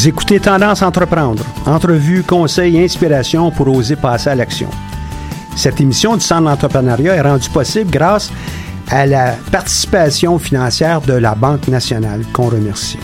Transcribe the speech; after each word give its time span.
Vous 0.00 0.08
écoutez 0.08 0.40
Tendance 0.40 0.80
Entreprendre, 0.80 1.44
entrevue, 1.66 2.22
conseils 2.22 2.78
et 2.78 2.84
inspiration 2.84 3.50
pour 3.50 3.68
oser 3.68 3.96
passer 3.96 4.30
à 4.30 4.34
l'action. 4.34 4.70
Cette 5.56 5.80
émission 5.80 6.16
du 6.16 6.20
Centre 6.24 6.44
d'entrepreneuriat 6.44 7.16
est 7.16 7.20
rendue 7.20 7.50
possible 7.50 7.90
grâce 7.90 8.32
à 8.88 9.06
la 9.06 9.34
participation 9.52 10.38
financière 10.38 11.00
de 11.00 11.12
la 11.12 11.34
Banque 11.34 11.68
nationale, 11.68 12.22
qu'on 12.32 12.48
remercie. 12.48 12.98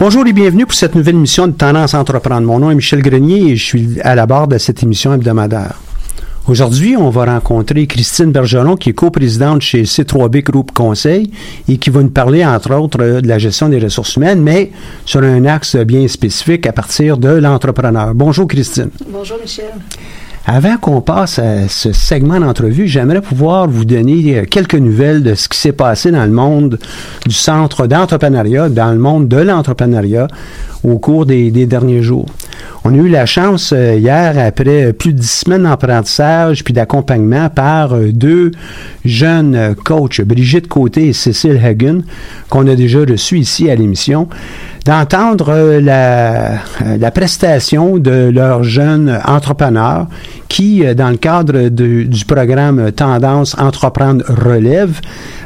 Bonjour 0.00 0.26
et 0.26 0.32
bienvenue 0.32 0.66
pour 0.66 0.74
cette 0.74 0.96
nouvelle 0.96 1.14
émission 1.14 1.46
de 1.46 1.52
Tendance 1.52 1.94
Entreprendre. 1.94 2.44
Mon 2.44 2.58
nom 2.58 2.72
est 2.72 2.74
Michel 2.74 3.02
Grenier 3.02 3.52
et 3.52 3.56
je 3.56 3.64
suis 3.64 4.00
à 4.00 4.16
la 4.16 4.26
barre 4.26 4.48
de 4.48 4.58
cette 4.58 4.82
émission 4.82 5.14
hebdomadaire. 5.14 5.76
Aujourd'hui, 6.48 6.96
on 6.96 7.08
va 7.10 7.24
rencontrer 7.26 7.86
Christine 7.86 8.32
Bergeron, 8.32 8.74
qui 8.74 8.90
est 8.90 8.94
coprésidente 8.94 9.62
chez 9.62 9.84
C3B 9.84 10.42
Group 10.42 10.72
Conseil 10.72 11.30
et 11.68 11.76
qui 11.78 11.88
va 11.88 12.02
nous 12.02 12.10
parler, 12.10 12.44
entre 12.44 12.74
autres, 12.74 13.20
de 13.20 13.28
la 13.28 13.38
gestion 13.38 13.68
des 13.68 13.78
ressources 13.78 14.16
humaines, 14.16 14.42
mais 14.42 14.72
sur 15.04 15.22
un 15.22 15.44
axe 15.44 15.76
bien 15.76 16.08
spécifique 16.08 16.66
à 16.66 16.72
partir 16.72 17.16
de 17.16 17.28
l'entrepreneur. 17.28 18.12
Bonjour, 18.12 18.48
Christine. 18.48 18.90
Bonjour, 19.08 19.38
Michel. 19.40 19.70
Avant 20.44 20.76
qu'on 20.76 21.00
passe 21.00 21.38
à 21.38 21.68
ce 21.68 21.92
segment 21.92 22.40
d'entrevue, 22.40 22.88
j'aimerais 22.88 23.20
pouvoir 23.20 23.68
vous 23.68 23.84
donner 23.84 24.44
quelques 24.50 24.74
nouvelles 24.74 25.22
de 25.22 25.34
ce 25.34 25.48
qui 25.48 25.56
s'est 25.56 25.72
passé 25.72 26.10
dans 26.10 26.24
le 26.24 26.32
monde 26.32 26.78
du 27.26 27.34
centre 27.34 27.86
d'entrepreneuriat, 27.86 28.68
dans 28.68 28.90
le 28.90 28.98
monde 28.98 29.28
de 29.28 29.36
l'entrepreneuriat 29.36 30.26
au 30.82 30.98
cours 30.98 31.26
des, 31.26 31.50
derniers 31.66 32.02
jours. 32.02 32.26
On 32.84 32.92
a 32.92 32.96
eu 32.96 33.08
la 33.08 33.26
chance 33.26 33.72
euh, 33.72 33.94
hier, 33.94 34.36
après 34.36 34.92
plus 34.92 35.12
de 35.12 35.18
dix 35.20 35.30
semaines 35.30 35.62
d'apprentissage 35.62 36.64
puis 36.64 36.74
d'accompagnement 36.74 37.48
par 37.48 37.94
euh, 37.94 38.10
deux 38.12 38.50
jeunes 39.04 39.54
euh, 39.54 39.74
coachs, 39.74 40.20
Brigitte 40.22 40.66
Côté 40.66 41.08
et 41.08 41.12
Cécile 41.12 41.60
Hagen, 41.64 42.00
qu'on 42.48 42.66
a 42.66 42.74
déjà 42.74 43.00
reçus 43.00 43.38
ici 43.38 43.70
à 43.70 43.76
l'émission, 43.76 44.28
d'entendre 44.84 45.78
la, 45.80 46.58
la, 46.98 47.10
prestation 47.10 47.98
de 47.98 48.30
leurs 48.32 48.64
jeunes 48.64 49.18
entrepreneurs 49.26 50.06
qui, 50.48 50.82
dans 50.94 51.10
le 51.10 51.16
cadre 51.16 51.68
du 51.68 52.24
programme 52.26 52.92
Tendance 52.92 53.56
Entreprendre 53.58 54.24
Relève, 54.28 55.00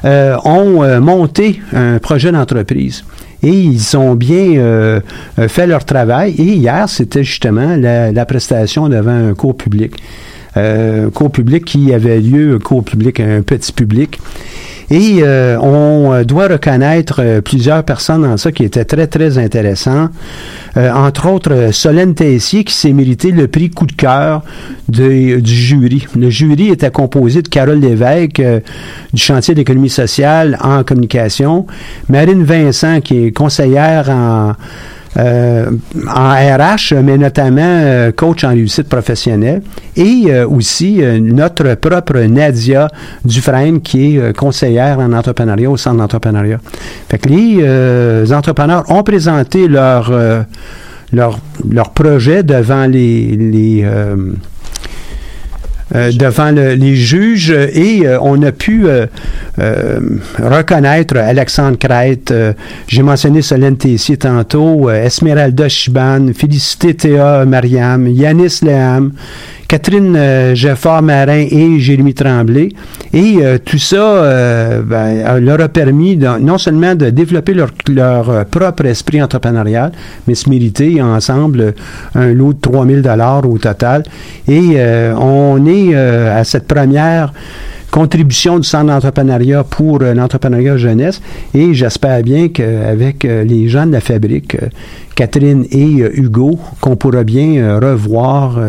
euh, 0.04 0.36
ont 0.44 1.00
monté 1.00 1.60
un 1.72 1.98
projet 1.98 2.32
d'entreprise 2.32 3.04
et 3.42 3.52
ils 3.52 3.96
ont 3.96 4.14
bien 4.14 4.56
euh, 4.56 5.00
fait 5.48 5.66
leur 5.66 5.84
travail. 5.84 6.34
Et 6.38 6.54
hier, 6.54 6.88
c'était 6.88 7.24
justement 7.24 7.76
la, 7.76 8.12
la, 8.12 8.26
prestation 8.26 8.88
devant 8.88 9.28
un 9.28 9.34
cours 9.34 9.56
public. 9.56 9.94
Euh, 10.56 11.06
un 11.06 11.10
cours 11.10 11.30
public 11.30 11.64
qui 11.64 11.92
avait 11.92 12.20
lieu, 12.20 12.54
un 12.54 12.58
cours 12.58 12.82
public, 12.82 13.20
un 13.20 13.42
petit 13.42 13.72
public. 13.72 14.18
Et 14.90 15.18
euh, 15.20 15.58
on 15.60 16.22
doit 16.22 16.46
reconnaître 16.46 17.20
euh, 17.20 17.40
plusieurs 17.40 17.82
personnes 17.82 18.22
dans 18.22 18.36
ça 18.36 18.52
qui 18.52 18.62
étaient 18.62 18.84
très, 18.84 19.06
très 19.08 19.36
intéressants. 19.38 20.08
Euh, 20.76 20.92
entre 20.92 21.28
autres, 21.28 21.70
Solène 21.72 22.14
Tessier 22.14 22.62
qui 22.62 22.72
s'est 22.72 22.92
mérité 22.92 23.32
le 23.32 23.48
prix 23.48 23.70
coup 23.70 23.86
de 23.86 23.92
cœur 23.92 24.42
du 24.88 25.40
jury. 25.44 26.06
Le 26.16 26.30
jury 26.30 26.68
était 26.68 26.90
composé 26.90 27.42
de 27.42 27.48
Carole 27.48 27.80
Lévesque 27.80 28.40
du 29.12 29.20
chantier 29.20 29.54
d'économie 29.54 29.90
sociale 29.90 30.56
en 30.62 30.84
communication, 30.84 31.66
Marine 32.08 32.44
Vincent 32.44 33.00
qui 33.00 33.26
est 33.26 33.32
conseillère 33.32 34.08
en 34.10 34.52
euh, 35.18 35.70
en 36.14 36.32
RH, 36.34 36.94
mais 37.02 37.16
notamment 37.16 37.62
euh, 37.62 38.12
coach 38.12 38.44
en 38.44 38.50
réussite 38.50 38.88
professionnelle, 38.88 39.62
et 39.96 40.24
euh, 40.28 40.46
aussi 40.46 41.00
notre 41.20 41.74
propre 41.74 42.18
Nadia 42.20 42.88
Dufresne, 43.24 43.80
qui 43.80 44.16
est 44.16 44.36
conseillère 44.36 44.98
en 44.98 45.12
entrepreneuriat 45.12 45.70
au 45.70 45.76
centre 45.76 45.96
d'entrepreneuriat. 45.98 46.60
Fait 47.08 47.18
que 47.18 47.28
les 47.28 48.32
entrepreneurs 48.32 48.84
ont 48.90 49.02
présenté 49.02 49.68
leur, 49.68 50.12
leur, 51.12 51.38
leur 51.70 51.90
projet 51.90 52.42
devant 52.42 52.86
les, 52.86 53.36
les 53.36 53.86
euh, 55.94 56.10
devant 56.12 56.50
le- 56.50 56.74
les 56.74 56.96
juges 56.96 57.50
et 57.50 58.06
euh, 58.06 58.18
on 58.20 58.42
a 58.42 58.50
pu 58.52 58.86
euh, 58.88 59.06
reconnaître 60.38 61.16
Alexandre 61.16 61.78
Crête, 61.78 62.32
j'ai 62.88 63.02
mentionné 63.02 63.42
Solène 63.42 63.76
Tessier 63.76 64.16
tantôt, 64.16 64.90
Esmeralda 64.90 65.68
Chiban, 65.68 66.28
Félicité 66.36 66.94
Théa 66.94 67.44
Mariam, 67.46 68.06
Yanis 68.08 68.60
Leham, 68.62 69.12
Catherine 69.68 70.14
euh, 70.16 70.54
Geffard-Marin 70.54 71.46
et 71.50 71.80
Jérémy 71.80 72.14
Tremblay. 72.14 72.68
Et 73.12 73.38
euh, 73.40 73.58
tout 73.58 73.78
ça 73.78 73.96
euh, 73.96 74.82
ben, 74.82 75.38
leur 75.40 75.60
a 75.60 75.68
permis 75.68 76.16
non 76.16 76.58
seulement 76.58 76.94
de 76.94 77.10
développer 77.10 77.54
leur, 77.54 77.70
leur, 77.88 78.44
propre 78.46 78.86
esprit 78.86 79.22
entrepreneurial, 79.22 79.92
mais 80.26 80.34
se 80.34 80.48
mériter 80.48 81.02
ensemble 81.02 81.74
un 82.14 82.32
lot 82.32 82.52
de 82.52 82.60
3000 82.60 83.02
dollars 83.02 83.48
au 83.48 83.58
total. 83.58 84.04
Et 84.48 84.78
on 85.16 85.66
est 85.66 85.94
à 85.94 86.44
cette 86.44 86.66
première 86.66 87.32
contribution 87.90 88.58
du 88.58 88.68
centre 88.68 88.86
d'entrepreneuriat 88.86 89.64
pour 89.64 90.02
euh, 90.02 90.14
l'entrepreneuriat 90.14 90.76
jeunesse 90.76 91.20
et 91.54 91.74
j'espère 91.74 92.22
bien 92.22 92.48
qu'avec 92.48 93.24
euh, 93.24 93.44
les 93.44 93.68
gens 93.68 93.86
de 93.86 93.92
la 93.92 94.00
fabrique, 94.00 94.54
euh, 94.56 94.68
Catherine 95.14 95.66
et 95.70 96.02
Hugo, 96.14 96.58
qu'on 96.80 96.96
pourra 96.96 97.24
bien 97.24 97.80
revoir 97.80 98.60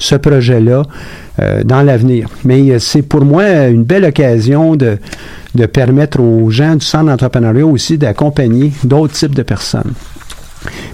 ce 0.00 0.16
projet-là 0.16 0.82
dans 1.64 1.82
l'avenir. 1.82 2.28
Mais 2.44 2.76
c'est 2.80 3.02
pour 3.02 3.24
moi 3.24 3.68
une 3.68 3.84
belle 3.84 4.06
occasion 4.06 4.74
de, 4.74 4.98
de 5.54 5.66
permettre 5.66 6.18
aux 6.18 6.50
gens 6.50 6.74
du 6.74 6.84
centre 6.84 7.04
d'entrepreneuriat 7.06 7.64
aussi 7.64 7.98
d'accompagner 7.98 8.72
d'autres 8.82 9.12
types 9.12 9.36
de 9.36 9.44
personnes. 9.44 9.92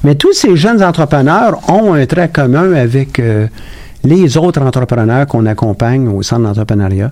Mais 0.04 0.14
tous 0.14 0.34
ces 0.34 0.56
jeunes 0.56 0.82
entrepreneurs 0.82 1.58
ont 1.70 1.94
un 1.94 2.04
trait 2.04 2.28
commun 2.28 2.74
avec 2.74 3.18
les 4.04 4.36
autres 4.36 4.60
entrepreneurs 4.60 5.26
qu'on 5.26 5.46
accompagne 5.46 6.06
au 6.06 6.22
centre 6.22 6.42
d'entrepreneuriat. 6.42 7.10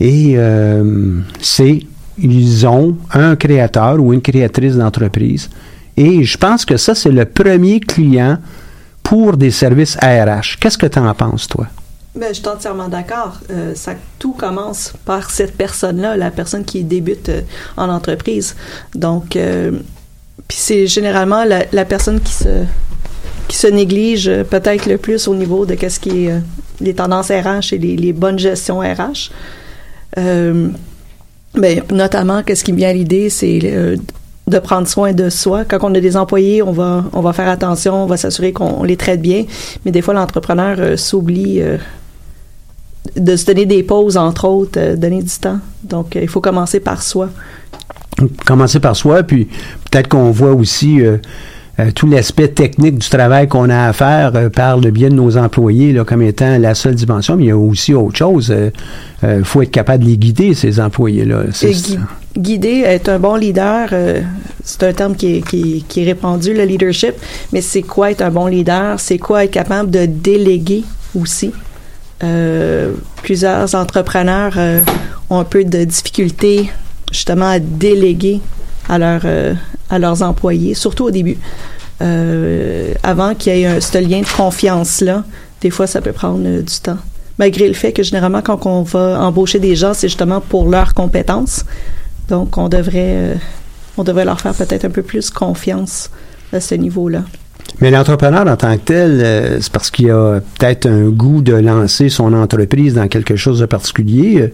Et 0.00 0.34
euh, 0.36 1.20
c'est, 1.40 1.80
ils 2.18 2.66
ont 2.66 2.96
un 3.12 3.36
créateur 3.36 3.98
ou 4.00 4.12
une 4.12 4.22
créatrice 4.22 4.76
d'entreprise. 4.76 5.48
Et 5.96 6.24
je 6.24 6.36
pense 6.36 6.64
que 6.64 6.76
ça, 6.76 6.94
c'est 6.94 7.10
le 7.10 7.24
premier 7.24 7.80
client 7.80 8.38
pour 9.02 9.36
des 9.36 9.50
services 9.50 9.96
ARH. 10.00 10.58
Qu'est-ce 10.60 10.76
que 10.76 10.86
tu 10.86 10.98
en 10.98 11.14
penses, 11.14 11.48
toi? 11.48 11.66
Ben, 12.14 12.28
je 12.28 12.34
suis 12.34 12.48
entièrement 12.48 12.88
d'accord. 12.88 13.38
Euh, 13.50 13.74
tout 14.18 14.32
commence 14.32 14.92
par 15.04 15.30
cette 15.30 15.56
personne-là, 15.56 16.16
la 16.16 16.30
personne 16.30 16.64
qui 16.64 16.82
débute 16.82 17.28
euh, 17.28 17.42
en 17.76 17.88
entreprise. 17.88 18.56
Donc, 18.94 19.38
puis 20.48 20.58
c'est 20.58 20.86
généralement 20.86 21.44
la, 21.44 21.84
personne 21.84 22.20
qui 22.20 22.32
se 22.32 22.64
qui 23.48 23.56
se 23.56 23.66
néglige 23.68 24.30
peut-être 24.50 24.86
le 24.86 24.98
plus 24.98 25.28
au 25.28 25.34
niveau 25.34 25.66
de 25.66 25.74
qu'est-ce 25.74 26.00
qui 26.00 26.26
est 26.26 26.34
les 26.80 26.94
tendances 26.94 27.28
RH 27.28 27.72
et 27.72 27.78
les, 27.78 27.96
les 27.96 28.12
bonnes 28.12 28.38
gestions 28.38 28.80
RH. 28.80 29.30
Euh, 30.18 30.68
ben, 31.54 31.82
notamment, 31.90 32.42
qu'est-ce 32.42 32.64
qui 32.64 32.72
me 32.72 32.78
vient 32.78 32.90
à 32.90 32.92
l'idée, 32.92 33.30
c'est 33.30 33.60
euh, 33.64 33.96
de 34.46 34.58
prendre 34.58 34.86
soin 34.86 35.12
de 35.12 35.30
soi. 35.30 35.64
Quand 35.64 35.78
on 35.82 35.94
a 35.94 36.00
des 36.00 36.16
employés, 36.16 36.62
on 36.62 36.72
va, 36.72 37.04
on 37.12 37.20
va 37.20 37.32
faire 37.32 37.48
attention, 37.48 38.04
on 38.04 38.06
va 38.06 38.16
s'assurer 38.16 38.52
qu'on 38.52 38.84
les 38.84 38.96
traite 38.96 39.20
bien. 39.20 39.44
Mais 39.84 39.90
des 39.90 40.02
fois, 40.02 40.14
l'entrepreneur 40.14 40.76
euh, 40.78 40.96
s'oublie 40.96 41.62
de 43.16 43.36
se 43.36 43.46
donner 43.46 43.66
des 43.66 43.82
pauses, 43.82 44.16
entre 44.16 44.46
autres, 44.46 44.94
donner 44.96 45.22
du 45.22 45.38
temps. 45.38 45.60
Donc, 45.82 46.18
il 46.20 46.28
faut 46.28 46.40
commencer 46.40 46.80
par 46.80 47.02
soi. 47.02 47.30
commencer 48.44 48.80
par 48.80 48.96
soi, 48.96 49.22
puis 49.22 49.46
peut-être 49.90 50.08
qu'on 50.08 50.30
voit 50.30 50.52
aussi 50.52 51.00
euh, 51.78 51.82
euh, 51.84 51.90
tout 51.94 52.06
l'aspect 52.08 52.48
technique 52.48 52.98
du 52.98 53.08
travail 53.08 53.48
qu'on 53.48 53.68
a 53.70 53.88
à 53.88 53.92
faire 53.92 54.32
euh, 54.34 54.48
par 54.48 54.78
le 54.78 54.90
biais 54.90 55.08
de 55.08 55.14
nos 55.14 55.36
employés 55.36 55.92
là, 55.92 56.04
comme 56.04 56.22
étant 56.22 56.58
la 56.58 56.74
seule 56.74 56.94
dimension, 56.94 57.36
mais 57.36 57.44
il 57.44 57.48
y 57.48 57.50
a 57.52 57.56
aussi 57.56 57.94
autre 57.94 58.16
chose. 58.16 58.54
Il 59.22 59.44
faut 59.44 59.62
être 59.62 59.70
capable 59.70 60.04
de 60.04 60.10
les 60.10 60.16
guider, 60.18 60.54
ces 60.54 60.78
employés-là. 60.80 61.44
Gui- 61.96 61.98
guider, 62.38 62.82
être 62.84 63.08
un 63.08 63.18
bon 63.18 63.34
leader, 63.36 63.88
euh, 63.92 64.20
c'est 64.62 64.82
un 64.82 64.92
terme 64.92 65.16
qui 65.16 65.36
est, 65.36 65.40
qui, 65.48 65.84
qui 65.88 66.02
est 66.02 66.04
répandu, 66.04 66.52
le 66.52 66.64
leadership, 66.64 67.14
mais 67.52 67.60
c'est 67.62 67.82
quoi 67.82 68.10
être 68.10 68.22
un 68.22 68.30
bon 68.30 68.46
leader? 68.46 69.00
C'est 69.00 69.18
quoi 69.18 69.44
être 69.44 69.50
capable 69.52 69.90
de 69.90 70.04
déléguer 70.06 70.84
aussi? 71.14 71.52
Euh, 72.24 72.92
plusieurs 73.22 73.74
entrepreneurs 73.74 74.54
euh, 74.56 74.80
ont 75.30 75.38
un 75.40 75.44
peu 75.44 75.64
de 75.64 75.84
difficulté 75.84 76.70
justement 77.12 77.48
à 77.48 77.58
déléguer 77.58 78.40
à, 78.88 78.98
leur, 78.98 79.22
euh, 79.24 79.54
à 79.90 79.98
leurs 79.98 80.22
employés, 80.22 80.74
surtout 80.74 81.04
au 81.04 81.10
début. 81.10 81.38
Euh, 82.02 82.92
avant 83.02 83.34
qu'il 83.34 83.56
y 83.56 83.62
ait 83.62 83.66
un, 83.66 83.80
ce 83.80 83.98
lien 83.98 84.20
de 84.20 84.36
confiance-là, 84.36 85.24
des 85.60 85.70
fois, 85.70 85.86
ça 85.86 86.00
peut 86.00 86.12
prendre 86.12 86.46
euh, 86.46 86.62
du 86.62 86.80
temps. 86.80 86.98
Malgré 87.38 87.68
le 87.68 87.74
fait 87.74 87.92
que 87.92 88.02
généralement, 88.02 88.42
quand 88.42 88.66
on 88.66 88.82
va 88.82 89.20
embaucher 89.20 89.58
des 89.58 89.76
gens, 89.76 89.94
c'est 89.94 90.08
justement 90.08 90.40
pour 90.40 90.68
leurs 90.68 90.94
compétences. 90.94 91.64
Donc, 92.28 92.58
on 92.58 92.68
devrait, 92.68 93.14
euh, 93.16 93.34
on 93.96 94.04
devrait 94.04 94.24
leur 94.24 94.40
faire 94.40 94.54
peut-être 94.54 94.84
un 94.84 94.90
peu 94.90 95.02
plus 95.02 95.30
confiance 95.30 96.10
à 96.52 96.60
ce 96.60 96.74
niveau-là. 96.74 97.22
Mais 97.80 97.90
l'entrepreneur 97.90 98.46
en 98.46 98.56
tant 98.56 98.74
que 98.76 98.82
tel, 98.82 99.20
euh, 99.22 99.58
c'est 99.60 99.70
parce 99.72 99.90
qu'il 99.90 100.10
a 100.10 100.40
peut-être 100.58 100.86
un 100.86 101.08
goût 101.08 101.42
de 101.42 101.52
lancer 101.52 102.08
son 102.08 102.32
entreprise 102.32 102.94
dans 102.94 103.06
quelque 103.06 103.36
chose 103.36 103.60
de 103.60 103.66
particulier. 103.66 104.52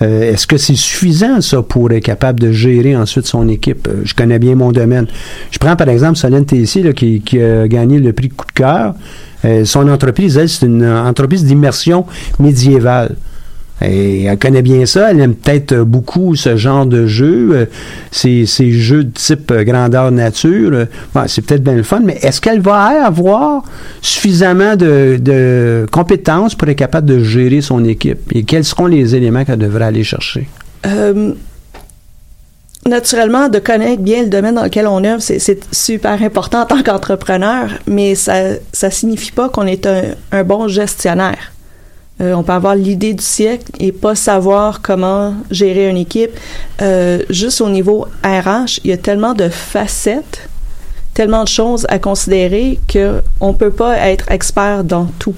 Euh, 0.00 0.32
Est-ce 0.32 0.46
que 0.46 0.56
c'est 0.56 0.74
suffisant, 0.76 1.40
ça, 1.42 1.60
pour 1.62 1.90
être 1.92 2.02
capable 2.04 2.40
de 2.40 2.50
gérer 2.50 2.96
ensuite 2.96 3.26
son 3.26 3.48
équipe? 3.48 3.88
Euh, 3.88 4.02
Je 4.04 4.14
connais 4.14 4.38
bien 4.38 4.54
mon 4.54 4.72
domaine. 4.72 5.06
Je 5.50 5.58
prends 5.58 5.76
par 5.76 5.88
exemple 5.90 6.16
Solène 6.16 6.46
Tessier, 6.46 6.82
là, 6.82 6.92
qui, 6.92 7.20
qui 7.20 7.42
a 7.42 7.68
gagné 7.68 7.98
le 7.98 8.12
prix 8.12 8.30
coup 8.30 8.46
de 8.46 8.52
cœur. 8.52 8.94
Euh, 9.44 9.64
son 9.64 9.88
entreprise, 9.88 10.36
elle, 10.38 10.48
c'est 10.48 10.66
une 10.66 10.86
entreprise 10.86 11.44
d'immersion 11.44 12.06
médiévale. 12.38 13.16
Elle 13.80 14.38
connaît 14.38 14.62
bien 14.62 14.86
ça. 14.86 15.10
Elle 15.10 15.20
aime 15.20 15.34
peut-être 15.34 15.74
beaucoup 15.82 16.36
ce 16.36 16.56
genre 16.56 16.86
de 16.86 17.06
jeu, 17.06 17.50
euh, 17.52 17.66
ces, 18.10 18.46
jeux 18.46 19.04
de 19.04 19.10
type 19.10 19.50
euh, 19.50 19.64
grandeur 19.64 20.10
nature. 20.10 20.86
C'est 21.26 21.44
peut-être 21.44 21.64
bien 21.64 21.74
le 21.74 21.82
fun, 21.82 22.00
mais 22.04 22.18
est-ce 22.22 22.40
qu'elle 22.40 22.60
va 22.60 23.04
avoir 23.04 23.64
suffisamment 24.00 24.76
de, 24.76 25.86
compétences 25.90 26.54
pour 26.54 26.68
être 26.68 26.76
capable 26.76 27.08
de 27.08 27.22
gérer 27.24 27.60
son 27.60 27.84
équipe? 27.84 28.20
Et 28.32 28.44
quels 28.44 28.64
seront 28.64 28.86
les 28.86 29.14
éléments 29.14 29.44
qu'elle 29.44 29.58
devrait 29.58 29.86
aller 29.86 30.04
chercher? 30.04 30.46
Euh, 30.86 31.32
naturellement, 32.86 33.48
de 33.48 33.58
connaître 33.58 34.02
bien 34.02 34.22
le 34.22 34.28
domaine 34.28 34.54
dans 34.54 34.64
lequel 34.64 34.86
on 34.86 35.02
œuvre, 35.04 35.20
c'est, 35.20 35.58
super 35.72 36.22
important 36.22 36.62
en 36.62 36.66
tant 36.66 36.82
qu'entrepreneur, 36.82 37.70
mais 37.86 38.14
ça 38.14 38.54
ça 38.72 38.90
signifie 38.90 39.32
pas 39.32 39.48
qu'on 39.48 39.66
est 39.66 39.88
un 40.32 40.44
bon 40.44 40.68
gestionnaire. 40.68 41.52
Euh, 42.22 42.34
on 42.34 42.42
peut 42.42 42.52
avoir 42.52 42.76
l'idée 42.76 43.14
du 43.14 43.22
siècle 43.22 43.72
et 43.80 43.90
pas 43.90 44.14
savoir 44.14 44.80
comment 44.80 45.34
gérer 45.50 45.88
une 45.88 45.96
équipe. 45.96 46.30
Euh, 46.80 47.18
juste 47.30 47.60
au 47.60 47.68
niveau 47.68 48.06
RH, 48.24 48.80
il 48.84 48.90
y 48.90 48.92
a 48.92 48.96
tellement 48.96 49.34
de 49.34 49.48
facettes, 49.48 50.48
tellement 51.14 51.42
de 51.42 51.48
choses 51.48 51.84
à 51.88 51.98
considérer 51.98 52.78
que 52.86 53.22
on 53.40 53.54
peut 53.54 53.70
pas 53.70 53.96
être 53.96 54.30
expert 54.30 54.84
dans 54.84 55.06
tout. 55.18 55.34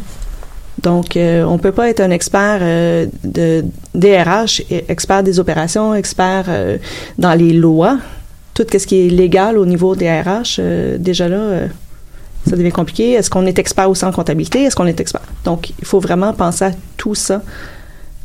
Donc, 0.83 1.17
euh, 1.17 1.45
on 1.45 1.57
peut 1.57 1.73
pas 1.73 1.89
être 1.89 2.01
un 2.01 2.11
expert 2.11 2.59
euh, 2.61 3.07
de 3.23 3.65
DRH, 3.95 4.63
expert 4.89 5.23
des 5.23 5.41
opérations, 5.41 5.95
expert 5.95 6.45
dans 7.17 7.33
les 7.35 7.55
lois, 7.55 7.99
tout 8.53 8.67
ce 8.71 8.87
qui 8.87 9.07
est 9.07 9.09
légal 9.09 9.57
au 9.57 9.65
niveau 9.65 9.97
des 9.97 10.21
déjà 10.99 11.29
là, 11.29 11.69
ça 12.49 12.57
devient 12.57 12.73
compliqué. 12.73 13.13
Est-ce 13.13 13.31
qu'on 13.31 13.47
est 13.47 13.59
expert 13.59 13.89
aussi 13.89 14.05
en 14.05 14.13
comptabilité? 14.13 14.63
Est-ce 14.65 14.77
qu'on 14.77 14.87
est 14.87 15.01
expert? 15.01 15.23
Donc, 15.45 15.71
il 15.79 15.85
faut 15.85 16.01
vraiment 16.01 16.33
penser 16.33 16.65
à 16.67 16.73
tout 16.97 17.15
ça. 17.15 17.43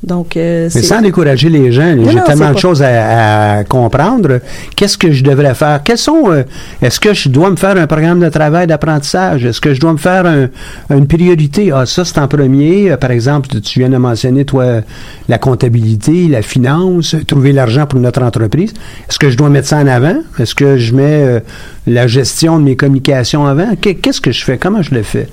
Donc, 0.01 0.37
euh, 0.37 0.69
Mais 0.73 0.81
sans 0.81 1.01
décourager 1.01 1.49
les 1.49 1.73
gens, 1.73 1.93
j'ai 1.97 2.21
tellement 2.21 2.49
de 2.49 2.53
pas- 2.53 2.59
choses 2.59 2.81
à, 2.81 3.57
à 3.57 3.63
comprendre. 3.65 4.39
Qu'est-ce 4.73 4.97
que 4.97 5.11
je 5.11 5.21
devrais 5.25 5.53
faire? 5.53 5.81
Quels 5.83 5.97
sont, 5.97 6.31
euh, 6.31 6.43
est-ce 6.81 7.01
que 7.01 7.13
je 7.13 7.27
dois 7.27 7.49
me 7.49 7.57
faire 7.57 7.75
un 7.75 7.85
programme 7.85 8.21
de 8.21 8.29
travail 8.29 8.65
d'apprentissage? 8.65 9.43
Est-ce 9.43 9.59
que 9.59 9.73
je 9.73 9.79
dois 9.81 9.91
me 9.91 9.97
faire 9.97 10.25
un- 10.25 10.47
une 10.95 11.05
priorité? 11.05 11.71
Ah, 11.73 11.85
ça, 11.85 12.05
c'est 12.05 12.17
en 12.17 12.29
premier. 12.29 12.91
Euh, 12.91 12.97
Par 12.97 13.11
exemple, 13.11 13.49
tu 13.59 13.79
viens 13.79 13.89
de 13.89 13.97
mentionner, 13.97 14.45
toi, 14.45 14.81
la 15.27 15.37
comptabilité, 15.37 16.29
la 16.29 16.43
finance, 16.43 17.15
trouver 17.27 17.51
l'argent 17.51 17.85
pour 17.85 17.99
notre 17.99 18.23
entreprise. 18.23 18.73
Est-ce 19.09 19.19
que 19.19 19.29
je 19.29 19.35
dois 19.35 19.49
mettre 19.49 19.67
ça 19.67 19.79
en 19.79 19.87
avant? 19.87 20.15
Est-ce 20.39 20.55
que 20.55 20.77
je 20.77 20.93
mets 20.95 21.03
euh, 21.23 21.39
la 21.87 22.07
gestion 22.07 22.57
de 22.57 22.63
mes 22.63 22.77
communications 22.77 23.45
avant? 23.45 23.75
Qu'est- 23.81 23.95
Qu'est-ce 23.95 24.21
que 24.21 24.31
je 24.31 24.45
fais? 24.45 24.57
Comment 24.57 24.81
je 24.81 24.95
le 24.95 25.03
fais? 25.03 25.27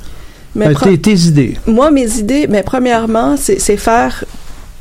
Mais 0.56 0.74
tes, 0.74 0.98
tes 0.98 1.14
idées. 1.14 1.54
Moi, 1.68 1.92
mes 1.92 2.18
idées, 2.18 2.46
mais 2.50 2.64
premièrement, 2.64 3.36
c'est 3.36 3.76
faire 3.76 4.24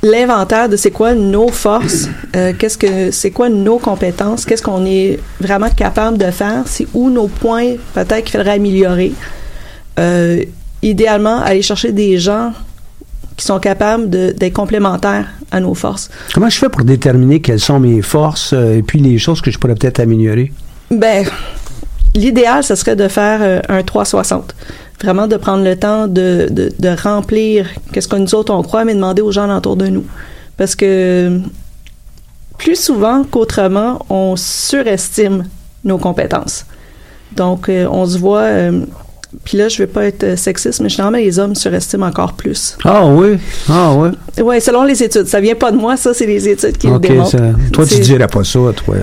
l'inventaire 0.06 0.70
de 0.70 0.78
c'est 0.78 0.92
quoi 0.92 1.16
nos 1.16 1.48
forces, 1.50 2.08
euh, 2.36 2.54
qu'est-ce 2.58 2.78
que 2.78 3.10
c'est 3.12 3.32
quoi 3.32 3.50
nos 3.50 3.80
compétences, 3.80 4.46
qu'est-ce 4.46 4.62
qu'on 4.62 4.86
est 4.86 5.20
vraiment 5.40 5.70
capable 5.70 6.18
de 6.18 6.30
faire, 6.32 6.64
c'est 6.66 6.88
où 6.94 7.10
nos 7.10 7.28
points 7.28 7.74
peut-être 7.94 8.24
qu'il 8.24 8.38
faudrait 8.38 8.54
améliorer. 8.54 9.14
Euh, 9.98 10.44
idéalement, 10.84 11.40
aller 11.40 11.64
chercher 11.64 11.92
des 11.92 12.20
gens 12.20 12.54
qui 13.36 13.46
sont 13.46 13.60
capables 13.60 14.10
d'être 14.10 14.54
complémentaires 14.54 15.28
à 15.52 15.60
nos 15.60 15.74
forces. 15.74 16.10
Comment 16.34 16.50
je 16.50 16.58
fais 16.58 16.70
pour 16.70 16.84
déterminer 16.84 17.42
quelles 17.42 17.60
sont 17.60 17.80
mes 17.80 18.02
forces 18.02 18.54
euh, 18.54 18.78
et 18.78 18.84
puis 18.84 19.00
les 19.00 19.18
choses 19.18 19.42
que 19.42 19.50
je 19.50 19.58
pourrais 19.58 19.76
peut-être 19.76 20.00
améliorer? 20.00 20.52
Ben, 20.92 21.26
l'idéal, 22.14 22.64
ce 22.64 22.76
serait 22.76 22.96
de 22.96 23.08
faire 23.08 23.62
un 23.68 23.82
360. 23.82 24.54
Vraiment 25.06 25.28
de 25.28 25.38
prendre 25.38 25.64
le 25.64 25.76
temps 25.78 26.08
de, 26.08 26.48
de, 26.52 26.72
de 26.78 26.90
remplir 27.02 27.68
qu'est-ce 27.94 28.08
que 28.08 28.16
nous 28.18 28.36
autres 28.36 28.54
on 28.54 28.62
croit, 28.64 28.84
mais 28.86 28.94
demander 28.96 29.22
aux 29.22 29.32
gens 29.32 29.56
autour 29.56 29.76
de 29.78 29.88
nous. 29.88 30.04
Parce 30.58 30.76
que 30.76 31.40
plus 32.58 32.80
souvent 32.80 33.24
qu'autrement, 33.24 34.06
on 34.10 34.36
surestime 34.38 35.46
nos 35.84 35.98
compétences. 35.98 36.66
Donc, 37.36 37.70
euh, 37.70 37.88
on 37.92 38.06
se 38.06 38.18
voit. 38.18 38.42
euh, 38.42 38.82
puis 39.44 39.58
là, 39.58 39.68
je 39.68 39.78
vais 39.80 39.88
pas 39.88 40.06
être 40.06 40.38
sexiste, 40.38 40.80
mais 40.80 40.88
généralement, 40.88 41.18
les 41.18 41.38
hommes 41.40 41.56
surestiment 41.56 42.06
encore 42.06 42.34
plus. 42.34 42.78
Ah 42.86 43.06
oui, 43.06 43.38
ah 43.70 43.92
oui? 43.94 44.10
Oui, 44.42 44.62
selon 44.62 44.84
les 44.86 45.04
études. 45.04 45.28
Ça 45.28 45.42
vient 45.42 45.56
pas 45.56 45.72
de 45.72 45.78
moi, 45.78 45.98
ça, 45.98 46.14
c'est 46.14 46.26
les 46.26 46.48
études 46.48 46.78
qui 46.78 46.88
le 46.88 46.94
OK, 46.94 47.02
démontrent. 47.02 47.32
ça- 47.32 47.52
toi, 47.74 47.86
tu 47.86 48.00
dirais 48.00 48.28
pas 48.28 48.44
ça, 48.46 48.60
toi. 48.86 48.96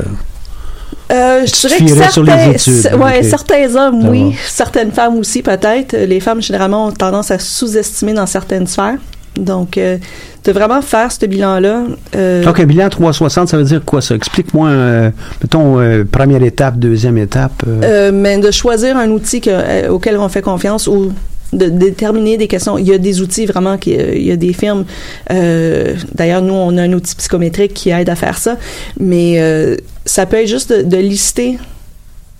Euh, 1.11 1.45
je 1.47 1.53
dirais 1.69 1.79
que 1.79 1.87
fierais 1.87 2.11
sur 2.11 2.23
les 2.23 2.31
certains, 2.33 2.51
études, 2.53 3.01
ouais, 3.01 3.23
certains 3.23 3.75
hommes, 3.77 4.09
oui. 4.09 4.35
Certaines 4.47 4.93
femmes 4.93 5.17
aussi, 5.19 5.43
peut-être. 5.43 5.97
Les 5.97 6.21
femmes, 6.21 6.41
généralement, 6.41 6.87
ont 6.87 6.93
tendance 6.93 7.31
à 7.31 7.39
sous-estimer 7.39 8.15
dans 8.15 8.27
certaines 8.27 8.67
sphères. 8.67 8.97
Donc, 9.37 9.79
euh, 9.79 9.97
de 10.45 10.53
vraiment 10.53 10.83
faire 10.83 11.11
ce 11.11 11.25
bilan-là. 11.27 11.85
euh, 12.17 12.45
Donc, 12.45 12.61
un 12.61 12.65
bilan 12.65 12.89
360, 12.91 13.49
ça 13.49 13.57
veut 13.57 13.65
dire 13.65 13.83
quoi, 13.85 14.01
ça? 14.03 14.15
Explique-moi, 14.15 14.69
euh, 14.69 15.11
mettons, 15.43 15.81
euh, 15.81 16.05
première 16.05 16.43
étape, 16.43 16.79
deuxième 16.79 17.17
étape. 17.19 17.63
euh. 17.67 17.81
Euh, 17.83 18.11
mais 18.13 18.39
de 18.39 18.51
choisir 18.51 18.97
un 18.97 19.09
outil 19.11 19.41
que- 19.41 19.49
euh, 19.51 19.89
auquel 19.91 20.19
on 20.19 20.29
fait 20.29 20.43
confiance 20.43 20.87
ou 20.87 21.13
de 21.55 21.67
déterminer 21.67 22.37
des 22.39 22.47
questions. 22.49 22.77
Il 22.79 22.87
y 22.87 22.93
a 22.95 22.99
des 22.99 23.21
outils 23.21 23.45
vraiment, 23.47 23.77
qui, 23.79 23.95
euh, 23.97 24.13
il 24.15 24.23
y 24.25 24.33
a 24.33 24.37
des 24.37 24.53
firmes. 24.53 24.85
euh, 25.31 25.95
D'ailleurs, 26.15 26.43
nous, 26.43 26.55
on 26.55 26.77
a 26.79 26.83
un 26.83 26.93
outil 26.93 27.15
psychométrique 27.15 27.73
qui 27.75 27.91
aide 27.91 28.09
à 28.11 28.17
faire 28.17 28.37
ça. 28.39 28.57
Mais 29.01 29.35
euh, 29.39 29.77
ça 30.05 30.27
peut 30.27 30.37
être 30.37 30.49
juste 30.49 30.73
de, 30.73 30.83
de 30.83 30.97
lister 30.97 31.59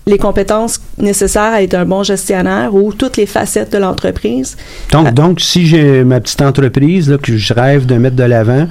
les 0.05 0.17
compétences 0.17 0.81
nécessaires 0.97 1.53
à 1.53 1.63
être 1.63 1.75
un 1.75 1.85
bon 1.85 2.03
gestionnaire 2.03 2.75
ou 2.75 2.91
toutes 2.91 3.15
les 3.15 3.25
facettes 3.25 3.71
de 3.71 3.77
l'entreprise. 3.77 4.57
Donc, 4.91 5.05
Ah. 5.07 5.11
donc, 5.11 5.39
si 5.39 5.65
j'ai 5.65 6.03
ma 6.03 6.19
petite 6.19 6.41
entreprise 6.41 7.09
là, 7.09 7.17
que 7.17 7.37
je 7.37 7.53
rêve 7.53 7.85
de 7.85 7.95
mettre 7.95 8.17
de 8.17 8.23
l'avant, 8.23 8.67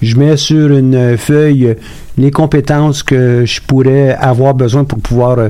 je 0.00 0.14
mets 0.14 0.36
sur 0.36 0.70
une 0.76 1.16
feuille 1.18 1.66
euh, 1.66 1.74
les 2.18 2.30
compétences 2.30 3.02
que 3.02 3.44
je 3.44 3.60
pourrais 3.62 4.14
avoir 4.14 4.54
besoin 4.54 4.84
pour 4.84 5.00
pouvoir 5.00 5.38
euh, 5.40 5.48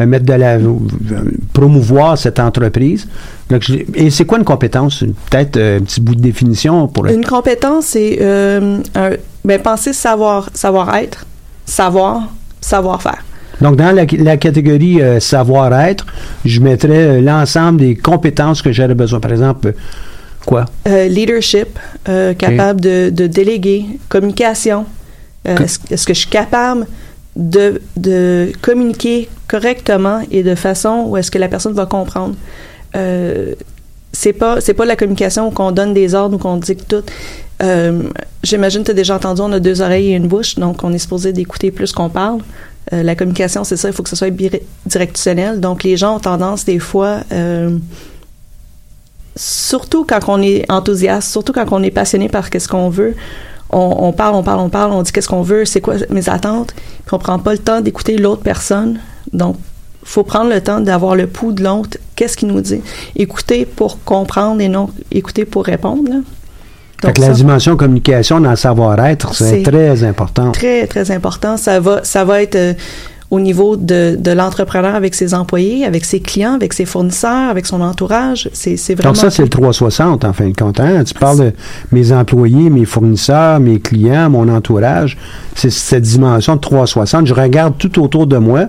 euh, 0.00 0.06
mettre 0.06 0.26
de 0.26 0.32
l'avant, 0.32 0.80
euh, 1.12 1.30
promouvoir 1.52 2.18
cette 2.18 2.40
entreprise. 2.40 3.06
Donc, 3.50 3.62
je- 3.62 3.84
et 3.94 4.10
c'est 4.10 4.24
quoi 4.24 4.38
une 4.38 4.44
compétence? 4.44 5.04
Peut-être 5.30 5.58
euh, 5.58 5.78
un 5.78 5.82
petit 5.82 6.00
bout 6.00 6.16
de 6.16 6.20
définition 6.22 6.88
pour... 6.88 7.06
Une 7.06 7.24
compétence, 7.24 7.86
c'est 7.86 8.18
euh, 8.20 8.78
un, 8.96 9.10
ben, 9.44 9.60
penser 9.62 9.92
savoir, 9.92 10.50
savoir-être, 10.54 11.24
savoir, 11.72 12.28
savoir-faire. 12.60 13.24
Donc, 13.60 13.76
dans 13.76 13.92
la, 13.94 14.04
la 14.18 14.36
catégorie 14.36 15.00
euh, 15.00 15.20
savoir-être, 15.20 16.04
je 16.44 16.60
mettrais 16.60 17.04
euh, 17.04 17.20
l'ensemble 17.20 17.80
des 17.80 17.94
compétences 17.96 18.60
que 18.60 18.72
j'aurais 18.72 18.94
besoin. 18.94 19.20
Par 19.20 19.32
exemple, 19.32 19.68
euh, 19.68 19.72
quoi? 20.44 20.64
Euh, 20.86 21.06
leadership, 21.08 21.78
euh, 22.08 22.34
capable 22.34 22.80
de, 22.80 23.10
de 23.10 23.26
déléguer, 23.26 23.86
communication. 24.08 24.84
Est-ce 25.44 26.06
que 26.06 26.14
je 26.14 26.20
suis 26.20 26.30
capable 26.30 26.86
de, 27.34 27.80
de 27.96 28.52
communiquer 28.60 29.28
correctement 29.48 30.20
et 30.30 30.42
de 30.42 30.54
façon 30.54 31.06
où 31.08 31.16
est-ce 31.16 31.30
que 31.30 31.38
la 31.38 31.48
personne 31.48 31.72
va 31.72 31.86
comprendre? 31.86 32.36
C'est 34.14 34.34
pas 34.34 34.60
c'est 34.60 34.74
pas 34.74 34.84
la 34.84 34.94
communication 34.94 35.48
où 35.48 35.50
qu'on 35.50 35.72
donne 35.72 35.94
des 35.94 36.14
ordres 36.14 36.36
ou 36.36 36.38
qu'on 36.38 36.58
dicte 36.58 36.86
tout. 36.86 37.04
Euh, 37.62 38.02
J'imagine 38.42 38.80
que 38.80 38.86
tu 38.86 38.90
as 38.90 38.94
déjà 38.94 39.14
entendu, 39.16 39.40
on 39.40 39.52
a 39.52 39.60
deux 39.60 39.82
oreilles 39.82 40.12
et 40.12 40.16
une 40.16 40.26
bouche, 40.26 40.56
donc 40.56 40.82
on 40.82 40.92
est 40.92 40.98
supposé 40.98 41.32
d'écouter 41.32 41.70
plus 41.70 41.92
qu'on 41.92 42.08
parle. 42.08 42.40
Euh, 42.92 43.04
la 43.04 43.14
communication, 43.14 43.62
c'est 43.62 43.76
ça, 43.76 43.88
il 43.88 43.94
faut 43.94 44.02
que 44.02 44.08
ce 44.08 44.16
soit 44.16 44.30
bidirectionnel. 44.30 45.60
Donc 45.60 45.84
les 45.84 45.96
gens 45.96 46.16
ont 46.16 46.20
tendance 46.20 46.64
des 46.64 46.80
fois 46.80 47.20
euh, 47.30 47.78
surtout 49.36 50.04
quand 50.04 50.18
on 50.28 50.42
est 50.42 50.70
enthousiaste, 50.70 51.30
surtout 51.30 51.52
quand 51.52 51.66
on 51.70 51.82
est 51.84 51.92
passionné 51.92 52.28
par 52.28 52.50
qu'est-ce 52.50 52.66
qu'on 52.66 52.88
veut, 52.90 53.14
on, 53.70 53.94
on 54.00 54.12
parle, 54.12 54.34
on 54.34 54.42
parle, 54.42 54.60
on 54.60 54.68
parle, 54.68 54.92
on 54.92 55.02
dit 55.02 55.12
qu'est-ce 55.12 55.28
qu'on 55.28 55.42
veut, 55.42 55.64
c'est 55.64 55.80
quoi 55.80 55.94
mes 56.10 56.28
attentes, 56.28 56.74
puis 56.74 57.14
on 57.14 57.18
prend 57.18 57.38
pas 57.38 57.52
le 57.52 57.58
temps 57.58 57.80
d'écouter 57.80 58.18
l'autre 58.18 58.42
personne. 58.42 58.98
Donc, 59.32 59.56
faut 60.04 60.24
prendre 60.24 60.50
le 60.50 60.60
temps 60.60 60.80
d'avoir 60.80 61.14
le 61.14 61.28
pouls 61.28 61.52
de 61.52 61.62
l'autre, 61.62 61.96
qu'est-ce 62.16 62.36
qu'il 62.36 62.48
nous 62.48 62.60
dit. 62.60 62.80
Écouter 63.14 63.66
pour 63.66 64.02
comprendre 64.02 64.60
et 64.60 64.68
non 64.68 64.90
écouter 65.12 65.44
pour 65.44 65.64
répondre. 65.64 66.10
là. 66.10 66.16
Fait 67.02 67.08
Donc, 67.08 67.18
la 67.18 67.26
ça, 67.26 67.32
dimension 67.32 67.76
communication 67.76 68.40
dans 68.40 68.50
le 68.50 68.56
savoir-être, 68.56 69.34
c'est 69.34 69.62
très 69.62 70.02
important. 70.04 70.52
très, 70.52 70.86
très 70.86 71.10
important. 71.10 71.56
Ça 71.56 71.78
va, 71.80 72.00
ça 72.04 72.24
va 72.24 72.40
être 72.42 72.54
euh, 72.56 72.72
au 73.30 73.40
niveau 73.40 73.76
de, 73.76 74.16
de 74.18 74.30
l'entrepreneur 74.30 74.94
avec 74.94 75.14
ses 75.14 75.34
employés, 75.34 75.84
avec 75.84 76.04
ses 76.04 76.20
clients, 76.20 76.54
avec 76.54 76.72
ses 76.74 76.84
fournisseurs, 76.84 77.50
avec 77.50 77.66
son 77.66 77.80
entourage. 77.80 78.48
C'est 78.52 78.76
c'est 78.76 78.94
vraiment... 78.94 79.12
Donc 79.14 79.20
ça, 79.20 79.30
c'est 79.30 79.42
le 79.42 79.48
360 79.48 80.24
en 80.24 80.32
fin 80.32 80.48
de 80.48 80.54
compte. 80.54 80.78
hein? 80.80 81.02
Tu 81.04 81.14
parles 81.14 81.38
de 81.38 81.52
mes 81.92 82.12
employés, 82.12 82.70
mes 82.70 82.84
fournisseurs, 82.84 83.58
mes 83.58 83.80
clients, 83.80 84.28
mon 84.30 84.48
entourage. 84.48 85.16
C'est 85.54 85.70
cette 85.70 86.02
dimension 86.02 86.56
de 86.56 86.60
360. 86.60 87.26
Je 87.26 87.34
regarde 87.34 87.74
tout 87.78 88.00
autour 88.02 88.26
de 88.26 88.36
moi. 88.36 88.66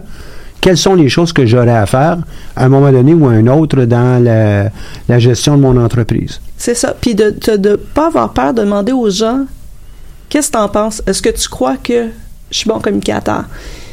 Quelles 0.63 0.77
sont 0.77 0.95
les 0.95 1.09
choses 1.09 1.33
que 1.33 1.45
j'aurais 1.45 1.75
à 1.75 1.85
faire 1.85 2.19
à 2.55 2.63
un 2.63 2.69
moment 2.69 2.89
donné 2.89 3.13
ou 3.13 3.27
à 3.27 3.31
un 3.31 3.47
autre 3.47 3.83
dans 3.83 4.23
la, 4.23 5.19
gestion 5.19 5.57
de 5.57 5.61
mon 5.61 5.75
entreprise? 5.75 6.39
C'est 6.57 6.73
ça. 6.73 6.95
Puis 7.01 7.15
de 7.15 7.35
ne 7.57 7.75
pas 7.75 8.07
avoir 8.07 8.31
peur 8.31 8.53
de 8.53 8.61
demander 8.61 8.93
aux 8.93 9.09
gens 9.09 9.43
qu'est-ce 10.29 10.47
que 10.47 10.53
tu 10.53 10.63
en 10.63 10.69
penses? 10.69 11.03
Est-ce 11.05 11.21
que 11.21 11.31
tu 11.31 11.49
crois 11.49 11.75
que 11.75 12.07
je 12.49 12.57
suis 12.57 12.69
bon 12.69 12.79
communicateur? 12.79 13.43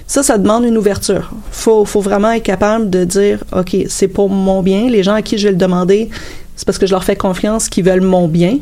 Ça, 0.07 0.23
ça 0.23 0.39
demande 0.39 0.63
une 0.63 0.79
ouverture. 0.79 1.33
Faut, 1.51 1.85
faut 1.85 2.03
vraiment 2.03 2.31
être 2.31 2.45
capable 2.45 2.89
de 2.89 3.03
dire, 3.03 3.43
OK, 3.51 3.77
c'est 3.89 4.07
pour 4.07 4.31
mon 4.31 4.63
bien. 4.63 4.89
Les 4.89 5.03
gens 5.03 5.15
à 5.15 5.23
qui 5.23 5.39
je 5.39 5.49
vais 5.49 5.53
le 5.53 5.59
demander, 5.59 6.09
c'est 6.55 6.67
parce 6.67 6.79
que 6.79 6.87
je 6.87 6.93
leur 6.93 7.03
fais 7.03 7.17
confiance 7.17 7.69
qu'ils 7.69 7.85
veulent 7.85 8.01
mon 8.01 8.29
bien. 8.29 8.59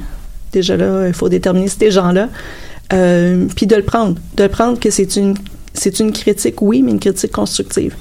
Déjà 0.53 0.79
là, 0.79 1.09
il 1.09 1.13
faut 1.13 1.29
déterminer 1.29 1.69
ces 1.69 1.91
gens-là. 1.91 2.31
Euh, 2.95 3.45
puis 3.55 3.67
de 3.67 3.77
le 3.77 3.83
prendre. 3.83 4.15
De 4.39 4.45
le 4.45 4.49
prendre 4.49 4.81
que 4.81 4.89
c'est 4.89 5.17
une, 5.17 5.35
c'est 5.79 6.01
une 6.01 6.13
critique, 6.13 6.61
oui, 6.63 6.83
mais 6.83 6.93
une 6.93 7.01
critique 7.01 7.33
constructive. 7.33 7.95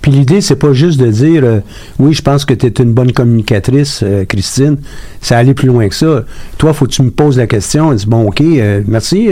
Puis 0.00 0.10
l'idée, 0.10 0.40
c'est 0.40 0.56
pas 0.56 0.72
juste 0.72 0.98
de 0.98 1.10
dire 1.10 1.44
euh, 1.44 1.60
oui, 1.98 2.12
je 2.14 2.22
pense 2.22 2.44
que 2.44 2.54
tu 2.54 2.66
es 2.66 2.82
une 2.82 2.92
bonne 2.92 3.12
communicatrice, 3.12 4.00
euh, 4.02 4.24
Christine. 4.24 4.78
Ça 5.20 5.38
allait 5.38 5.54
plus 5.54 5.68
loin 5.68 5.88
que 5.88 5.94
ça. 5.94 6.24
Toi, 6.58 6.72
faut 6.72 6.86
que 6.86 6.90
tu 6.90 7.02
me 7.02 7.10
poses 7.10 7.38
la 7.38 7.46
question. 7.46 7.92
et 7.92 7.96
dis, 7.96 8.06
bon, 8.06 8.26
OK, 8.28 8.40
euh, 8.40 8.82
merci. 8.86 9.30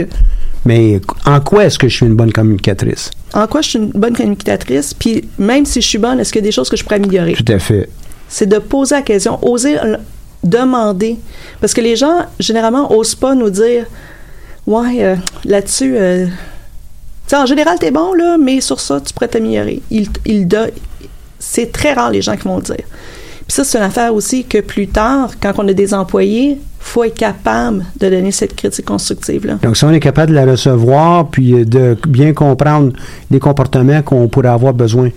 Mais 0.65 1.01
en 1.25 1.41
quoi 1.41 1.65
est-ce 1.65 1.77
que 1.77 1.89
je 1.89 1.95
suis 1.95 2.05
une 2.05 2.15
bonne 2.15 2.31
communicatrice? 2.31 3.11
En 3.33 3.47
quoi 3.47 3.61
je 3.61 3.69
suis 3.69 3.79
une 3.79 3.91
bonne 3.91 4.15
communicatrice? 4.15 4.93
Puis 4.93 5.27
même 5.37 5.65
si 5.65 5.81
je 5.81 5.87
suis 5.87 5.97
bonne, 5.97 6.19
est-ce 6.19 6.31
qu'il 6.31 6.41
y 6.41 6.45
a 6.45 6.47
des 6.47 6.53
choses 6.53 6.69
que 6.69 6.77
je 6.77 6.83
pourrais 6.83 6.95
améliorer? 6.95 7.33
Tout 7.33 7.51
à 7.51 7.59
fait. 7.59 7.89
c'est 8.29 8.47
de 8.47 8.59
poser 8.59 8.95
la 8.95 9.01
question, 9.01 9.39
oser 9.45 9.75
demander. 10.43 11.17
Parce 11.59 11.73
que 11.73 11.81
les 11.81 11.95
gens, 11.95 12.25
généralement, 12.39 12.93
osent 12.95 13.15
pas 13.15 13.35
nous 13.35 13.49
dire 13.49 13.85
Ouais, 14.65 15.17
là-dessus, 15.43 15.97
euh, 17.23 17.27
tu 17.27 17.35
sais, 17.35 17.41
en 17.41 17.45
général, 17.45 17.79
t'es 17.79 17.91
bon, 17.91 18.13
là, 18.13 18.37
mais 18.37 18.61
sur 18.61 18.79
ça, 18.79 18.99
tu 19.01 19.13
pourrais 19.13 19.27
t'améliorer. 19.27 19.81
Il, 19.89 20.07
il 20.25 20.47
C'est 21.39 21.71
très 21.71 21.93
rare 21.93 22.11
les 22.11 22.21
gens 22.21 22.35
qui 22.35 22.47
vont 22.47 22.57
le 22.57 22.63
dire. 22.63 22.85
Puis 23.47 23.55
ça, 23.55 23.63
c'est 23.63 23.77
une 23.77 23.83
affaire 23.83 24.13
aussi 24.13 24.45
que 24.45 24.59
plus 24.59 24.87
tard, 24.87 25.31
quand 25.41 25.53
on 25.57 25.67
a 25.67 25.73
des 25.73 25.93
employés, 25.93 26.59
faut 26.79 27.03
être 27.03 27.17
capable 27.17 27.85
de 27.99 28.09
donner 28.09 28.31
cette 28.31 28.55
critique 28.55 28.85
constructive-là. 28.85 29.55
Donc, 29.63 29.77
si 29.77 29.83
on 29.85 29.91
est 29.91 29.99
capable 29.99 30.31
de 30.31 30.35
la 30.35 30.45
recevoir, 30.45 31.29
puis 31.29 31.65
de 31.65 31.97
bien 32.07 32.33
comprendre 32.33 32.93
les 33.31 33.39
comportements 33.39 34.01
qu'on 34.01 34.27
pourrait 34.27 34.49
avoir 34.49 34.73
besoin, 34.73 35.09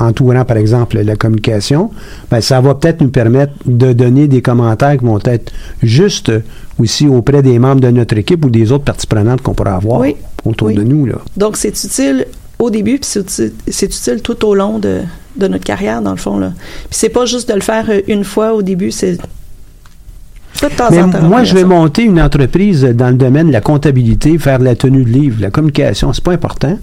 entourant, 0.00 0.44
par 0.44 0.56
exemple, 0.56 0.98
la 1.00 1.16
communication, 1.16 1.90
ben, 2.30 2.40
ça 2.40 2.60
va 2.60 2.74
peut-être 2.74 3.00
nous 3.00 3.10
permettre 3.10 3.52
de 3.66 3.92
donner 3.92 4.28
des 4.28 4.42
commentaires 4.42 4.96
qui 4.96 5.04
vont 5.04 5.18
être 5.24 5.52
justes 5.82 6.32
aussi 6.78 7.06
auprès 7.06 7.42
des 7.42 7.58
membres 7.58 7.80
de 7.80 7.90
notre 7.90 8.16
équipe 8.16 8.44
ou 8.44 8.50
des 8.50 8.72
autres 8.72 8.84
parties 8.84 9.06
prenantes 9.06 9.42
qu'on 9.42 9.54
pourrait 9.54 9.72
avoir 9.72 10.00
Oui. 10.00 10.16
Autour 10.44 10.68
Oui. 10.68 10.74
de 10.74 10.82
nous. 10.82 11.06
Là. 11.06 11.16
Donc, 11.36 11.56
c'est 11.56 11.68
utile 11.84 12.26
au 12.58 12.70
début, 12.70 12.98
puis 12.98 13.04
c'est 13.10 13.20
uti- 13.20 13.52
c'est 13.68 13.86
utile 13.86 14.22
tout 14.22 14.44
au 14.46 14.54
long 14.54 14.78
de, 14.78 15.00
de 15.36 15.48
notre 15.48 15.64
carrière, 15.64 16.02
dans 16.02 16.10
le 16.10 16.16
fond. 16.16 16.38
Là. 16.38 16.52
Puis 16.88 16.98
c'est 16.98 17.08
pas 17.08 17.24
juste 17.26 17.48
de 17.48 17.54
le 17.54 17.60
faire 17.62 17.86
euh, 17.88 18.00
une 18.08 18.24
fois 18.24 18.52
au 18.54 18.62
début, 18.62 18.90
c'est 18.90 19.12
de 19.16 20.68
temps 20.76 20.88
Mais 20.90 21.00
en 21.00 21.10
temps. 21.10 21.22
moi, 21.22 21.42
je 21.44 21.54
vais 21.54 21.64
monter 21.64 22.02
une 22.02 22.20
entreprise 22.20 22.82
dans 22.82 23.08
le 23.08 23.14
domaine 23.16 23.46
de 23.48 23.52
la 23.52 23.60
comptabilité, 23.62 24.36
faire 24.38 24.58
de 24.58 24.64
la 24.64 24.74
tenue 24.76 25.04
de 25.04 25.08
livre, 25.10 25.40
la 25.40 25.50
communication, 25.50 26.12
c'est 26.12 26.22
pas 26.24 26.32
important. 26.32 26.78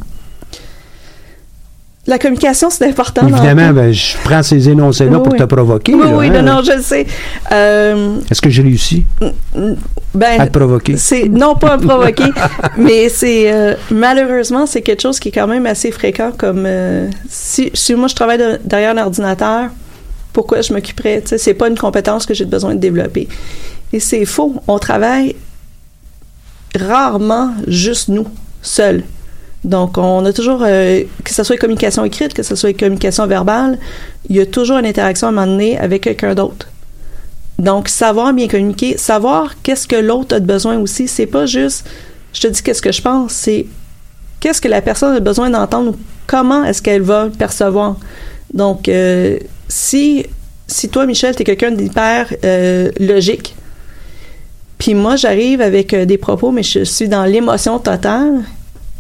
La 2.10 2.18
communication, 2.18 2.70
c'est 2.70 2.86
important. 2.88 3.28
Évidemment, 3.28 3.74
ben, 3.74 3.92
je 3.92 4.16
prends 4.24 4.42
ces 4.42 4.70
énoncés-là 4.70 5.18
Oui, 5.18 5.24
pour 5.24 5.34
oui. 5.34 5.40
te 5.40 5.44
provoquer. 5.44 5.94
Oui, 5.94 6.00
là, 6.10 6.16
oui, 6.18 6.28
hein. 6.28 6.42
non, 6.42 6.56
non, 6.56 6.62
je 6.64 6.72
le 6.78 6.82
sais. 6.82 7.06
Euh, 7.52 8.16
Est-ce 8.32 8.42
que 8.42 8.50
j'ai 8.50 8.62
réussi 8.62 9.06
ben, 10.14 10.40
à 10.40 10.48
te 10.48 10.58
provoquer? 10.58 10.96
Non 11.30 11.56
pas 11.56 11.74
à 11.74 11.78
me 11.78 11.86
provoquer, 11.86 12.32
mais 12.78 13.10
c'est 13.10 13.52
euh, 13.54 13.74
malheureusement 13.92 14.66
c'est 14.66 14.82
quelque 14.82 15.02
chose 15.02 15.20
qui 15.20 15.30
est 15.30 15.32
quand 15.34 15.48
même 15.48 15.66
assez 15.66 15.92
fréquent. 15.92 16.32
Comme 16.38 16.64
euh, 16.66 17.10
si, 17.30 17.72
si 17.74 17.94
moi 17.94 18.08
je 18.08 18.16
travaille 18.16 18.38
de- 18.38 18.60
derrière 18.64 18.92
un 18.98 19.04
ordinateur, 19.04 19.70
pourquoi 20.32 20.62
je 20.62 20.72
m'occuperais 20.74 21.22
sais, 21.26 21.38
c'est 21.38 21.54
pas 21.56 21.68
une 21.68 21.78
compétence 21.78 22.26
que 22.26 22.34
j'ai 22.34 22.46
besoin 22.46 22.74
de 22.74 22.80
développer. 22.80 23.28
Et 23.92 24.00
c'est 24.00 24.24
faux. 24.24 24.56
On 24.68 24.80
travaille 24.80 25.36
rarement 26.80 27.54
juste 27.68 28.08
nous 28.08 28.28
seuls. 28.62 29.04
Donc 29.68 29.98
on 29.98 30.26
a 30.26 30.34
toujours 30.34 30.64
euh, 30.66 31.04
que 31.24 31.34
ce 31.34 31.44
soit 31.44 31.58
communication 31.58 32.04
écrite, 32.06 32.34
que 32.34 32.42
ce 32.42 32.56
soit 32.56 32.74
communication 32.74 33.28
verbale, 33.28 33.78
il 34.30 34.38
y 34.38 34.40
a 34.40 34.46
toujours 34.46 34.78
une 34.78 34.86
interaction 34.86 35.28
à 35.28 35.30
un 35.30 35.34
moment 35.34 35.48
donné 35.48 35.78
avec 35.78 36.04
quelqu'un 36.04 36.34
d'autre. 36.34 36.68
Donc, 37.60 37.90
savoir 37.90 38.34
bien 38.34 38.48
communiquer, 38.48 38.98
savoir 38.98 39.62
qu'est-ce 39.64 39.88
que 39.88 39.96
l'autre 39.96 40.36
a 40.36 40.40
de 40.40 40.46
besoin 40.46 40.78
aussi, 40.78 41.08
c'est 41.08 41.26
pas 41.26 41.46
juste 41.46 41.86
je 42.34 42.42
te 42.42 42.48
dis 42.48 42.62
qu'est-ce 42.62 42.82
que 42.82 42.92
je 42.92 43.02
pense, 43.02 43.34
c'est 43.34 43.66
qu'est-ce 44.40 44.62
que 44.62 44.68
la 44.68 44.82
personne 44.82 45.16
a 45.16 45.20
besoin 45.20 45.50
d'entendre 45.50 45.92
ou 45.92 45.96
comment 46.28 46.64
est-ce 46.64 46.82
qu'elle 46.82 47.02
va 47.02 47.26
le 47.26 47.32
percevoir. 47.32 47.98
Donc, 48.54 48.88
euh, 48.88 49.40
si, 49.68 50.26
si 50.68 50.90
toi, 50.90 51.06
Michel, 51.06 51.36
tu 51.36 51.42
es 51.42 51.46
quelqu'un 51.46 51.72
d'hyper 51.72 52.32
euh, 52.44 52.92
logique, 53.00 53.56
puis 54.78 54.94
moi, 54.94 55.16
j'arrive 55.16 55.62
avec 55.62 55.96
des 55.96 56.18
propos, 56.20 56.52
mais 56.52 56.62
je 56.62 56.84
suis 56.84 57.08
dans 57.08 57.26
l'émotion 57.26 57.80
totale, 57.80 58.44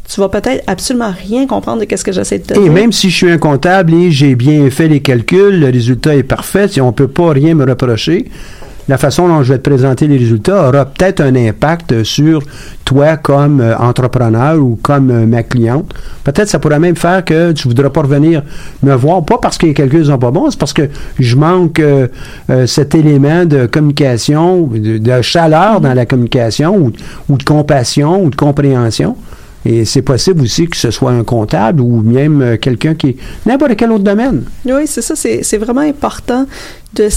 tu 0.07 0.21
vas 0.21 0.29
peut-être 0.29 0.63
absolument 0.67 1.11
rien 1.11 1.47
comprendre 1.47 1.81
de 1.81 1.85
qu'est-ce 1.85 2.03
que 2.03 2.11
j'essaie 2.11 2.39
de 2.39 2.45
te 2.45 2.53
Et 2.57 2.63
dire. 2.63 2.71
même 2.71 2.91
si 2.91 3.09
je 3.09 3.15
suis 3.15 3.29
un 3.29 3.37
comptable 3.37 3.93
et 3.93 4.11
j'ai 4.11 4.35
bien 4.35 4.69
fait 4.69 4.87
les 4.87 5.01
calculs, 5.01 5.59
le 5.59 5.67
résultat 5.67 6.15
est 6.15 6.23
parfait, 6.23 6.67
si 6.67 6.79
on 6.81 6.93
peut 6.93 7.07
pas 7.09 7.31
rien 7.31 7.55
me 7.55 7.65
reprocher, 7.65 8.25
la 8.87 8.97
façon 8.97 9.27
dont 9.27 9.43
je 9.43 9.51
vais 9.51 9.59
te 9.59 9.69
présenter 9.69 10.07
les 10.07 10.17
résultats 10.17 10.69
aura 10.69 10.85
peut-être 10.85 11.19
un 11.19 11.35
impact 11.35 12.03
sur 12.03 12.41
toi 12.85 13.17
comme 13.17 13.59
euh, 13.59 13.75
entrepreneur 13.77 14.57
ou 14.57 14.79
comme 14.81 15.11
euh, 15.11 15.25
ma 15.25 15.43
cliente. 15.43 15.93
Peut-être 16.23 16.47
ça 16.47 16.59
pourrait 16.59 16.79
même 16.79 16.95
faire 16.95 17.25
que 17.25 17.51
tu 17.51 17.67
voudras 17.67 17.89
pas 17.89 18.03
revenir 18.03 18.43
me 18.83 18.95
voir, 18.95 19.25
pas 19.25 19.39
parce 19.41 19.57
que 19.57 19.65
les 19.65 19.73
calculs 19.73 20.05
sont 20.05 20.17
pas 20.17 20.31
bons, 20.31 20.51
c'est 20.51 20.59
parce 20.59 20.71
que 20.71 20.87
je 21.19 21.35
manque 21.35 21.81
euh, 21.81 22.07
cet 22.65 22.95
élément 22.95 23.43
de 23.43 23.65
communication, 23.65 24.67
de, 24.67 24.99
de 24.99 25.21
chaleur 25.21 25.81
dans 25.81 25.93
la 25.93 26.05
communication 26.05 26.77
ou, 26.77 26.93
ou 27.27 27.37
de 27.37 27.43
compassion 27.43 28.23
ou 28.23 28.29
de 28.29 28.35
compréhension. 28.37 29.17
Et 29.69 29.83
c'est 29.83 30.01
possible 30.01 30.41
aussi 30.43 30.67
que 30.67 30.77
ce 30.77 30.91
soit 30.91 31.11
un 31.11 31.25
comptable 31.25 31.81
ou 31.81 32.01
même 32.01 32.41
euh, 32.41 32.55
quelqu'un 32.57 32.95
qui 32.95 33.07
est 33.09 33.15
n'importe 33.45 33.75
quel 33.75 33.91
autre 33.91 34.05
domaine. 34.05 34.43
Oui, 34.65 34.87
c'est 34.87 35.01
ça. 35.01 35.13
C'est 35.15 35.57
vraiment 35.57 35.81
important 35.81 36.45
de, 36.93 37.09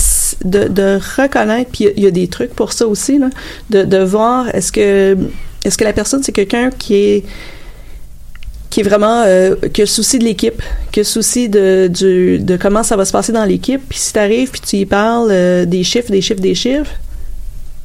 de, 0.45 0.67
de 0.67 0.99
reconnaître, 1.17 1.71
puis 1.71 1.87
il 1.97 2.03
y 2.03 2.07
a- 2.09 2.11
des 2.11 2.27
trucs 2.27 2.53
pour 2.55 2.73
ça 2.73 2.89
aussi, 2.89 3.19
là, 3.19 3.29
de, 3.71 3.85
de 3.85 3.99
voir 3.99 4.53
est-ce 4.53 4.73
que, 4.73 5.17
est-ce 5.65 5.79
que 5.79 5.85
la 5.85 5.93
personne, 5.93 6.25
c'est 6.25 6.33
quelqu'un 6.33 6.71
qui 6.77 6.95
est 6.97 7.25
qui 8.69 8.81
est 8.81 8.85
vraiment 8.85 9.23
euh, 9.27 9.55
qui 9.73 9.81
a 9.83 9.85
le 9.85 9.89
souci 9.89 10.19
de 10.19 10.25
l'équipe, 10.25 10.61
qui 10.93 11.01
a 11.01 11.03
le 11.03 11.07
souci 11.07 11.49
de, 11.49 11.89
du, 11.89 12.39
de 12.41 12.57
comment 12.57 12.83
ça 12.83 12.97
va 12.97 13.05
se 13.05 13.13
passer 13.13 13.33
dans 13.33 13.45
l'équipe. 13.45 13.83
Puis 13.89 13.99
si 13.99 14.13
tu 14.13 14.19
arrives 14.19 14.51
puis 14.51 14.61
tu 14.61 14.77
y 14.77 14.87
parles 14.87 15.29
euh, 15.31 15.65
des 15.67 15.83
chiffres, 15.85 16.11
des 16.11 16.21
chiffres, 16.21 16.41
des 16.41 16.55
chiffres, 16.55 16.93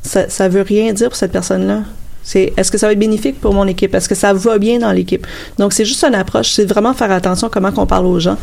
ça, 0.01 0.29
ça 0.29 0.47
veut 0.47 0.61
rien 0.61 0.91
dire 0.93 1.09
pour 1.09 1.17
cette 1.17 1.31
personne-là. 1.31 1.83
C'est 2.27 2.53
est-ce 2.57 2.71
que 2.71 2.77
ça 2.79 2.87
va 2.87 2.93
être 2.93 2.99
bénéfique 2.99 3.39
pour 3.39 3.53
mon 3.53 3.67
équipe? 3.67 3.93
Est-ce 3.93 4.09
que 4.09 4.15
ça 4.15 4.33
va 4.33 4.57
bien 4.57 4.79
dans 4.79 4.91
l'équipe? 4.91 5.25
Donc, 5.59 5.73
c'est 5.73 5.85
juste 5.85 6.03
une 6.03 6.15
approche. 6.15 6.49
C'est 6.51 6.65
vraiment 6.65 6.93
faire 6.93 7.11
attention 7.11 7.47
à 7.47 7.49
comment 7.51 7.71
qu'on 7.71 7.85
parle 7.85 8.07
aux 8.07 8.19
gens. 8.19 8.37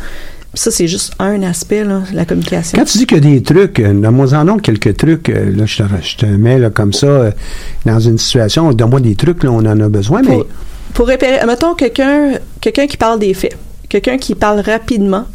Ça, 0.55 0.71
c'est 0.71 0.87
juste 0.87 1.13
un 1.19 1.41
aspect, 1.43 1.83
là, 1.83 2.03
la 2.13 2.25
communication. 2.25 2.77
Quand 2.77 2.85
tu 2.85 2.99
dis 2.99 3.05
qu'il 3.07 3.17
y 3.17 3.27
a 3.27 3.33
des 3.33 3.43
trucs, 3.43 3.79
euh, 3.79 3.91
donne-moi 3.91 4.33
en 4.35 4.43
nom 4.45 4.57
quelques 4.57 4.95
trucs, 4.95 5.27
euh, 5.29 5.51
là, 5.53 5.65
je 5.65 5.77
te, 5.77 5.83
je 6.01 6.15
te 6.17 6.25
mets 6.27 6.59
là, 6.59 6.69
comme 6.69 6.93
ça 6.93 7.07
euh, 7.07 7.31
dans 7.85 7.99
une 7.99 8.17
situation, 8.19 8.71
donne-moi 8.71 8.99
des 9.01 9.15
trucs, 9.15 9.43
là, 9.43 9.51
on 9.51 9.65
en 9.65 9.79
a 9.79 9.89
besoin, 9.89 10.21
mais 10.21 10.27
Pour, 10.35 10.45
pour 10.93 11.07
repérer, 11.09 11.43
mettons 11.45 11.73
quelqu'un 11.73 12.33
quelqu'un 12.61 12.85
qui 12.87 12.97
parle 12.97 13.17
des 13.19 13.33
faits, 13.33 13.57
quelqu'un 13.89 14.17
qui 14.19 14.35
parle 14.35 14.59
rapidement. 14.59 15.25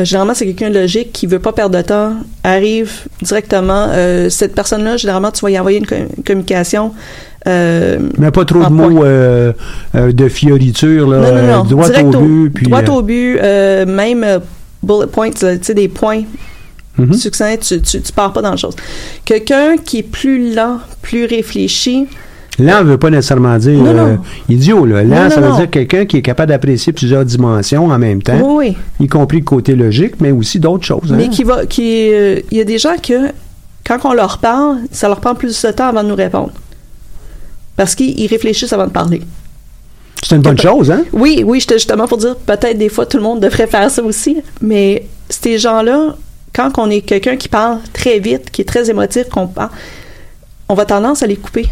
euh, 0.00 0.04
généralement, 0.06 0.32
c'est 0.34 0.46
quelqu'un 0.46 0.70
logique 0.70 1.12
qui 1.12 1.26
veut 1.26 1.38
pas 1.38 1.52
perdre 1.52 1.76
de 1.76 1.82
temps, 1.82 2.14
arrive 2.42 2.90
directement. 3.20 3.90
cette 4.30 4.54
personne-là, 4.54 4.96
généralement, 4.96 5.30
tu 5.30 5.42
vas 5.42 5.50
y 5.50 5.58
envoyer 5.58 5.76
une, 5.78 5.86
com- 5.86 6.08
une 6.16 6.24
communication. 6.24 6.94
Euh, 7.46 7.98
mais 8.18 8.30
pas 8.30 8.44
trop 8.44 8.62
en 8.62 8.70
de 8.70 8.74
mots 8.74 9.04
euh, 9.04 9.52
euh, 9.94 10.12
de 10.12 10.28
fioriture, 10.28 11.08
là, 11.08 11.18
non, 11.20 11.34
non, 11.34 11.56
non. 11.58 11.64
droit 11.64 11.88
direct 11.88 12.14
au 12.14 12.20
but, 12.20 12.50
puis 12.50 12.66
droit 12.66 12.82
euh, 12.82 12.92
au 12.92 13.02
but, 13.02 13.38
même 13.86 14.40
bullet 14.82 15.06
points, 15.06 15.30
tu 15.30 15.46
sais, 15.62 15.74
des 15.74 15.88
points 15.88 16.22
mhm. 16.98 17.12
succincts, 17.12 17.56
tu, 17.58 17.80
tu, 17.80 18.00
tu 18.00 18.12
pars 18.12 18.32
pas 18.32 18.42
dans 18.42 18.50
le 18.52 18.56
chose. 18.56 18.74
Quelqu'un 19.24 19.76
qui 19.76 19.98
est 19.98 20.02
plus 20.02 20.54
lent, 20.54 20.78
plus 21.02 21.24
réfléchi, 21.26 22.06
Lent 22.58 22.84
veut 22.84 22.96
pas 22.98 23.10
nécessairement 23.10 23.58
dire 23.58 23.78
Non, 23.78 23.92
non. 23.92 24.06
euh, 24.06 24.16
idiot, 24.48 24.86
là. 24.86 25.02
Lent, 25.02 25.24
Non, 25.24 25.30
ça 25.30 25.40
veut 25.40 25.56
dire 25.56 25.70
quelqu'un 25.70 26.06
qui 26.06 26.16
est 26.16 26.22
capable 26.22 26.48
d'apprécier 26.48 26.92
plusieurs 26.92 27.24
dimensions 27.24 27.86
en 27.86 27.98
même 27.98 28.22
temps, 28.22 28.40
oui, 28.42 28.74
oui. 29.00 29.04
y 29.04 29.08
compris 29.08 29.38
le 29.38 29.44
côté 29.44 29.74
logique, 29.74 30.14
mais 30.20 30.30
aussi 30.30 30.58
d'autres 30.58 30.84
choses. 30.84 31.12
hein. 31.12 31.16
Mais 31.16 31.28
qui 31.28 31.44
va, 31.44 31.66
qui, 31.66 32.10
euh, 32.12 32.40
il 32.50 32.56
y 32.58 32.60
a 32.60 32.64
des 32.64 32.78
gens 32.78 32.96
que, 33.02 33.30
quand 33.86 33.98
on 34.04 34.14
leur 34.14 34.38
parle, 34.38 34.78
ça 34.90 35.08
leur 35.08 35.20
prend 35.20 35.34
plus 35.34 35.60
de 35.62 35.70
temps 35.70 35.88
avant 35.88 36.02
de 36.02 36.08
nous 36.08 36.14
répondre. 36.14 36.52
Parce 37.76 37.94
qu'ils 37.94 38.18
ils 38.18 38.26
réfléchissent 38.26 38.72
avant 38.72 38.86
de 38.86 38.92
parler. 38.92 39.22
C'est 40.22 40.34
une 40.34 40.42
bonne 40.42 40.58
chose, 40.58 40.90
hein? 40.90 41.04
Oui, 41.12 41.42
oui, 41.46 41.60
j'étais 41.60 41.74
justement 41.74 42.08
pour 42.08 42.18
dire, 42.18 42.36
peut-être 42.36 42.78
des 42.78 42.88
fois, 42.88 43.06
tout 43.06 43.18
le 43.18 43.22
monde 43.22 43.40
devrait 43.40 43.66
faire 43.66 43.90
ça 43.90 44.02
aussi. 44.02 44.38
Mais 44.60 45.06
ces 45.28 45.58
gens-là, 45.58 46.16
quand 46.54 46.72
on 46.78 46.90
est 46.90 47.02
quelqu'un 47.02 47.36
qui 47.36 47.48
parle 47.48 47.78
très 47.92 48.18
vite, 48.18 48.50
qui 48.50 48.62
est 48.62 48.64
très 48.64 48.88
émotif, 48.90 49.28
qu'on 49.28 49.46
parle, 49.46 49.70
on 50.68 50.74
va 50.74 50.84
tendance 50.84 51.22
à 51.22 51.26
les 51.26 51.36
couper. 51.36 51.68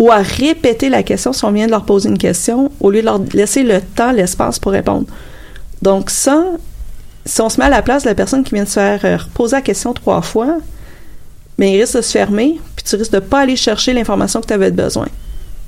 Ou 0.00 0.10
à 0.10 0.16
répéter 0.16 0.88
la 0.88 1.02
question 1.04 1.32
si 1.32 1.44
on 1.44 1.52
vient 1.52 1.66
de 1.66 1.70
leur 1.70 1.84
poser 1.84 2.08
une 2.08 2.18
question, 2.18 2.72
au 2.80 2.90
lieu 2.90 3.00
de 3.00 3.04
leur 3.04 3.20
laisser 3.32 3.62
le 3.62 3.80
temps, 3.80 4.10
l'espace 4.10 4.58
pour 4.58 4.72
répondre. 4.72 5.06
Donc 5.82 6.10
ça, 6.10 6.42
si 7.24 7.40
on 7.40 7.48
se 7.48 7.58
met 7.58 7.66
à 7.66 7.70
la 7.70 7.82
place 7.82 8.02
de 8.02 8.08
la 8.08 8.14
personne 8.14 8.42
qui 8.42 8.54
vient 8.54 8.64
de 8.64 8.68
se 8.68 8.74
faire 8.74 9.04
euh, 9.04 9.16
reposer 9.16 9.56
la 9.56 9.62
question 9.62 9.92
trois 9.92 10.22
fois, 10.22 10.58
mais 11.58 11.72
il 11.72 11.80
risque 11.80 11.96
de 11.96 12.02
se 12.02 12.10
fermer, 12.10 12.58
puis 12.74 12.84
tu 12.84 12.96
risques 12.96 13.12
de 13.12 13.20
pas 13.20 13.40
aller 13.40 13.56
chercher 13.56 13.92
l'information 13.92 14.40
que 14.40 14.46
tu 14.46 14.52
avais 14.52 14.72
besoin. 14.72 15.06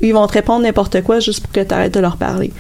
Ils 0.01 0.13
vont 0.13 0.27
te 0.27 0.35
répondre 0.35 0.63
n'importe 0.63 1.03
quoi 1.03 1.21
juste 1.21 1.41
pour 1.41 1.53
que 1.53 1.61
tu 1.61 1.75
arrêtes 1.75 1.95
de 1.95 2.01
leur 2.01 2.17
parler. 2.17 2.53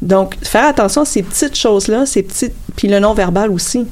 Donc, 0.00 0.36
faire 0.42 0.66
attention 0.66 1.02
à 1.02 1.04
ces 1.04 1.22
petites 1.22 1.56
choses-là, 1.56 2.06
ces 2.06 2.22
petites. 2.22 2.54
Puis 2.76 2.88
le 2.88 3.00
non-verbal 3.00 3.50
aussi. 3.50 3.86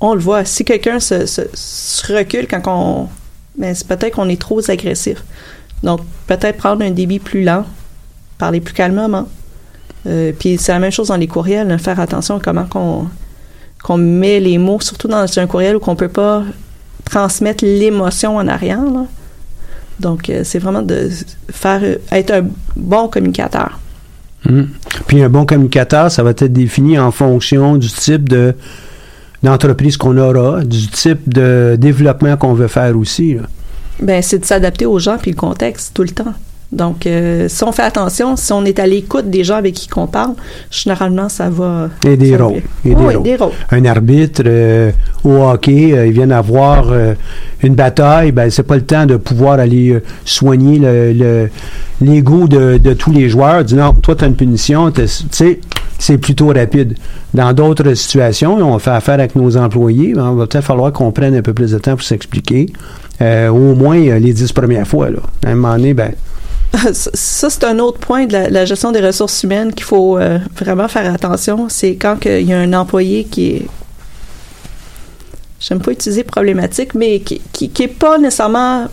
On 0.00 0.14
le 0.14 0.20
voit. 0.20 0.44
Si 0.44 0.64
quelqu'un 0.64 1.00
se, 1.00 2.12
recule 2.12 2.46
quand 2.46 2.62
on. 2.66 3.08
Ben, 3.56 3.74
c'est 3.74 3.86
peut-être 3.86 4.14
qu'on 4.14 4.28
est 4.28 4.40
trop 4.40 4.60
agressif. 4.70 5.24
Donc, 5.82 6.00
peut-être 6.26 6.56
prendre 6.56 6.84
un 6.84 6.90
débit 6.90 7.18
plus 7.18 7.42
lent, 7.42 7.64
parler 8.38 8.60
plus 8.60 8.74
calmement. 8.74 9.26
Euh, 10.06 10.32
puis 10.38 10.58
c'est 10.58 10.72
la 10.72 10.78
même 10.78 10.92
chose 10.92 11.08
dans 11.08 11.16
les 11.16 11.26
courriels, 11.26 11.70
hein, 11.70 11.78
faire 11.78 11.98
attention 11.98 12.36
à 12.36 12.40
comment 12.40 12.66
qu'on 12.66 13.08
qu'on 13.82 13.96
met 13.96 14.40
les 14.40 14.58
mots, 14.58 14.80
surtout 14.80 15.06
dans 15.06 15.38
un 15.38 15.46
courriel 15.46 15.76
où 15.76 15.80
qu'on 15.80 15.94
peut 15.94 16.08
pas 16.08 16.42
transmettre 17.04 17.64
l'émotion 17.64 18.36
en 18.36 18.46
arrière. 18.48 18.82
là. 18.82 19.06
Donc, 20.00 20.30
euh, 20.30 20.42
c'est 20.44 20.58
vraiment 20.58 20.82
de 20.82 21.08
faire 21.50 21.82
être 22.12 22.30
un 22.30 22.46
bon 22.76 23.08
communicateur. 23.08 23.78
Mhm. 24.48 24.68
Puis 25.06 25.22
un 25.22 25.28
bon 25.28 25.44
communicateur, 25.44 26.10
ça 26.10 26.22
va 26.22 26.30
être 26.30 26.44
défini 26.44 26.98
en 26.98 27.10
fonction 27.10 27.76
du 27.76 27.88
type 27.88 28.28
de 28.28 28.54
d'entreprise 29.42 29.96
qu'on 29.96 30.16
aura, 30.18 30.64
du 30.64 30.88
type 30.88 31.28
de 31.28 31.76
développement 31.78 32.36
qu'on 32.36 32.54
veut 32.54 32.66
faire 32.66 32.98
aussi. 32.98 33.34
là. 33.34 33.42
Ben, 34.00 34.22
c'est 34.22 34.38
de 34.38 34.44
s'adapter 34.44 34.86
aux 34.86 34.98
gens 34.98 35.16
puis 35.16 35.30
le 35.32 35.36
contexte 35.36 35.94
tout 35.94 36.02
le 36.02 36.10
temps. 36.10 36.34
Donc, 36.70 37.06
euh, 37.06 37.46
si 37.48 37.64
on 37.64 37.72
fait 37.72 37.82
attention, 37.82 38.36
si 38.36 38.52
on 38.52 38.62
est 38.66 38.78
à 38.78 38.86
l'écoute 38.86 39.30
des 39.30 39.42
gens 39.42 39.56
avec 39.56 39.72
qui 39.74 39.88
on 39.96 40.06
parle, 40.06 40.34
généralement, 40.70 41.30
ça 41.30 41.48
va. 41.48 41.88
Et 42.06 42.16
des 42.18 42.36
rôles. 42.36 42.60
Et 42.84 42.90
des 42.90 42.94
Oui, 42.94 43.14
rôles. 43.14 43.22
des 43.22 43.36
rôles. 43.36 43.52
Un 43.70 43.84
arbitre 43.86 44.42
euh, 44.44 44.90
au 45.24 45.44
hockey, 45.44 45.92
euh, 45.94 46.06
il 46.06 46.12
vient 46.12 46.26
d'avoir 46.26 46.90
euh, 46.90 47.14
une 47.62 47.74
bataille, 47.74 48.32
ben 48.32 48.50
c'est 48.50 48.64
pas 48.64 48.76
le 48.76 48.82
temps 48.82 49.06
de 49.06 49.16
pouvoir 49.16 49.58
aller 49.60 49.92
euh, 49.94 50.02
soigner 50.26 50.78
le, 50.78 51.12
le- 51.14 51.50
l'ego 52.02 52.46
de, 52.46 52.76
de 52.76 52.92
tous 52.92 53.12
les 53.12 53.30
joueurs. 53.30 53.64
Dis 53.64 53.74
non, 53.74 53.94
toi 53.94 54.14
tu 54.14 54.24
as 54.24 54.26
une 54.26 54.36
punition, 54.36 54.90
tu 54.90 55.02
sais, 55.06 55.60
c'est 55.98 56.18
plutôt 56.18 56.48
rapide. 56.48 56.98
Dans 57.32 57.54
d'autres 57.54 57.94
situations, 57.94 58.56
on 58.58 58.78
fait 58.78 58.90
affaire 58.90 59.14
avec 59.14 59.34
nos 59.36 59.56
employés, 59.56 60.12
ben, 60.12 60.26
on 60.26 60.34
va 60.34 60.46
peut-être 60.46 60.64
falloir 60.66 60.92
qu'on 60.92 61.12
prenne 61.12 61.34
un 61.34 61.42
peu 61.42 61.54
plus 61.54 61.70
de 61.72 61.78
temps 61.78 61.92
pour 61.96 62.02
s'expliquer. 62.04 62.66
Au 63.20 63.74
moins 63.74 63.98
les 63.98 64.32
dix 64.32 64.52
premières 64.52 64.86
fois. 64.86 65.10
Là. 65.10 65.18
À 65.44 65.50
un 65.50 65.54
moment 65.56 65.74
donné, 65.76 65.92
ben, 65.94 66.12
Ça, 66.92 67.50
c'est 67.50 67.64
un 67.64 67.78
autre 67.78 67.98
point 67.98 68.26
de 68.26 68.32
la, 68.32 68.64
gestion 68.64 68.92
des 68.92 69.00
ressources 69.00 69.42
humaines 69.42 69.72
qu'il 69.72 69.84
faut 69.84 70.18
euh, 70.18 70.38
vraiment 70.56 70.88
faire 70.88 71.12
attention. 71.12 71.68
C'est 71.68 71.96
quand 71.96 72.24
il 72.24 72.42
y 72.42 72.52
a 72.52 72.58
un 72.58 72.72
employé 72.72 73.24
qui 73.24 73.50
est. 73.50 73.66
J'aime 75.60 75.80
pas 75.80 75.90
utiliser 75.90 76.22
problématique, 76.22 76.94
mais 76.94 77.20
qui, 77.20 77.40
qui, 77.52 77.70
qui 77.70 77.82
est 77.82 77.88
pas 77.88 78.18
nécessairement. 78.18 78.86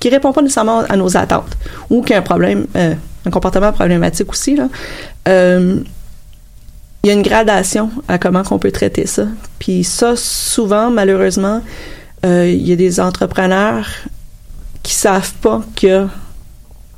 qui 0.00 0.08
répond 0.08 0.32
pas 0.32 0.42
nécessairement 0.42 0.80
à 0.80 0.96
nos 0.96 1.16
attentes. 1.16 1.56
Ou 1.88 2.02
qui 2.02 2.14
a 2.14 2.18
un 2.18 2.22
problème, 2.22 2.66
euh, 2.76 2.94
un 3.24 3.30
comportement 3.30 3.72
problématique 3.72 4.30
aussi, 4.30 4.56
là. 4.56 4.68
Euh, 5.28 5.80
il 7.02 7.06
y 7.06 7.10
a 7.10 7.14
une 7.14 7.22
gradation 7.22 7.90
à 8.08 8.18
comment 8.18 8.42
qu'on 8.42 8.58
peut 8.58 8.72
traiter 8.72 9.06
ça. 9.06 9.26
Puis 9.58 9.84
ça, 9.84 10.16
souvent, 10.16 10.90
malheureusement, 10.90 11.62
il 12.22 12.68
y 12.68 12.72
a 12.72 12.76
des 12.76 13.00
entrepreneurs 13.00 13.88
qui 14.82 14.92
savent 14.92 15.32
pas 15.40 15.62
que 15.80 16.06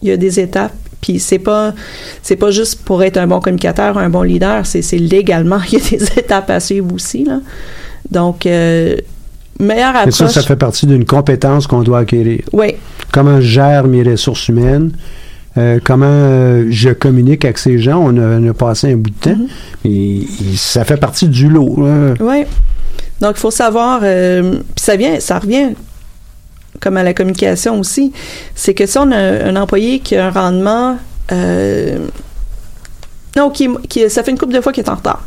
il 0.03 0.09
y 0.09 0.13
a 0.13 0.17
des 0.17 0.41
étapes 0.41 0.73
puis 1.01 1.19
c'est 1.19 1.39
pas 1.39 1.75
c'est 2.23 2.37
pas 2.37 2.51
juste 2.51 2.83
pour 2.85 3.03
être 3.03 3.17
un 3.17 3.27
bon 3.27 3.41
communicateur 3.41 3.99
un 3.99 4.11
bon 4.11 4.23
leader 4.23 4.67
c'est 4.67 4.83
légalement 4.99 5.61
il 5.73 5.75
y 5.75 5.77
a 5.77 5.99
des 5.99 6.05
étapes 6.19 6.51
à 6.51 6.61
suivre 6.61 6.95
aussi 6.95 7.25
là 7.25 7.41
donc 8.11 8.47
euh, 8.47 8.97
meilleure 9.59 9.95
et 9.95 9.99
approche 9.99 10.15
ça, 10.15 10.29
ça 10.29 10.43
fait 10.43 10.57
partie 10.57 10.87
d'une 10.87 11.05
compétence 11.05 11.67
qu'on 11.67 11.83
doit 11.83 12.01
acquérir. 12.01 12.43
oui 12.53 12.75
comment 13.13 13.41
je 13.41 13.47
gère 13.47 13.85
mes 13.85 14.03
ressources 14.03 14.49
humaines, 14.49 14.91
euh, 15.57 15.79
comment 15.85 16.07
euh, 16.09 16.67
je 16.71 16.91
communique 16.91 17.45
avec 17.45 17.59
ces 17.59 17.79
gens. 17.79 17.99
On 17.99 18.17
a, 18.17 18.39
on 18.41 18.49
a 18.49 18.55
passé 18.55 18.93
un 18.93 18.97
bout 18.97 19.11
de 19.11 19.17
temps. 19.17 19.31
Mm-hmm. 19.31 19.89
et, 19.89 20.17
et 20.21 20.57
ça 20.57 20.85
fait 20.85 20.97
partie 20.97 21.29
du 21.29 21.49
lot. 21.49 21.77
là. 21.85 22.15
oui 22.19 22.45
donc 23.21 23.35
il 23.37 23.41
faut 23.41 23.53
savoir 23.53 24.01
euh, 24.03 24.55
puis 24.75 24.85
ça 24.85 24.97
vient 24.97 25.21
ça 25.21 25.39
revient 25.39 25.71
comme 26.83 26.97
à 26.97 27.03
la 27.03 27.15
communication 27.15 27.79
aussi, 27.79 28.13
c'est 28.55 28.75
que 28.75 28.85
si 28.87 28.99
on 28.99 29.11
a 29.13 29.17
un 29.17 29.57
employé 29.57 30.01
qui 30.01 30.17
a 30.17 30.27
un 30.27 30.31
rendement, 30.31 30.99
euh, 31.31 31.99
non, 33.37 33.51
qui, 33.51 33.69
qui, 33.89 34.11
ça 34.11 34.25
fait 34.25 34.33
une 34.33 34.39
couple 34.39 34.53
de 34.53 34.61
fois 34.61 34.73
qu'il 34.73 34.85
est 34.85 34.91
en 34.91 34.97
retard. 34.97 35.25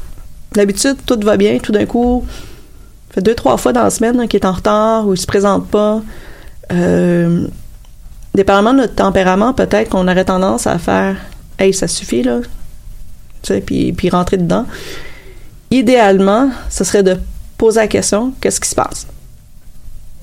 D'habitude, 0.51 0.97
tout 1.05 1.19
va 1.23 1.37
bien, 1.37 1.57
tout 1.59 1.71
d'un 1.71 1.85
coup, 1.85 2.25
fait 3.09 3.21
deux, 3.21 3.33
trois 3.33 3.57
fois 3.57 3.71
dans 3.71 3.83
la 3.83 3.89
semaine 3.89 4.19
hein, 4.19 4.27
qu'il 4.27 4.41
est 4.41 4.45
en 4.45 4.51
retard 4.51 5.07
ou 5.07 5.13
il 5.13 5.17
se 5.17 5.25
présente 5.25 5.67
pas. 5.67 6.01
Euh, 6.73 7.47
dépendamment 8.33 8.73
de 8.73 8.79
notre 8.79 8.95
tempérament, 8.95 9.53
peut-être 9.53 9.89
qu'on 9.89 10.07
aurait 10.07 10.25
tendance 10.25 10.67
à 10.67 10.77
faire 10.77 11.15
Hey, 11.57 11.73
ça 11.73 11.87
suffit, 11.87 12.21
là. 12.21 12.39
Tu 13.41 13.53
sais, 13.53 13.61
puis, 13.61 13.93
puis 13.93 14.09
rentrer 14.09 14.35
dedans. 14.35 14.65
Idéalement, 15.71 16.49
ce 16.69 16.83
serait 16.83 17.03
de 17.03 17.17
poser 17.57 17.79
la 17.79 17.87
question 17.87 18.33
qu'est-ce 18.41 18.59
qui 18.59 18.69
se 18.69 18.75
passe? 18.75 19.07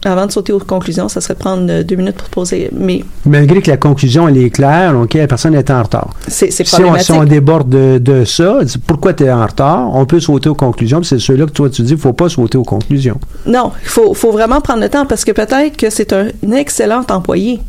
Avant 0.04 0.26
de 0.26 0.32
sauter 0.32 0.52
aux 0.52 0.58
conclusions, 0.58 1.08
ça 1.08 1.20
serait 1.20 1.34
de 1.34 1.38
prendre 1.38 1.70
euh, 1.70 1.82
deux 1.82 1.96
minutes 1.96 2.16
pour 2.16 2.28
poser. 2.28 2.70
Mais 2.72 3.04
malgré 3.24 3.62
que 3.62 3.70
la 3.70 3.76
conclusion 3.76 4.28
elle 4.28 4.38
est 4.38 4.50
claire, 4.50 4.96
ok, 4.96 5.14
la 5.14 5.26
personne 5.26 5.54
est 5.54 5.70
en 5.70 5.82
retard. 5.82 6.10
C'est 6.28 6.50
si 6.50 6.64
problématique. 6.64 7.10
on, 7.10 7.14
si 7.14 7.20
on 7.20 7.24
déborde 7.24 7.68
de, 7.68 7.98
de 7.98 8.24
ça, 8.24 8.58
pourquoi 8.86 9.14
tu 9.14 9.24
es 9.24 9.32
en 9.32 9.46
retard? 9.46 9.94
On 9.94 10.04
peut 10.06 10.20
sauter 10.20 10.48
aux 10.48 10.54
conclusions. 10.54 11.02
C'est 11.02 11.18
ceux-là 11.18 11.46
que 11.46 11.52
toi 11.52 11.70
tu 11.70 11.82
dis, 11.82 11.92
il 11.92 11.98
faut 11.98 12.12
pas 12.12 12.28
sauter 12.28 12.58
aux 12.58 12.64
conclusions. 12.64 13.18
Non, 13.46 13.72
il 13.82 13.88
faut, 13.88 14.14
faut 14.14 14.32
vraiment 14.32 14.60
prendre 14.60 14.80
le 14.80 14.88
temps 14.88 15.06
parce 15.06 15.24
que 15.24 15.32
peut-être 15.32 15.76
que 15.76 15.90
c'est 15.90 16.12
un 16.12 16.28
excellent 16.52 17.04
employé. 17.08 17.60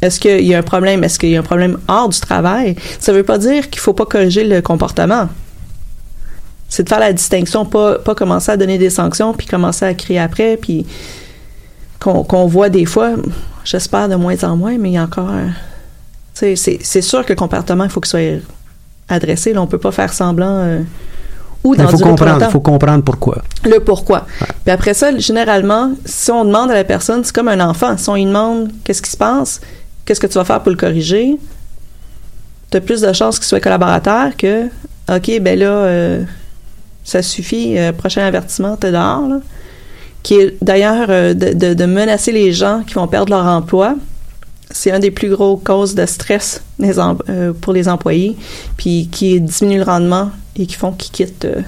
Est-ce 0.00 0.20
qu'il 0.20 0.46
y 0.46 0.54
a 0.54 0.58
un 0.58 0.62
problème? 0.62 1.02
Est-ce 1.02 1.18
qu'il 1.18 1.30
y 1.30 1.36
a 1.36 1.40
un 1.40 1.42
problème 1.44 1.76
hors 1.88 2.08
du 2.08 2.20
travail? 2.20 2.76
Ça 3.00 3.12
veut 3.12 3.24
pas 3.24 3.38
dire 3.38 3.68
qu'il 3.68 3.80
faut 3.80 3.94
pas 3.94 4.06
corriger 4.06 4.44
le 4.44 4.62
comportement. 4.62 5.28
C'est 6.68 6.84
de 6.84 6.88
faire 6.88 7.00
la 7.00 7.12
distinction, 7.12 7.64
pas, 7.64 7.98
pas 7.98 8.14
commencer 8.14 8.52
à 8.52 8.56
donner 8.56 8.78
des 8.78 8.90
sanctions 8.90 9.32
puis 9.32 9.46
commencer 9.46 9.86
à 9.86 9.94
crier 9.94 10.20
après 10.20 10.56
puis 10.56 10.86
qu'on 11.98 12.46
voit 12.46 12.68
des 12.68 12.84
fois, 12.84 13.10
j'espère 13.64 14.08
de 14.08 14.14
moins 14.14 14.42
en 14.44 14.56
moins, 14.56 14.78
mais 14.78 14.90
il 14.90 14.94
y 14.94 14.98
a 14.98 15.02
encore. 15.02 15.30
C'est 16.34 17.02
sûr 17.02 17.24
que 17.24 17.32
le 17.32 17.36
comportement, 17.36 17.84
il 17.84 17.90
faut 17.90 18.00
qu'il 18.00 18.10
soit 18.10 18.40
adressé. 19.08 19.52
Là, 19.52 19.62
on 19.62 19.66
peut 19.66 19.78
pas 19.78 19.92
faire 19.92 20.12
semblant. 20.12 20.58
Euh, 20.58 20.80
ou 21.64 21.74
Il 21.74 21.88
faut 21.88 21.98
comprendre, 21.98 22.50
faut 22.50 22.60
comprendre 22.60 23.02
pourquoi. 23.02 23.42
Le 23.64 23.80
pourquoi. 23.80 24.26
Puis 24.64 24.70
après 24.70 24.94
ça, 24.94 25.16
généralement, 25.18 25.92
si 26.04 26.30
on 26.30 26.44
demande 26.44 26.70
à 26.70 26.74
la 26.74 26.84
personne, 26.84 27.24
c'est 27.24 27.34
comme 27.34 27.48
un 27.48 27.60
enfant. 27.60 27.96
Si 27.96 28.08
on 28.08 28.14
lui 28.14 28.26
demande 28.26 28.70
qu'est-ce 28.84 29.02
qui 29.02 29.10
se 29.10 29.16
passe, 29.16 29.60
qu'est-ce 30.04 30.20
que 30.20 30.28
tu 30.28 30.34
vas 30.34 30.44
faire 30.44 30.60
pour 30.60 30.70
le 30.70 30.76
corriger, 30.76 31.36
tu 32.70 32.76
as 32.76 32.80
plus 32.80 33.00
de 33.00 33.12
chances 33.12 33.38
qu'il 33.38 33.48
soit 33.48 33.60
collaborateur 33.60 34.36
que 34.36 34.66
OK, 35.10 35.40
ben 35.40 35.58
là, 35.58 35.66
euh, 35.66 36.22
ça 37.02 37.22
suffit, 37.22 37.76
euh, 37.76 37.92
prochain 37.92 38.22
avertissement, 38.22 38.76
t'es 38.76 38.92
dehors. 38.92 39.26
Là 39.26 39.40
qui 40.28 40.34
est 40.34 40.62
d'ailleurs 40.62 41.06
euh, 41.08 41.32
de, 41.32 41.72
de, 41.72 41.84
menacer 41.86 42.32
les 42.32 42.52
gens 42.52 42.82
qui 42.86 42.92
vont 42.92 43.08
perdre 43.08 43.30
leur 43.32 43.46
emploi. 43.46 43.94
C'est 44.70 44.90
un 44.90 44.98
des 44.98 45.10
plus 45.10 45.30
gros 45.30 45.56
causes 45.56 45.94
de 45.94 46.04
stress 46.04 46.62
des 46.78 46.98
euh, 46.98 47.54
pour 47.58 47.72
les 47.72 47.88
employés, 47.88 48.36
puis 48.76 49.08
qui 49.10 49.40
diminue 49.40 49.78
le 49.78 49.84
rendement 49.84 50.30
et 50.54 50.66
qui 50.66 50.74
font 50.74 50.92
qu'ils 50.92 51.12
quittent. 51.12 51.46
Euh. 51.46 51.62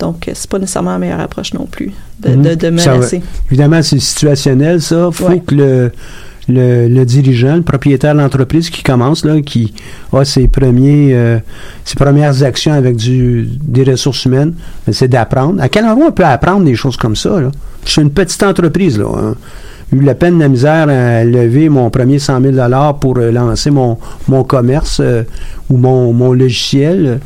donc, 0.00 0.28
c'est 0.34 0.50
pas 0.50 0.58
nécessairement 0.58 0.90
la 0.90 0.98
meilleure 0.98 1.20
approche 1.20 1.54
non 1.54 1.66
plus 1.66 1.92
de, 2.18 2.30
Mhm. 2.30 2.56
de 2.56 2.70
menacer. 2.70 3.22
évidemment, 3.46 3.82
c'est 3.82 4.00
situationnel, 4.00 4.82
ça. 4.82 5.10
faut 5.12 5.28
Ouais. 5.28 5.38
que 5.38 5.54
le, 5.54 5.92
le, 6.48 6.88
le 6.88 7.04
dirigeant, 7.04 7.56
le 7.56 7.62
propriétaire 7.62 8.14
de 8.14 8.20
l'entreprise 8.20 8.70
qui 8.70 8.82
commence, 8.82 9.24
là, 9.24 9.40
qui 9.40 9.74
a 10.12 10.24
ses, 10.24 10.48
premiers, 10.48 11.10
euh, 11.12 11.38
ses 11.84 11.96
premières 11.96 12.42
actions 12.42 12.72
avec 12.72 12.96
du, 12.96 13.48
des 13.62 13.84
ressources 13.84 14.24
humaines, 14.24 14.54
ben, 14.86 14.92
c'est 14.92 15.08
d'apprendre. 15.08 15.60
À 15.60 15.68
quel 15.68 15.84
endroit 15.84 16.06
on 16.08 16.12
peut 16.12 16.24
apprendre 16.24 16.64
des 16.64 16.74
choses 16.74 16.96
comme 16.96 17.16
ça? 17.16 17.40
Là? 17.40 17.50
Je 17.84 17.90
suis 17.90 18.02
une 18.02 18.10
petite 18.10 18.42
entreprise. 18.42 18.98
Là, 18.98 19.06
hein. 19.16 19.34
J'ai 19.90 19.98
eu 19.98 20.02
la 20.02 20.14
peine, 20.14 20.38
la 20.38 20.48
misère 20.48 20.88
à 20.88 21.24
lever 21.24 21.68
mon 21.68 21.88
premier 21.90 22.18
100 22.18 22.42
000 22.42 22.56
pour 23.00 23.18
euh, 23.18 23.30
lancer 23.30 23.70
mon, 23.70 23.98
mon 24.28 24.44
commerce 24.44 25.00
euh, 25.00 25.22
ou 25.70 25.78
mon, 25.78 26.12
mon 26.12 26.32
logiciel. 26.32 27.20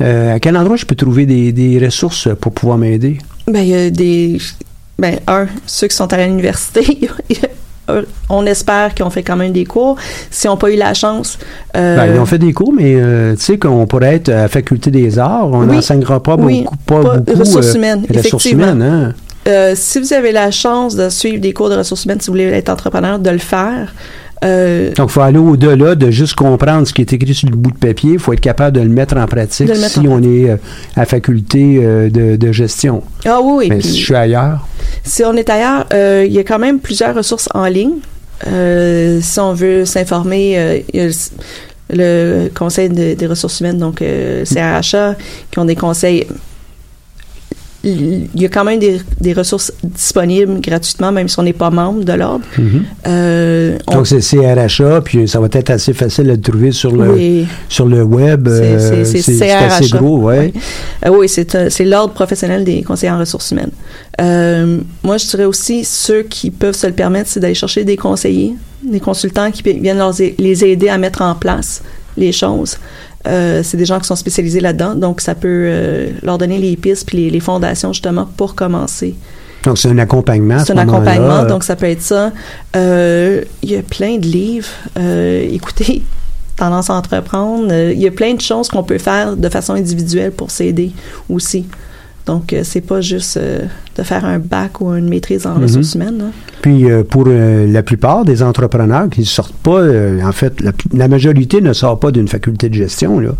Euh, 0.00 0.34
à 0.34 0.40
quel 0.40 0.56
endroit 0.56 0.76
je 0.76 0.84
peux 0.84 0.96
trouver 0.96 1.26
des, 1.26 1.52
des 1.52 1.78
ressources 1.78 2.28
pour 2.40 2.52
pouvoir 2.52 2.78
m'aider? 2.78 3.18
Ben, 3.46 3.60
il 3.60 3.68
y 3.68 3.74
a 3.74 3.90
des. 3.90 4.38
Ben, 4.98 5.18
un, 5.28 5.46
ceux 5.66 5.86
qui 5.86 5.96
sont 5.96 6.12
à 6.12 6.26
l'université, 6.26 7.08
on 8.28 8.46
espère 8.46 8.94
qu'ils 8.94 9.04
ont 9.04 9.10
fait 9.10 9.22
quand 9.22 9.36
même 9.36 9.52
des 9.52 9.64
cours. 9.64 9.96
Si 10.30 10.46
on 10.48 10.52
n'a 10.52 10.56
pas 10.56 10.70
eu 10.70 10.76
la 10.76 10.94
chance. 10.94 11.38
euh, 11.76 11.96
Ben, 11.96 12.14
ils 12.14 12.18
ont 12.20 12.26
fait 12.26 12.38
des 12.38 12.52
cours, 12.52 12.72
mais 12.72 12.94
euh, 12.96 13.34
tu 13.34 13.42
sais 13.42 13.58
qu'on 13.58 13.86
pourrait 13.86 14.14
être 14.16 14.28
à 14.28 14.42
la 14.42 14.48
faculté 14.48 14.90
des 14.90 15.18
arts, 15.18 15.48
on 15.52 15.60
Oui. 15.66 15.74
n'enseignera 15.76 16.22
pas 16.22 16.36
Oui. 16.36 16.62
beaucoup, 16.62 16.76
pas, 16.86 17.02
Pas- 17.02 17.16
beaucoup 17.18 17.38
ressources 17.40 17.72
euh, 17.74 17.78
humaines, 17.78 18.00
ressources 18.08 18.26
effectivement. 18.46 18.72
humaines, 18.72 18.82
hein. 18.82 19.14
Euh, 19.48 19.72
si 19.74 19.98
vous 19.98 20.12
avez 20.12 20.30
la 20.30 20.52
chance 20.52 20.94
de 20.94 21.08
suivre 21.08 21.40
des 21.40 21.52
cours 21.52 21.68
de 21.68 21.74
ressources 21.74 22.04
humaines, 22.04 22.20
si 22.20 22.28
vous 22.28 22.34
voulez 22.34 22.44
être 22.44 22.68
entrepreneur, 22.68 23.18
de 23.18 23.30
le 23.30 23.38
faire. 23.38 23.92
Euh, 24.44 24.92
Donc, 24.96 25.08
il 25.10 25.12
faut 25.12 25.20
aller 25.20 25.38
au-delà 25.38 25.94
de 25.94 26.10
juste 26.10 26.34
comprendre 26.34 26.86
ce 26.86 26.92
qui 26.92 27.00
est 27.02 27.12
écrit 27.12 27.32
sur 27.34 27.48
le 27.48 27.54
bout 27.56 27.70
de 27.70 27.76
papier. 27.78 28.14
Il 28.14 28.18
faut 28.18 28.32
être 28.32 28.40
capable 28.40 28.76
de 28.76 28.82
le 28.82 28.88
mettre 28.88 29.16
en 29.16 29.26
pratique 29.26 29.68
mettre 29.68 29.88
si 29.88 30.00
en 30.00 30.12
on 30.12 30.22
est 30.22 30.50
euh, 30.50 30.56
à 30.96 31.04
faculté 31.04 31.78
euh, 31.80 32.08
de, 32.10 32.34
de 32.36 32.52
gestion. 32.52 33.02
ah 33.24 33.38
oui, 33.42 33.52
oui. 33.56 33.66
mais 33.70 33.78
puis- 33.78 33.88
si 33.88 33.98
je 34.00 34.04
suis 34.04 34.14
ailleurs, 34.16 34.66
Si 35.04 35.24
on 35.24 35.34
est 35.34 35.48
ailleurs, 35.50 35.86
euh, 35.92 36.24
il 36.26 36.32
y 36.32 36.38
a 36.38 36.44
quand 36.44 36.58
même 36.58 36.78
plusieurs 36.80 37.14
ressources 37.14 37.48
en 37.54 37.66
ligne. 37.66 37.98
Euh, 38.46 39.20
si 39.22 39.38
on 39.40 39.52
veut 39.54 39.84
s'informer, 39.84 40.58
euh, 40.58 40.78
il 40.92 41.00
y 41.00 41.04
a 41.04 41.10
le, 41.90 42.48
Conseil 42.54 42.88
de- 42.88 43.14
des 43.14 43.26
ressources 43.26 43.60
humaines, 43.60 43.78
donc 43.78 44.02
CRHA, 44.02 45.16
qui 45.50 45.58
ont 45.58 45.64
des 45.64 45.76
conseils. 45.76 46.26
Il 47.84 48.28
y 48.36 48.44
a 48.44 48.48
quand 48.48 48.64
même 48.64 48.78
des, 48.78 49.00
des 49.20 49.32
ressources 49.32 49.72
disponibles 49.82 50.60
gratuitement, 50.60 51.10
même 51.10 51.26
si 51.28 51.38
on 51.38 51.42
n'est 51.42 51.52
pas 51.52 51.70
membre 51.70 52.04
de 52.04 52.12
l'ordre. 52.12 52.44
Euh, 53.06 53.76
on- 53.88 53.94
donc 53.96 54.06
c'est 54.06 54.20
CRHA, 54.20 55.00
puis 55.02 55.26
ça 55.26 55.40
va 55.40 55.48
être 55.52 55.70
assez 55.70 55.92
facile 55.92 56.24
de 56.26 56.30
le 56.30 56.40
trouver 56.40 56.72
sur 56.72 56.92
le, 56.92 57.10
Oui. 57.12 57.46
sur 57.68 57.86
le 57.86 58.02
web. 58.02 58.48
C'est- 58.48 59.42
euh, 59.42 59.68
assez 59.68 59.88
gros, 59.88 60.18
ouais. 60.18 60.52
Euh, 61.06 61.10
oui, 61.10 61.28
c'est 61.28 61.54
euh, 61.54 61.68
l'ordre 61.80 62.14
professionnel 62.14 62.64
des 62.64 62.82
conseillers 62.82 63.12
en 63.12 63.18
ressources 63.18 63.50
humaines. 63.50 63.70
Euh, 64.20 64.78
moi, 65.02 65.16
je 65.18 65.26
dirais 65.26 65.44
aussi 65.44 65.84
ceux 65.84 66.22
qui 66.22 66.50
peuvent 66.50 66.76
se 66.76 66.86
le 66.86 66.92
permettre, 66.92 67.28
c'est 67.30 67.40
d'aller 67.40 67.54
chercher 67.54 67.84
des 67.84 67.96
conseillers, 67.96 68.54
des 68.84 69.00
consultants 69.00 69.50
qui 69.50 69.62
viennent 69.62 69.98
leur 69.98 70.12
les 70.38 70.64
aider 70.64 70.88
à 70.88 70.98
mettre 70.98 71.22
en 71.22 71.34
place 71.34 71.82
les 72.16 72.30
choses. 72.32 72.76
Euh, 73.26 73.62
c'est 73.62 73.76
des 73.76 73.84
gens 73.84 73.98
qui 74.00 74.06
sont 74.06 74.16
spécialisés 74.16 74.60
là-dedans, 74.60 74.94
donc 74.94 75.20
ça 75.20 75.34
peut 75.34 75.48
euh, 75.48 76.10
leur 76.22 76.38
donner 76.38 76.58
les 76.58 76.76
pistes 76.76 77.06
puis 77.06 77.18
les, 77.18 77.30
les 77.30 77.40
fondations 77.40 77.92
justement 77.92 78.28
pour 78.36 78.54
commencer. 78.54 79.14
Donc, 79.64 79.78
c'est 79.78 79.88
un 79.88 79.98
accompagnement. 79.98 80.58
C'est 80.58 80.72
ce 80.72 80.72
un 80.72 80.78
accompagnement, 80.78 81.44
donc 81.44 81.62
ça 81.62 81.76
peut 81.76 81.86
être 81.86 82.02
ça. 82.02 82.32
Euh, 82.74 83.42
Il 83.62 83.70
y 83.70 83.76
a 83.76 83.82
plein 83.82 84.18
de 84.18 84.26
livres. 84.26 84.68
Écoutez, 84.96 86.02
Tendance 86.56 86.90
à 86.90 86.94
entreprendre. 86.94 87.72
Il 87.72 87.98
y 87.98 88.06
a 88.06 88.10
plein 88.10 88.34
de 88.34 88.40
choses 88.40 88.68
qu'on 88.68 88.82
peut 88.82 88.98
faire 88.98 89.36
de 89.36 89.48
façon 89.48 89.72
individuelle 89.72 90.32
pour 90.32 90.50
s'aider 90.50 90.92
aussi. 91.30 91.64
Donc, 92.26 92.52
euh, 92.52 92.60
c'est 92.62 92.80
pas 92.80 93.00
juste 93.00 93.36
euh, 93.36 93.60
de 93.96 94.02
faire 94.04 94.24
un 94.24 94.38
bac 94.38 94.80
ou 94.80 94.94
une 94.94 95.08
maîtrise 95.08 95.46
en 95.46 95.54
Mhm. 95.56 95.62
ressources 95.62 95.94
humaines. 95.94 96.18
là. 96.18 96.24
Puis 96.62 96.90
euh, 96.90 97.02
pour 97.02 97.24
euh, 97.26 97.66
la 97.66 97.82
plupart 97.82 98.24
des 98.24 98.42
entrepreneurs 98.42 99.08
qui 99.10 99.20
ne 99.20 99.24
sortent 99.26 99.54
pas, 99.62 99.82
en 100.24 100.32
fait, 100.32 100.60
la, 100.60 100.70
la 100.94 101.08
majorité 101.08 101.60
ne 101.60 101.72
sort 101.72 101.98
pas 101.98 102.10
d'une 102.12 102.28
faculté 102.28 102.68
de 102.68 102.74
gestion, 102.74 103.18
là. 103.18 103.30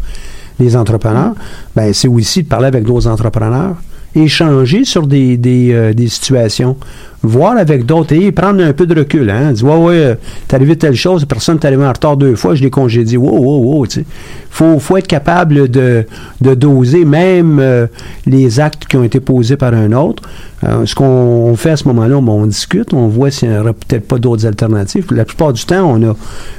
Les 0.59 0.77
entrepreneurs, 0.77 1.35
ben, 1.75 1.92
c'est 1.95 2.09
aussi 2.09 2.42
de 2.42 2.49
parler 2.49 2.66
avec 2.66 2.85
d'autres 2.85 3.07
entrepreneurs, 3.09 3.77
échanger 4.14 4.85
sur 4.85 5.07
des, 5.07 5.37
des, 5.37 5.95
des 5.95 6.09
situations, 6.09 6.77
voir 7.23 7.57
avec 7.57 7.87
d'autres 7.87 8.15
et 8.15 8.33
prendre 8.33 8.63
un 8.63 8.73
peu 8.73 8.87
de 8.87 8.99
recul. 8.99 9.31
Hein, 9.31 9.53
dire, 9.53 9.65
ouais, 9.67 9.77
ouais, 9.77 10.19
t'es 10.49 10.55
arrivé 10.57 10.77
telle 10.77 10.95
chose, 10.95 11.25
personne 11.25 11.59
t'est 11.59 11.69
arrivé 11.69 11.85
en 11.85 11.93
retard 11.93 12.17
deux 12.17 12.35
fois, 12.35 12.55
je 12.55 12.63
l'ai 12.63 12.71
congédié. 12.71 13.17
Wow, 13.17 13.39
wow, 13.39 13.75
wow, 13.77 13.87
tu 13.87 14.01
sais. 14.01 14.07
Faut, 14.51 14.79
faut 14.79 14.99
être 14.99 15.07
capable 15.07 15.71
de, 15.71 16.05
de 16.43 16.55
doser 16.55 17.07
même 17.07 17.59
euh, 17.59 17.87
les 18.27 18.61
actes 18.61 18.85
qui 18.85 18.99
ont 18.99 19.03
été 19.03 19.19
posés 19.19 19.57
par 19.57 19.73
un 19.73 19.93
autre. 19.93 20.23
Euh, 20.63 20.85
ce 20.85 20.95
qu'on 20.95 21.57
fait 21.57 21.71
à 21.71 21.77
ce 21.77 21.89
moment-là, 21.89 22.19
on, 22.19 22.29
on 22.29 22.47
discute, 22.47 22.93
on 22.93 23.09
voit 23.09 23.31
s'il 23.31 23.49
n'y 23.49 23.57
aura 23.57 23.73
peut-être 23.73 24.07
pas 24.07 24.19
d'autres 24.19 24.47
alternatives. 24.47 25.07
La 25.11 25.25
plupart 25.25 25.55
du 25.55 25.65
temps, 25.65 25.91
on 25.91 26.11
a 26.11 26.15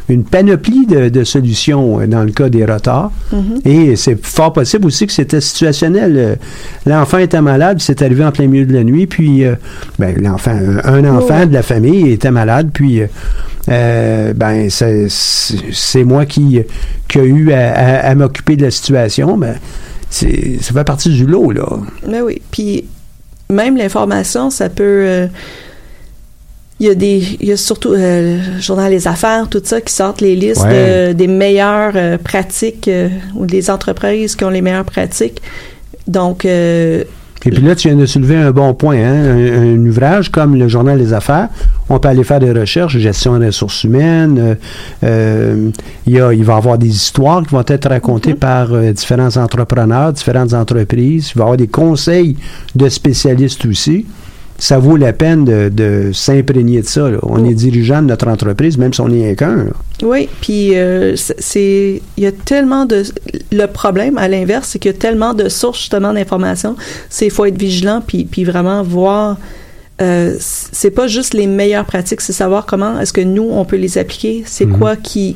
une 0.10 0.23
panoplie 0.23 0.88
de, 0.88 1.10
de 1.10 1.23
solutions 1.23 1.99
euh, 2.02 2.08
dans 2.08 2.23
le 2.23 2.32
cas 2.32 2.49
des 2.49 2.65
retards. 2.65 3.12
Et 3.63 3.95
c'est 3.95 4.17
fort 4.26 4.54
possible 4.54 4.88
aussi 4.88 5.06
que 5.06 5.13
c'était 5.13 5.39
situationnel. 5.39 6.13
Euh, 6.17 6.36
L'enfant 6.88 7.19
était 7.19 7.41
malade, 7.41 7.78
puis 7.78 7.86
c'est 7.86 8.02
arrivé 8.02 8.26
en 8.26 8.32
plein 8.32 8.47
milieu 8.47 8.65
de 8.65 8.73
la 8.73 8.84
nuit, 8.84 9.06
puis 9.06 9.45
euh, 9.45 9.54
ben, 9.99 10.19
l'enfant, 10.19 10.52
un, 10.53 10.77
un 11.05 11.17
enfant 11.17 11.39
ouais. 11.39 11.45
de 11.47 11.53
la 11.53 11.63
famille 11.63 12.11
était 12.11 12.31
malade, 12.31 12.69
puis 12.73 13.01
euh, 13.01 13.07
euh, 13.69 14.33
ben 14.33 14.69
c'est 14.69 16.03
moi 16.03 16.25
qui, 16.25 16.59
qui 17.07 17.19
a 17.19 17.23
eu 17.23 17.51
à, 17.51 17.73
à- 17.73 18.09
à 18.09 18.15
m'occuper 18.15 18.55
de 18.55 18.63
la 18.65 18.71
situation. 18.71 19.37
Ben, 19.37 19.55
ça 20.09 20.27
fait 20.27 20.83
partie 20.83 21.09
du 21.09 21.25
lot, 21.25 21.51
là. 21.51 21.65
Mais 22.07 22.21
oui. 22.21 22.41
Puis, 22.51 22.85
même 23.49 23.77
l'information, 23.77 24.49
ça 24.49 24.69
peut. 24.69 24.83
euh, 24.83 25.27
il 26.79 26.87
y 26.87 26.89
a 26.89 26.95
des, 26.95 27.23
il 27.39 27.47
y 27.47 27.51
a 27.51 27.57
surtout 27.57 27.93
euh, 27.93 28.39
le 28.55 28.59
journal 28.61 28.91
Les 28.91 29.07
Affaires, 29.07 29.47
tout 29.49 29.61
ça, 29.63 29.79
qui 29.79 29.93
sortent 29.93 30.21
les 30.21 30.35
listes 30.35 30.63
Ouais. 30.63 31.09
de- 31.09 31.13
des 31.13 31.27
meilleures 31.27 31.93
euh, 31.95 32.17
pratiques 32.17 32.87
euh, 32.87 33.09
ou 33.35 33.45
des 33.45 33.69
entreprises 33.69 34.35
qui 34.35 34.43
ont 34.43 34.49
les 34.49 34.61
meilleures 34.61 34.83
pratiques. 34.85 35.41
Donc, 36.07 36.45
euh, 36.45 37.03
Et 37.45 37.51
puis 37.51 37.62
là, 37.62 37.75
tu 37.75 37.89
viens 37.89 37.97
de 37.97 38.06
soulever 38.06 38.38
un 38.38 38.51
bon 38.51 38.73
point. 38.73 38.97
Hein? 38.97 39.25
Un, 39.25 39.75
un 39.75 39.86
ouvrage 39.86 40.29
comme 40.29 40.56
le 40.56 40.67
Journal 40.67 40.97
des 40.97 41.13
Affaires, 41.13 41.49
on 41.89 41.99
peut 41.99 42.08
aller 42.08 42.23
faire 42.23 42.39
des 42.39 42.51
recherches, 42.51 42.97
gestion 42.97 43.38
des 43.38 43.47
ressources 43.47 43.84
humaines. 43.84 44.38
euh, 44.39 44.56
euh, 45.03 45.69
il, 46.06 46.13
y 46.13 46.19
a, 46.19 46.34
il 46.34 46.43
va 46.43 46.53
y 46.53 46.58
avoir 46.58 46.77
des 46.77 46.88
histoires 46.88 47.43
qui 47.43 47.53
vont 47.53 47.63
être 47.67 47.89
racontées 47.89 48.34
par 48.34 48.73
euh, 48.73 48.91
différents 48.91 49.36
entrepreneurs, 49.38 50.13
différentes 50.13 50.53
entreprises. 50.53 51.32
Il 51.36 51.39
va 51.39 51.41
y 51.41 51.43
avoir 51.43 51.58
des 51.58 51.67
conseils 51.67 52.38
de 52.75 52.89
spécialistes 52.89 53.65
aussi. 53.65 54.06
Ça 54.59 54.77
vaut 54.77 54.95
la 54.95 55.11
peine 55.13 55.43
de, 55.45 55.69
de 55.69 56.11
s'imprégner 56.13 56.81
de 56.81 56.85
ça. 56.87 57.09
là. 57.09 57.17
On 57.23 57.43
est 57.43 57.53
dirigeant 57.53 58.01
de 58.01 58.07
notre 58.07 58.27
entreprise, 58.27 58.77
même 58.77 58.93
si 58.93 59.01
on 59.01 59.09
n'est 59.09 59.35
qu'un. 59.35 59.67
Oui, 60.01 60.29
puis 60.41 60.75
euh, 60.77 61.15
c'est- 61.15 62.01
il 62.17 62.23
y 62.23 62.27
a 62.27 62.31
tellement 62.31 62.85
de 62.85 63.03
le 63.51 63.65
problème 63.65 64.17
à 64.17 64.27
l'inverse, 64.27 64.69
c'est 64.69 64.79
qu'il 64.79 64.91
y 64.91 64.95
a 64.95 64.97
tellement 64.97 65.33
de 65.33 65.49
sources 65.49 65.79
justement 65.79 66.13
d'informations. 66.13 66.75
C'est 67.09 67.25
il 67.25 67.31
faut 67.31 67.45
être 67.45 67.57
vigilant 67.57 68.01
puis 68.05 68.25
puis 68.25 68.43
vraiment 68.43 68.83
voir 68.83 69.37
euh, 70.01 70.35
c'est 70.39 70.89
pas 70.91 71.07
juste 71.07 71.33
les 71.33 71.45
meilleures 71.47 71.85
pratiques, 71.85 72.21
c'est 72.21 72.33
savoir 72.33 72.65
comment 72.65 72.99
est-ce 72.99 73.13
que 73.13 73.21
nous 73.21 73.47
on 73.51 73.63
peut 73.65 73.75
les 73.77 73.97
appliquer, 73.97 74.43
c'est 74.45 74.65
Mhm. 74.65 74.77
quoi 74.79 74.95
qui 74.95 75.35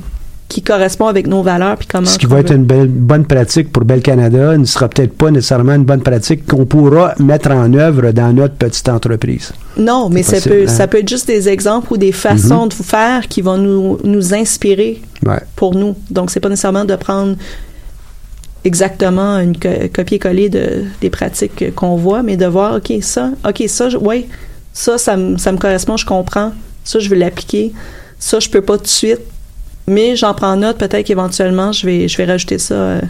qui 0.50 0.62
correspond 0.62 1.08
avec 1.08 1.28
nos 1.28 1.44
valeurs 1.44 1.76
puis 1.78 1.88
comment 1.88 2.06
Ce 2.08 2.18
qui 2.18 2.26
va 2.26 2.40
être 2.40 2.54
une 2.54 2.64
belle, 2.64 2.88
bonne 2.88 3.26
pratique 3.26 3.72
pour 3.72 3.84
Bel 3.84 4.02
Canada 4.02 4.58
ne 4.58 4.64
sera 4.66 4.88
peut-être 4.88 5.14
pas 5.14 5.30
nécessairement 5.30 5.74
une 5.76 5.84
bonne 5.84 6.02
pratique 6.02 6.46
qu'on 6.48 6.66
pourra 6.66 7.14
mettre 7.20 7.52
en 7.52 7.74
œuvre 7.74 8.12
dans 8.12 8.32
notre 8.34 8.56
petite 8.56 8.88
entreprise. 8.88 9.52
Non, 9.78 10.10
mais 10.10 10.24
ça 10.24 10.40
peut 10.40 10.64
hein? 10.64 10.68
ça 10.68 10.88
peut 10.88 11.00
être 11.00 11.10
juste 11.10 11.28
des 11.28 11.50
exemples 11.50 11.92
ou 11.92 11.98
des 11.98 12.14
façons 12.14 12.64
Mhm. 12.64 12.70
de 12.70 12.74
faire 12.76 13.28
qui 13.28 13.42
vont 13.42 13.58
nous 13.58 14.00
nous 14.06 14.34
inspirer 14.34 15.02
Ouais. 15.26 15.42
pour 15.58 15.76
nous. 15.76 15.96
Donc, 16.10 16.32
c'est 16.32 16.40
pas 16.40 16.48
nécessairement 16.50 16.86
de 16.86 16.96
prendre 16.96 17.36
exactement 18.64 19.38
une 19.40 19.58
co- 19.58 19.70
copier-coller 19.94 20.50
de, 20.50 20.84
des 21.02 21.10
pratiques 21.10 21.74
qu'on 21.76 21.96
voit, 21.96 22.24
mais 22.24 22.38
de 22.38 22.46
voir, 22.46 22.76
OK, 22.76 22.94
ça, 23.02 23.32
OK, 23.48 23.64
ça, 23.68 23.90
ouais, 24.00 24.28
ça, 24.74 24.98
ça, 24.98 25.16
me- 25.18 25.38
ça 25.38 25.52
me 25.52 25.58
correspond, 25.58 25.98
je 25.98 26.06
comprends. 26.06 26.52
Ça, 26.84 27.00
je 27.00 27.10
veux 27.10 27.16
l'appliquer. 27.16 27.74
Ça, 28.20 28.40
je 28.40 28.50
peux 28.50 28.62
pas 28.62 28.78
tout 28.78 28.84
de 28.84 28.88
suite. 28.88 29.20
Mais 29.90 30.16
j'en 30.16 30.34
prends 30.34 30.58
note, 30.58 30.78
peut-être 30.78 31.06
qu'éventuellement, 31.06 31.72
je 31.72 31.86
vais, 31.86 32.08
je 32.08 32.18
vais 32.18 32.26
rajouter 32.26 32.58
ça 32.58 32.74
euh, 32.76 33.02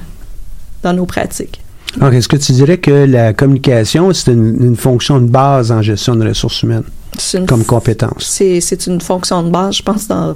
dans 0.83 0.93
nos 0.93 1.05
pratiques. 1.05 1.61
Alors, 1.99 2.13
est-ce 2.13 2.27
que 2.27 2.37
tu 2.37 2.51
dirais 2.51 2.77
que 2.77 2.91
la 2.91 3.33
communication, 3.33 4.13
c'est 4.13 4.31
une, 4.31 4.63
une 4.63 4.75
fonction 4.75 5.19
de 5.19 5.25
base 5.25 5.71
en 5.71 5.81
gestion 5.81 6.15
de 6.15 6.27
ressources 6.27 6.61
humaines 6.61 6.83
une, 7.33 7.45
comme 7.47 7.63
compétence, 7.63 8.25
c'est, 8.25 8.61
c'est 8.61 8.85
une 8.85 9.01
fonction 9.01 9.41
de 9.41 9.49
base, 9.49 9.77
je 9.77 9.83
pense, 9.83 10.07
dans 10.07 10.35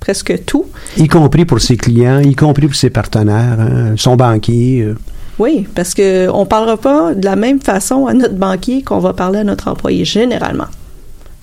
presque 0.00 0.44
tout. 0.44 0.66
y 0.98 1.08
compris 1.08 1.46
pour 1.46 1.60
ses 1.62 1.78
clients, 1.78 2.20
y 2.20 2.34
compris 2.34 2.66
pour 2.66 2.76
ses 2.76 2.90
partenaires, 2.90 3.58
hein, 3.58 3.94
son 3.96 4.16
banquier. 4.16 4.82
euh. 4.82 4.94
Oui, 5.38 5.66
parce 5.74 5.94
que 5.94 6.28
on 6.28 6.44
parlera 6.44 6.76
pas 6.76 7.14
de 7.14 7.24
la 7.24 7.36
même 7.36 7.58
façon 7.60 8.06
à 8.06 8.12
notre 8.12 8.34
banquier 8.34 8.82
qu'on 8.82 8.98
va 8.98 9.14
parler 9.14 9.38
à 9.38 9.44
notre 9.44 9.68
employé 9.68 10.04
généralement. 10.04 10.66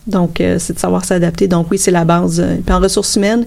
Donc, 0.06 0.40
euh, 0.40 0.58
c'est 0.60 0.74
de 0.74 0.80
savoir 0.80 1.04
s'adapter. 1.06 1.48
Donc, 1.48 1.72
oui, 1.72 1.80
c'est 1.80 1.92
la 1.92 2.06
base. 2.06 2.44
Puis 2.64 2.76
en 2.76 2.80
ressources 2.80 3.16
humaines, 3.16 3.46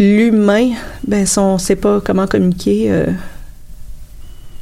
l'humain, 0.00 0.70
ben, 1.06 1.26
si 1.26 1.38
on 1.38 1.54
ne 1.54 1.58
sait 1.58 1.76
pas 1.76 2.00
comment 2.00 2.26
communiquer, 2.26 2.90
euh, 2.90 3.06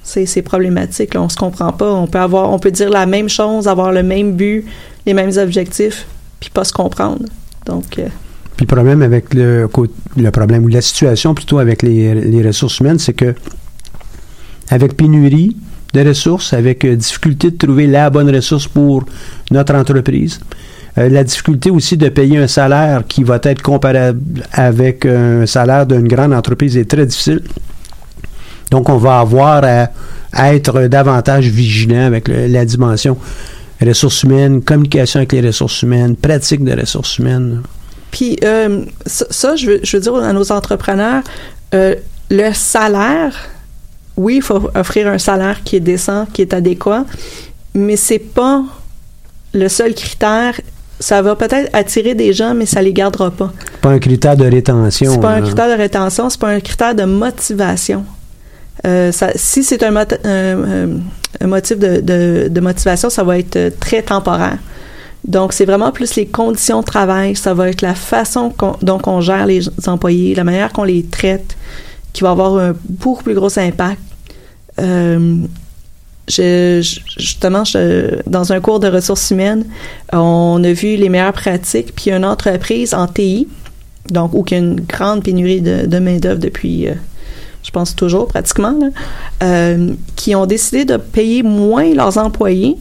c'est 0.03 0.43
problématique. 0.43 1.13
On 1.17 1.29
se 1.29 1.37
comprend 1.37 1.73
pas. 1.73 1.93
On 1.93 2.07
peut 2.07 2.19
avoir, 2.19 2.51
on 2.51 2.59
peut 2.59 2.71
dire 2.71 2.91
la 2.91 3.07
même 3.07 3.29
chose, 3.29 3.69
avoir 3.69 3.93
le 3.93 4.03
même 4.03 4.33
but, 4.33 4.67
les 5.07 5.15
mêmes 5.15 5.37
objectifs, 5.39 6.07
puis 6.41 6.51
pas 6.51 6.65
se 6.65 6.73
comprendre. 6.73 7.25
Donc, 7.67 7.99
euh, 7.99 8.09
Puis 8.57 8.67
le 8.67 8.75
problème 8.75 9.03
avec 9.03 9.33
le, 9.35 9.69
le 10.17 10.31
problème 10.31 10.65
ou 10.65 10.69
la 10.69 10.81
situation 10.81 11.35
plutôt 11.35 11.59
avec 11.59 11.83
les, 11.83 12.15
les 12.15 12.47
ressources 12.47 12.81
humaines, 12.81 12.99
c'est 12.99 13.13
que 13.15 13.35
avec 14.71 14.97
pénurie 14.97 15.57
de 15.95 16.07
ressources, 16.07 16.53
avec 16.53 16.85
difficulté 16.85 17.51
de 17.51 17.57
trouver 17.57 17.87
la 17.87 18.11
bonne 18.11 18.35
ressource 18.35 18.67
pour 18.67 19.05
notre 19.51 19.75
entreprise, 19.75 20.41
euh, 20.99 21.09
la 21.09 21.25
difficulté 21.25 21.71
aussi 21.71 21.97
de 21.97 22.09
payer 22.09 22.39
un 22.39 22.47
salaire 22.47 23.05
qui 23.07 23.25
va 23.25 23.39
être 23.43 23.63
comparable 23.63 24.43
avec 24.53 25.07
un 25.07 25.47
salaire 25.47 25.87
d'une 25.87 26.09
grande 26.09 26.33
entreprise 26.33 26.77
est 26.77 26.91
très 26.91 27.07
difficile. 27.07 27.43
Donc, 28.71 28.89
on 28.89 28.99
va 28.99 29.21
avoir 29.21 29.63
à, 29.65 30.55
être 30.55 30.83
davantage 30.89 31.49
vigilant 31.49 32.05
avec 32.05 32.29
la 32.29 32.65
dimension 32.65 33.17
ressources 33.87 34.25
humaines, 34.25 34.63
communication 34.63 35.19
avec 35.19 35.33
les 35.33 35.41
ressources 35.41 35.83
humaines, 35.83 36.17
pratique 36.17 36.65
de 36.65 36.79
ressources 36.79 37.19
humaines. 37.19 37.63
Puis 38.11 38.39
euh, 38.43 38.85
ça, 39.07 39.27
ça, 39.31 39.57
je, 39.57 39.67
veux, 39.67 39.81
je 39.83 39.97
veux 39.97 40.03
dire 40.03 40.15
à 40.17 40.33
nos 40.33 40.51
entrepreneurs, 40.51 41.23
euh, 41.75 41.95
le 42.31 42.53
salaire, 42.53 43.35
oui, 44.17 44.37
il 44.37 44.43
faut 44.43 44.71
offrir 44.75 45.09
un 45.09 45.19
salaire 45.19 45.63
qui 45.63 45.77
est 45.77 45.81
décent, 45.81 46.27
qui 46.33 46.43
est 46.43 46.53
adéquat, 46.53 47.05
mais 47.75 47.97
c'est 47.97 48.19
pas 48.19 48.65
le 49.55 49.69
seul 49.69 49.95
critère. 49.95 50.61
Ça 51.01 51.23
va 51.23 51.37
peut-être 51.37 51.71
attirer 51.75 52.15
des 52.15 52.33
gens, 52.33 52.55
mais 52.55 52.67
ça 52.67 52.83
les 52.83 52.93
gardera 52.93 53.31
pas. 53.31 53.53
pas 53.83 53.91
un 53.91 53.99
critère 53.99 54.37
de 54.37 54.45
rétention. 54.45 55.11
C'est 55.13 55.21
pas 55.21 55.31
un 55.31 55.41
critère 55.47 55.69
de 55.69 55.75
rétention, 55.83 56.29
c'est 56.31 56.41
pas 56.41 56.49
un 56.49 56.61
critère 56.61 56.95
de 56.95 57.05
motivation. 57.05 58.05
Euh, 58.87 59.13
ça- 59.13 59.33
si 59.37 59.63
c'est 59.65 59.83
un, 59.83 59.91
mot- 59.93 60.01
un- 60.25 60.63
un- 60.65 60.91
un 61.41 61.47
motif 61.47 61.79
de, 61.79 62.01
de- 62.01 62.49
de 62.49 62.61
motivation, 62.61 63.11
ça 63.11 63.23
va 63.23 63.39
être 63.39 63.57
euh, 63.57 63.71
très 63.79 64.03
temporaire. 64.03 64.59
Donc, 65.27 65.53
c'est 65.53 65.65
vraiment 65.65 65.91
plus 65.93 66.15
les 66.17 66.27
conditions 66.27 66.81
de 66.81 66.85
travail, 66.85 67.35
ça 67.37 67.53
va 67.55 67.69
être 67.69 67.83
la 67.83 67.95
façon 67.95 68.53
dont 68.83 69.01
on 69.07 69.21
gère 69.21 69.47
les 69.47 69.63
employés, 69.87 70.35
la 70.35 70.45
manière 70.45 70.73
qu'on 70.73 70.85
les 70.85 71.05
traite, 71.05 71.57
qui 72.13 72.23
va 72.23 72.31
avoir 72.31 72.57
un 72.57 72.75
beaucoup 72.89 73.23
plus 73.25 73.35
gros 73.35 73.57
impact. 73.59 74.01
Euh, 74.81 75.37
je- 76.29 77.01
justement, 77.19 77.65
je- 77.65 78.21
dans 78.27 78.53
un 78.53 78.61
cours 78.61 78.81
de 78.81 78.89
ressources 78.89 79.31
humaines, 79.31 79.65
on 80.13 80.63
a 80.65 80.73
vu 80.73 80.97
les 80.97 81.09
meilleures 81.09 81.33
pratiques, 81.33 81.95
puis 81.95 82.11
une 82.11 82.25
entreprise 82.25 82.95
en 82.95 83.07
TI, 83.07 83.49
donc 84.11 84.33
où 84.35 84.45
il 84.49 84.55
a 84.55 84.59
une 84.59 84.81
grande 84.81 85.23
pénurie 85.23 85.61
de, 85.61 85.99
main-d'œuvre 85.99 86.41
depuis, 86.41 86.89
euh, 86.89 86.95
je 87.63 87.71
pense 87.71 87.95
toujours 87.95 88.29
pratiquement, 88.29 88.79
euh, 89.43 89.93
qui 90.17 90.35
ont 90.35 90.47
décidé 90.47 90.85
de 90.85 90.97
payer 90.97 91.43
moins 91.43 91.93
leurs 91.95 92.17
employés 92.19 92.77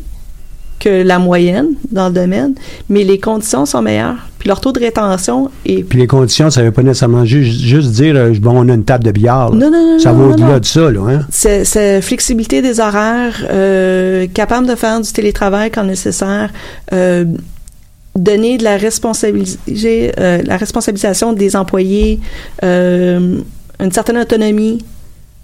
que 0.80 1.04
la 1.04 1.20
moyenne 1.20 1.70
dans 1.92 2.08
le 2.08 2.14
domaine, 2.14 2.54
mais 2.90 3.04
les 3.04 3.20
conditions 3.20 3.66
sont 3.66 3.82
meilleures. 3.82 4.18
Puis 4.40 4.48
leur 4.48 4.62
taux 4.62 4.72
de 4.72 4.80
rétention 4.80 5.50
est 5.66 5.84
Puis 5.84 5.98
les 5.98 6.08
conditions, 6.08 6.50
ça 6.50 6.62
ne 6.62 6.68
veut 6.68 6.72
pas 6.72 6.84
nécessairement 6.84 7.26
juste, 7.26 7.60
juste 7.60 7.92
dire, 7.92 8.16
euh, 8.16 8.34
bon, 8.40 8.52
on 8.56 8.70
a 8.70 8.74
une 8.74 8.84
table 8.84 9.04
de 9.04 9.12
billard. 9.12 9.50
là. 9.52 9.58
Non, 9.58 9.72
non, 9.72 9.94
non, 9.94 10.00
Ça 10.00 10.12
non, 10.14 10.20
va 10.20 10.34
au-delà 10.34 10.60
de 10.60 10.66
ça, 10.66 10.92
là. 10.92 11.00
Hein? 11.10 11.22
c'est 11.32 11.66
c'est 11.66 12.02
flexibilité 12.02 12.62
des 12.62 12.80
horaires, 12.80 13.46
euh, 13.50 14.28
capable 14.34 14.68
de 14.68 14.76
faire 14.76 15.02
du 15.02 15.12
télétravail 15.12 15.72
quand 15.72 15.84
nécessaire, 15.84 16.52
euh, 16.94 17.26
donner 18.16 18.58
de 18.58 18.64
la 18.64 18.78
responsabilité, 18.78 20.12
euh, 20.20 20.42
la 20.44 20.58
responsabilisation 20.58 21.34
des 21.34 21.56
employés, 21.56 22.20
euh, 22.64 23.40
une 23.80 23.92
certaine 23.92 24.18
autonomie. 24.18 24.80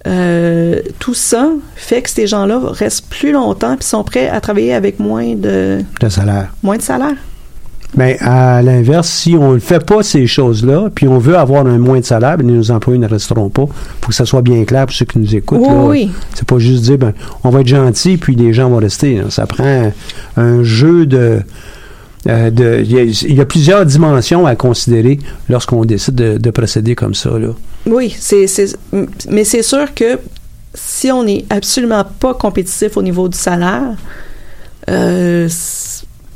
Euh, 0.06 0.82
tout 1.00 1.14
ça 1.14 1.50
fait 1.76 2.02
que 2.02 2.10
ces 2.10 2.28
gens-là 2.28 2.60
restent 2.66 3.08
plus 3.10 3.32
longtemps 3.32 3.78
puis 3.78 3.86
sont 3.88 4.04
prêts 4.04 4.28
à 4.28 4.42
travailler 4.42 4.74
avec 4.74 5.00
moins 5.00 5.34
de 5.36 5.80
salaire. 6.10 6.54
moins 6.62 6.76
de 6.78 6.82
salaire. 6.82 7.16
Mais 7.96 8.18
à 8.22 8.62
l'inverse, 8.64 9.08
si 9.08 9.36
on 9.40 9.54
ne 9.54 9.60
fait 9.60 9.86
pas 9.86 10.02
ces 10.02 10.26
choses-là, 10.26 10.90
puis 10.94 11.08
on 11.08 11.20
veut 11.20 11.38
avoir 11.38 11.66
un 11.68 11.78
moins 11.78 12.00
de 12.00 12.06
salaire, 12.06 12.38
ben, 12.40 12.48
nos 12.48 12.72
employés 12.72 13.00
ne 13.00 13.08
resteront 13.08 13.50
pas. 13.50 13.68
pour 14.02 14.10
que 14.10 14.16
ça 14.16 14.26
soit 14.26 14.42
bien 14.42 14.66
clair 14.66 14.88
pour 14.88 14.96
ceux 14.96 15.06
qui 15.06 15.20
nous 15.20 15.36
écoutent. 15.36 15.62
Oui, 15.62 15.68
là. 15.70 15.84
oui. 15.86 16.12
C'est 16.34 16.48
pas 16.48 16.58
juste 16.58 16.84
dire, 16.86 16.98
ben, 16.98 17.14
on 17.44 17.50
va 17.52 17.62
être 17.62 17.68
gentil, 17.68 18.18
puis 18.18 18.36
les 18.36 18.52
gens 18.52 18.68
vont 18.70 18.78
rester. 18.78 19.18
là. 19.18 19.26
Ça 19.30 19.46
prend 19.46 19.92
un 20.38 20.64
jeu 20.64 21.06
de. 21.06 21.42
euh, 22.28 22.50
de- 22.50 22.82
Il 22.84 22.92
y, 22.92 22.98
a- 22.98 23.04
il 23.04 23.36
y 23.36 23.42
a 23.42 23.46
plusieurs 23.46 23.86
dimensions 23.86 24.48
à 24.48 24.56
considérer 24.56 25.20
lorsqu'on 25.48 25.86
décide 25.86 26.16
de, 26.16 26.38
de 26.40 26.50
procéder 26.50 26.96
comme 26.96 27.14
ça. 27.14 27.30
Là. 27.38 27.50
Oui, 27.86 28.16
c'est, 28.18 28.48
c'est- 28.48 28.78
mais 29.30 29.44
c'est 29.44 29.62
sûr 29.64 29.94
que 29.94 30.20
si 30.74 31.12
on 31.12 31.24
n'est 31.24 31.46
absolument 31.50 32.06
pas 32.20 32.34
compétitif 32.34 32.98
au 32.98 33.02
niveau 33.04 33.28
du 33.28 33.38
salaire, 33.38 33.96
euh, 34.90 35.48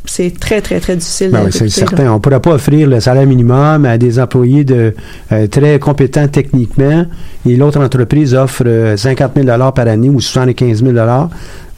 c'est 0.05 0.39
très, 0.39 0.62
très, 0.62 0.79
très 0.79 0.95
difficile 0.95 1.31
Ben 1.31 1.43
oui, 1.45 1.51
c'est 1.51 1.65
là. 1.65 1.69
certain. 1.69 2.12
On 2.12 2.15
ne 2.15 2.19
pourra 2.19 2.39
pas 2.39 2.51
offrir 2.51 2.88
le 2.88 2.99
salaire 2.99 3.25
minimum 3.27 3.86
à 3.86 3.97
des 3.97 4.19
employés 4.19 4.63
de, 4.63 4.93
euh, 5.31 5.47
très 5.47 5.79
compétents 5.79 6.27
techniquement 6.27 7.05
et 7.45 7.55
l'autre 7.55 7.81
entreprise 7.83 8.33
offre 8.33 8.63
euh, 8.65 8.95
50 8.95 9.31
000 9.36 9.47
par 9.71 9.88
année 9.88 10.10
ou 10.10 10.21
75 10.21 10.83
000 10.83 10.95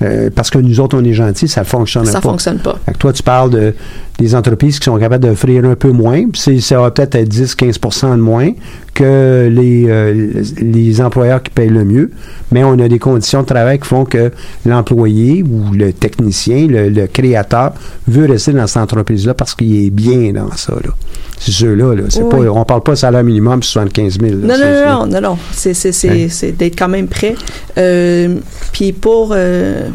euh, 0.01 0.29
parce 0.33 0.49
que 0.49 0.57
nous 0.59 0.79
autres, 0.79 0.97
on 0.97 1.03
est 1.03 1.13
gentils, 1.13 1.47
ça 1.47 1.61
ne 1.61 1.65
fonctionne 1.65 2.05
Ça 2.05 2.13
pas. 2.21 2.29
fonctionne 2.29 2.59
pas. 2.59 2.77
Fait 2.85 2.93
que 2.93 2.97
toi, 2.97 3.11
tu 3.13 3.23
parles 3.23 3.49
de, 3.49 3.73
des 4.17 4.33
entreprises 4.35 4.79
qui 4.79 4.85
sont 4.85 4.97
capables 4.97 5.25
d'offrir 5.25 5.65
un 5.65 5.75
peu 5.75 5.91
moins, 5.91 6.25
puis 6.29 6.61
ça 6.61 6.79
va 6.79 6.91
peut-être 6.91 7.15
être 7.15 7.29
10-15% 7.33 8.11
de 8.15 8.21
moins 8.21 8.51
que 8.93 9.49
les, 9.51 9.85
euh, 9.87 10.43
les 10.61 10.99
employeurs 11.01 11.41
qui 11.43 11.51
payent 11.51 11.69
le 11.69 11.85
mieux, 11.85 12.11
mais 12.51 12.63
on 12.63 12.77
a 12.79 12.87
des 12.87 12.99
conditions 12.99 13.41
de 13.41 13.47
travail 13.47 13.79
qui 13.79 13.87
font 13.87 14.03
que 14.05 14.31
l'employé 14.65 15.43
ou 15.43 15.73
le 15.73 15.93
technicien, 15.93 16.67
le, 16.67 16.89
le 16.89 17.07
créateur, 17.07 17.73
veut 18.07 18.25
rester 18.25 18.51
dans 18.51 18.67
cette 18.67 18.81
entreprise-là 18.83 19.33
parce 19.33 19.55
qu'il 19.55 19.85
est 19.85 19.89
bien 19.89 20.33
dans 20.33 20.51
ça. 20.55 20.73
Là. 20.73 20.91
C'est 21.39 21.51
ceux-là. 21.51 21.95
Là. 21.95 22.03
C'est 22.09 22.21
Oui. 22.23 22.29
pas, 22.29 22.51
on 22.51 22.65
parle 22.65 22.83
pas 22.83 22.91
de 22.91 22.97
salaire 22.97 23.23
minimum 23.23 23.63
75 23.63 24.19
000. 24.19 24.35
là. 24.41 24.57
Non, 24.57 24.57
non, 24.57 25.05
non, 25.05 25.21
non, 25.21 25.29
non. 25.29 25.37
C'est, 25.53 25.73
c'est, 25.73 25.93
c'est, 25.93 26.09
Hein? 26.09 26.27
c'est 26.29 26.51
d'être 26.51 26.77
quand 26.77 26.89
même 26.89 27.07
prêt. 27.07 27.35
Euh, 27.77 28.35
puis 28.73 28.91
pour, 28.91 29.31
euh, 29.33 29.87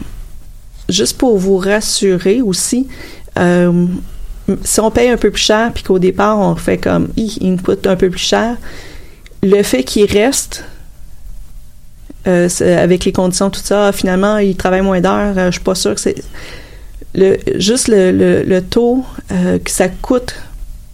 juste 0.88 1.18
pour 1.18 1.38
vous 1.38 1.56
rassurer 1.56 2.42
aussi, 2.42 2.88
euh, 3.38 3.86
si 4.62 4.80
on 4.80 4.90
paye 4.90 5.08
un 5.08 5.16
peu 5.16 5.30
plus 5.30 5.42
cher 5.42 5.72
puis 5.72 5.82
qu'au 5.82 5.98
départ 5.98 6.38
on 6.38 6.54
fait 6.54 6.78
comme 6.78 7.08
il 7.16 7.52
me 7.52 7.58
coûte 7.58 7.86
un 7.86 7.96
peu 7.96 8.10
plus 8.10 8.20
cher, 8.20 8.56
le 9.42 9.62
fait 9.62 9.84
qu'il 9.84 10.10
reste 10.10 10.64
euh, 12.26 12.48
avec 12.82 13.04
les 13.04 13.12
conditions 13.12 13.50
tout 13.50 13.60
ça, 13.62 13.92
finalement 13.92 14.38
il 14.38 14.56
travaille 14.56 14.82
moins 14.82 15.00
d'heures, 15.00 15.36
euh, 15.36 15.46
je 15.46 15.52
suis 15.52 15.60
pas 15.60 15.74
sûre 15.74 15.94
que 15.94 16.00
c'est 16.00 16.16
le 17.14 17.38
juste 17.56 17.88
le, 17.88 18.42
le, 18.42 18.62
taux 18.62 19.04
euh, 19.30 19.58
que 19.58 19.70
ça 19.70 19.88
coûte 19.88 20.34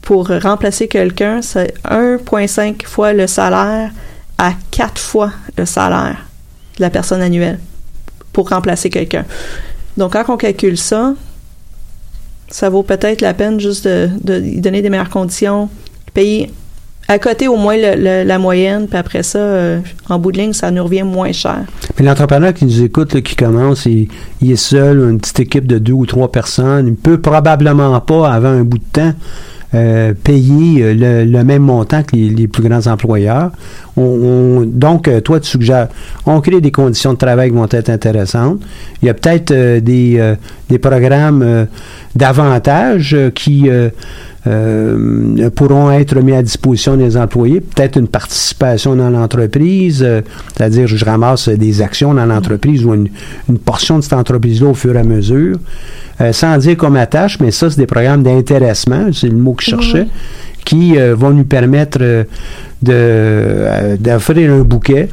pour 0.02 0.28
remplacer 0.28 0.88
quelqu'un, 0.88 1.40
c'est 1.40 1.74
1,5 1.84 2.84
fois 2.84 3.12
le 3.12 3.26
salaire 3.26 3.90
à 4.38 4.52
4 4.70 5.00
fois 5.00 5.32
le 5.56 5.66
salaire 5.66 6.26
de 6.76 6.82
la 6.82 6.90
personne 6.90 7.22
annuelle 7.22 7.58
pour 8.32 8.48
remplacer 8.48 8.90
quelqu'un. 8.90 9.24
Donc, 9.96 10.12
quand 10.12 10.24
on 10.28 10.36
calcule 10.36 10.78
ça, 10.78 11.14
ça 12.48 12.68
vaut 12.68 12.82
peut-être 12.82 13.20
la 13.20 13.34
peine 13.34 13.60
juste 13.60 13.86
de, 13.86 14.08
donner 14.60 14.82
des 14.82 14.90
meilleures 14.90 15.10
conditions, 15.10 15.68
payer 16.14 16.50
à 17.08 17.18
côté 17.18 17.48
au 17.48 17.56
moins 17.56 17.76
la 17.76 18.38
moyenne, 18.38 18.86
puis 18.86 18.96
après 18.96 19.24
ça, 19.24 19.38
euh, 19.38 19.80
en 20.08 20.18
bout 20.20 20.30
de 20.30 20.38
ligne, 20.38 20.52
ça 20.52 20.70
nous 20.70 20.84
revient 20.84 21.02
moins 21.02 21.32
cher. 21.32 21.64
Mais 21.98 22.04
l'entrepreneur 22.04 22.54
qui 22.54 22.64
nous 22.64 22.82
écoute, 22.82 23.20
qui 23.22 23.34
commence, 23.34 23.86
il, 23.86 24.08
est 24.42 24.54
seul, 24.54 24.98
une 24.98 25.18
petite 25.18 25.40
équipe 25.40 25.66
de 25.66 25.78
deux 25.78 25.92
ou 25.92 26.06
trois 26.06 26.30
personnes, 26.30 26.86
il 26.86 26.94
peut 26.94 27.20
probablement 27.20 28.00
pas, 28.00 28.32
avant 28.32 28.50
un 28.50 28.62
bout 28.62 28.78
de 28.78 28.84
temps, 28.92 29.12
euh, 29.74 30.14
payer 30.14 30.82
euh, 30.82 31.24
le, 31.24 31.44
même 31.44 31.62
montant 31.62 32.02
que 32.02 32.16
les, 32.16 32.48
plus 32.48 32.68
grands 32.68 32.86
employeurs. 32.86 33.50
donc, 33.96 35.08
toi, 35.22 35.40
tu 35.40 35.48
suggères, 35.48 35.88
on 36.26 36.40
crée 36.40 36.60
des 36.60 36.70
conditions 36.70 37.12
de 37.12 37.18
travail 37.18 37.50
qui 37.50 37.56
vont 37.56 37.68
être 37.70 37.90
intéressantes. 37.90 38.60
Il 39.02 39.06
y 39.06 39.08
a 39.08 39.14
peut-être 39.14 39.52
des, 39.80 40.34
des 40.68 40.78
programmes 40.78 41.66
d'avantages 42.14 43.16
qui 43.34 43.68
euh, 44.46 45.50
pourront 45.50 45.90
être 45.90 46.18
mis 46.20 46.32
à 46.32 46.42
disposition 46.42 46.96
des 46.96 47.16
employés, 47.18 47.60
peut-être 47.60 47.98
une 47.98 48.08
participation 48.08 48.96
dans 48.96 49.10
l'entreprise, 49.10 50.02
euh, 50.02 50.22
c'est-à-dire 50.56 50.86
je 50.86 51.04
ramasse 51.04 51.50
des 51.50 51.82
actions 51.82 52.14
dans 52.14 52.24
l'entreprise 52.24 52.84
ou 52.86 52.94
une, 52.94 53.08
portion 53.58 53.98
de 53.98 54.02
cette 54.02 54.14
entreprise-là 54.14 54.68
au 54.68 54.74
fur 54.74 54.96
et 54.96 55.00
à 55.00 55.04
mesure, 55.04 55.58
euh, 56.22 56.32
sans 56.32 56.56
dire 56.56 56.76
comme 56.78 56.96
attache, 56.96 57.38
mais 57.40 57.50
ça, 57.50 57.68
c'est 57.68 57.78
des 57.78 57.86
programmes 57.86 58.22
d'intéressement, 58.22 59.08
c'est 59.12 59.28
le 59.28 59.36
mot 59.36 59.52
que 59.52 59.62
je 59.62 59.70
cherchais, 59.70 60.06
qui 60.64 60.96
vont 60.96 61.30
nous 61.30 61.44
permettre 61.44 61.98
de 62.82 63.96
d'offrir 63.98 64.52
un 64.52 64.60
bouquet 64.60 65.08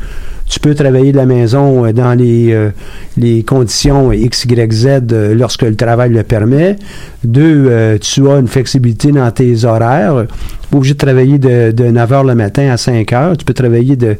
tu 0.49 0.60
peux 0.60 0.73
travailler 0.73 1.12
de 1.12 1.17
la 1.17 1.25
maison 1.25 1.86
euh, 1.86 1.91
dans 1.91 2.13
les, 2.13 2.51
euh, 2.53 2.69
les 3.17 3.43
conditions 3.43 4.12
X, 4.12 4.45
Y, 4.45 4.71
Z 4.71 4.88
euh, 5.12 5.36
lorsque 5.36 5.63
le 5.63 5.75
travail 5.75 6.12
le 6.12 6.23
permet. 6.23 6.77
Deux, 7.23 7.97
tu 7.99 8.29
as 8.29 8.38
une 8.38 8.47
flexibilité 8.47 9.12
dans 9.12 9.29
tes 9.31 9.65
horaires. 9.65 10.25
Tu 10.69 10.77
obligé 10.77 10.93
de 10.93 10.99
travailler 10.99 11.38
de, 11.38 11.71
de 11.71 11.86
9 11.86 12.12
h 12.12 12.27
le 12.27 12.36
matin 12.36 12.69
à 12.69 12.77
5 12.77 13.12
h. 13.12 13.38
Tu 13.38 13.45
peux 13.45 13.53
travailler 13.53 13.95
de 13.95 14.15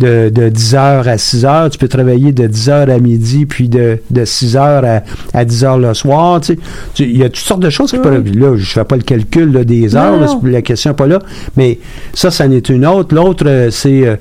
de, 0.00 0.30
de 0.30 0.48
10 0.48 0.74
h 0.74 1.08
à 1.08 1.18
6 1.18 1.44
h. 1.44 1.70
Tu 1.70 1.78
peux 1.78 1.88
travailler 1.88 2.32
de 2.32 2.46
10 2.46 2.68
h 2.68 2.90
à 2.90 2.98
midi, 2.98 3.46
puis 3.46 3.68
de, 3.68 3.98
de 4.10 4.24
6 4.24 4.56
h 4.56 4.58
à, 4.58 5.02
à 5.38 5.44
10 5.44 5.64
h 5.64 5.80
le 5.80 5.94
soir. 5.94 6.40
Tu 6.40 6.54
sais. 6.94 7.04
Il 7.04 7.16
y 7.16 7.22
a 7.22 7.28
toutes 7.28 7.36
sortes 7.36 7.60
de 7.60 7.70
choses 7.70 7.90
qui 7.90 7.98
peuvent. 7.98 8.26
Là, 8.34 8.56
je 8.56 8.72
fais 8.72 8.84
pas 8.84 8.96
le 8.96 9.02
calcul 9.02 9.52
des 9.64 9.96
heures, 9.96 10.38
la 10.42 10.62
question 10.62 10.90
n'est 10.90 10.96
pas 10.96 11.06
là. 11.06 11.20
Mais 11.56 11.78
ça, 12.14 12.30
ça 12.30 12.46
en 12.46 12.50
est 12.50 12.68
une 12.68 12.86
autre. 12.86 13.14
L'autre, 13.14 13.44
euh, 13.46 13.70
c'est 13.70 14.06
euh, 14.06 14.16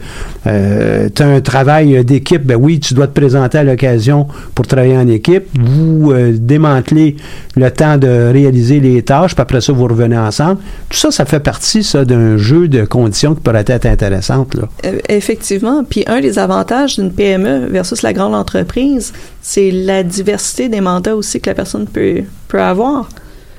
euh, 0.47 1.09
tu 1.13 1.21
as 1.23 1.27
un 1.27 1.41
travail 1.41 2.03
d'équipe. 2.03 2.45
Ben 2.45 2.55
oui, 2.55 2.79
tu 2.79 2.93
dois 2.93 3.07
te 3.07 3.13
présenter 3.13 3.57
à 3.57 3.63
l'occasion 3.63 4.27
pour 4.55 4.67
travailler 4.67 4.97
en 4.97 5.07
équipe. 5.07 5.45
Vous 5.59 6.13
démantelez 6.33 7.15
le 7.55 7.71
temps 7.71 7.97
de 7.97 8.31
réaliser 8.31 8.79
les 8.79 9.01
tâches, 9.01 9.35
puis 9.35 9.41
après 9.41 9.61
ça, 9.61 9.73
vous 9.73 9.85
revenez 9.85 10.17
ensemble. 10.17 10.57
Tout 10.89 10.97
ça, 10.97 11.11
ça 11.11 11.25
fait 11.25 11.39
partie, 11.39 11.83
ça, 11.83 12.05
d'un 12.05 12.37
jeu 12.37 12.67
de 12.67 12.85
conditions 12.85 13.35
qui 13.35 13.41
pourrait 13.41 13.65
être 13.67 13.85
intéressante. 13.85 14.55
Là. 14.55 14.67
effectivement 15.07 15.68
puis 15.87 16.03
un 16.07 16.21
des 16.21 16.39
avantages 16.39 16.95
d'une 16.95 17.11
PME 17.11 17.67
versus 17.69 18.01
la 18.01 18.13
grande 18.13 18.35
entreprise, 18.35 19.13
c'est 19.41 19.71
la 19.71 20.03
diversité 20.03 20.69
des 20.69 20.81
mandats 20.81 21.15
aussi 21.15 21.39
que 21.39 21.49
la 21.49 21.55
personne 21.55 21.87
peut, 21.87 22.23
peut 22.47 22.61
avoir. 22.61 23.09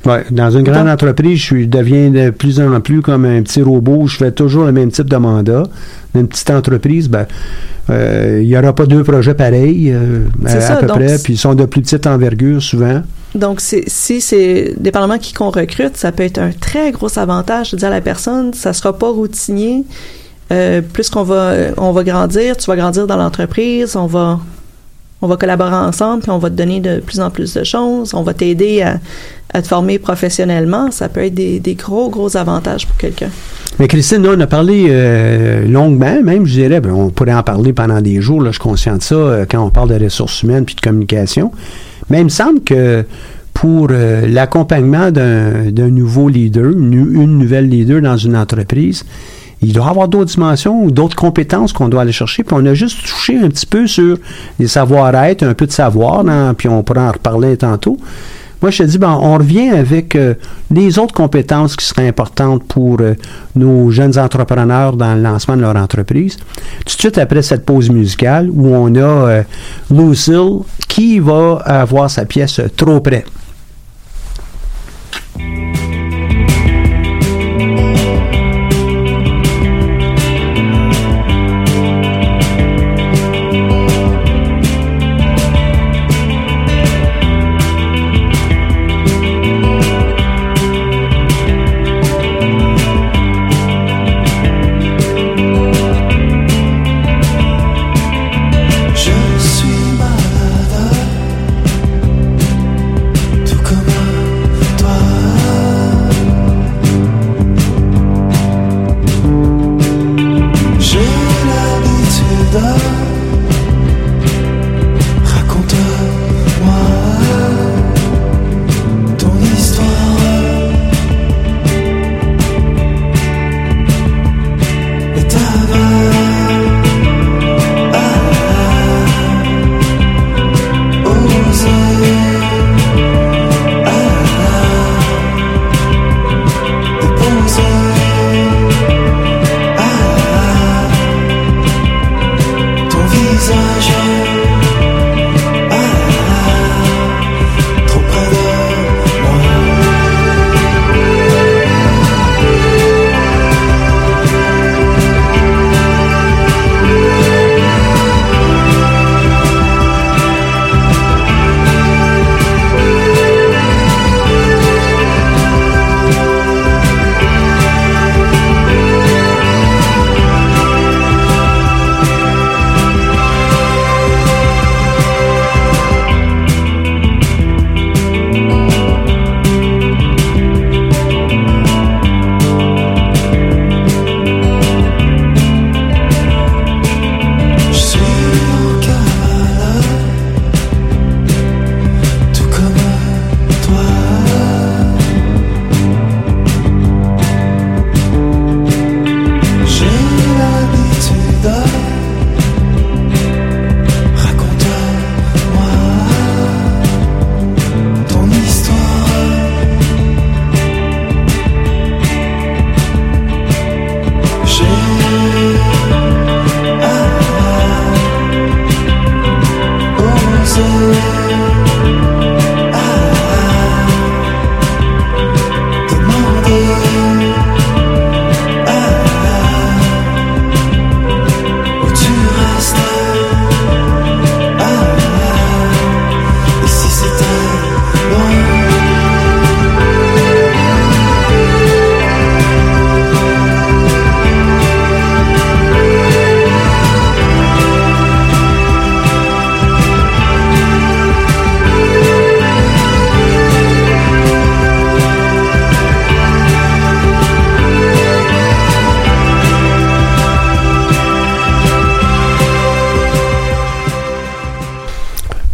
Oui, 0.06 0.14
dans 0.30 0.50
une 0.50 0.62
grande 0.62 0.88
entreprise, 0.88 1.38
je 1.38 1.66
deviens 1.66 2.10
de 2.10 2.30
plus 2.30 2.58
en 2.58 2.80
plus 2.80 3.02
comme 3.02 3.26
un 3.26 3.42
petit 3.42 3.60
robot. 3.60 4.06
Je 4.06 4.16
fais 4.16 4.32
toujours 4.32 4.64
le 4.64 4.72
même 4.72 4.90
type 4.90 5.10
de 5.10 5.16
mandat. 5.16 5.64
Dans 6.14 6.20
une 6.20 6.28
petite 6.28 6.50
entreprise, 6.50 7.08
ben, 7.08 7.26
euh, 7.90 8.40
il 8.42 8.48
n'y 8.48 8.56
aura 8.56 8.74
pas 8.74 8.86
deux 8.86 9.04
projets 9.04 9.34
pareils 9.34 9.92
euh, 9.92 10.26
à, 10.46 10.76
peu 10.76 10.86
près, 10.86 11.18
puis 11.18 11.34
ils 11.34 11.38
sont 11.38 11.54
de 11.54 11.66
plus 11.66 11.82
petite 11.82 12.06
envergure 12.06 12.62
souvent. 12.62 13.02
Donc, 13.34 13.60
si 13.60 14.20
c'est 14.20 14.74
dépendamment 14.78 15.18
qui 15.18 15.34
qu'on 15.34 15.50
recrute, 15.50 15.96
ça 15.96 16.12
peut 16.12 16.22
être 16.22 16.38
un 16.38 16.50
très 16.50 16.92
gros 16.92 17.18
avantage 17.18 17.72
de 17.72 17.76
dire 17.76 17.88
à 17.88 17.92
la 17.92 18.00
personne, 18.00 18.54
ça 18.54 18.72
sera 18.72 18.96
pas 18.96 19.10
routinier. 19.10 19.84
Euh, 20.52 20.80
plus 20.80 21.10
qu'on 21.10 21.22
va, 21.22 21.54
on 21.76 21.92
va 21.92 22.02
grandir, 22.02 22.56
tu 22.56 22.66
vas 22.66 22.76
grandir 22.76 23.06
dans 23.06 23.16
l'entreprise, 23.16 23.94
on 23.94 24.06
va, 24.06 24.40
on 25.22 25.28
va 25.28 25.36
collaborer 25.36 25.76
ensemble, 25.76 26.22
puis 26.22 26.30
on 26.32 26.38
va 26.38 26.50
te 26.50 26.56
donner 26.56 26.80
de 26.80 26.98
plus 26.98 27.20
en 27.20 27.30
plus 27.30 27.54
de 27.54 27.62
choses, 27.62 28.14
on 28.14 28.22
va 28.22 28.34
t'aider 28.34 28.82
à, 28.82 29.62
te 29.62 29.66
former 29.66 30.00
professionnellement. 30.00 30.90
Ça 30.90 31.08
peut 31.08 31.24
être 31.24 31.34
des, 31.34 31.76
gros, 31.78 32.10
gros 32.10 32.36
avantages 32.36 32.86
pour 32.86 32.96
quelqu'un. 32.96 33.30
Mais 33.78 33.86
Christine, 33.86 34.26
on 34.26 34.40
a 34.40 34.46
parlé 34.48 34.86
euh, 34.90 35.66
longuement, 35.66 36.20
même, 36.22 36.46
je 36.46 36.54
dirais, 36.54 36.80
ben, 36.80 36.92
on 36.92 37.10
pourrait 37.10 37.34
en 37.34 37.44
parler 37.44 37.72
pendant 37.72 38.00
des 38.00 38.20
jours, 38.20 38.42
là, 38.42 38.50
je 38.50 38.54
suis 38.54 38.62
conscient 38.62 38.96
de 38.96 39.02
ça, 39.02 39.14
euh, 39.14 39.44
quand 39.48 39.64
on 39.64 39.70
parle 39.70 39.90
de 39.96 40.04
ressources 40.04 40.42
humaines 40.42 40.64
puis 40.64 40.74
de 40.74 40.80
communication. 40.80 41.52
Mais 42.08 42.20
il 42.20 42.24
me 42.24 42.28
semble 42.28 42.60
que 42.62 43.04
pour 43.54 43.88
l'accompagnement 43.88 45.10
d'un 45.10 45.90
nouveau 45.90 46.28
leader, 46.28 46.70
une 46.70 47.38
nouvelle 47.38 47.68
leader 47.68 48.00
dans 48.00 48.16
une 48.16 48.36
entreprise, 48.36 49.04
il 49.62 49.72
doit 49.72 49.86
y 49.86 49.88
avoir 49.88 50.08
d'autres 50.08 50.30
dimensions 50.30 50.82
ou 50.82 50.90
d'autres 50.90 51.16
compétences 51.16 51.72
qu'on 51.72 51.88
doit 51.88 52.02
aller 52.02 52.12
chercher. 52.12 52.44
Puis 52.44 52.56
on 52.58 52.64
a 52.66 52.74
juste 52.74 53.00
touché 53.02 53.38
un 53.38 53.48
petit 53.48 53.66
peu 53.66 53.86
sur 53.86 54.16
les 54.58 54.68
savoir-être, 54.68 55.42
un 55.42 55.54
peu 55.54 55.66
de 55.66 55.72
savoir, 55.72 56.24
puis 56.56 56.68
on 56.68 56.82
pourra 56.82 57.08
en 57.08 57.12
reparler 57.12 57.56
tantôt. 57.56 57.98
Moi, 58.62 58.70
je 58.70 58.78
te 58.78 58.82
dis, 58.82 58.98
ben, 58.98 59.18
on 59.18 59.38
revient 59.38 59.70
avec 59.70 60.14
euh, 60.16 60.34
les 60.70 60.98
autres 60.98 61.14
compétences 61.14 61.76
qui 61.76 61.86
seraient 61.86 62.08
importantes 62.08 62.62
pour 62.64 63.00
euh, 63.00 63.14
nos 63.56 63.90
jeunes 63.90 64.18
entrepreneurs 64.18 64.96
dans 64.96 65.14
le 65.14 65.22
lancement 65.22 65.56
de 65.56 65.62
leur 65.62 65.76
entreprise. 65.76 66.36
Tout 66.36 66.96
de 66.96 67.00
suite 67.00 67.16
après 67.16 67.40
cette 67.40 67.64
pause 67.64 67.88
musicale, 67.88 68.50
où 68.50 68.74
on 68.74 68.94
a 68.96 68.98
euh, 68.98 69.42
Lucille 69.90 70.60
qui 70.88 71.20
va 71.20 71.62
avoir 71.64 72.10
sa 72.10 72.26
pièce 72.26 72.60
trop 72.76 73.00
près. 73.00 73.24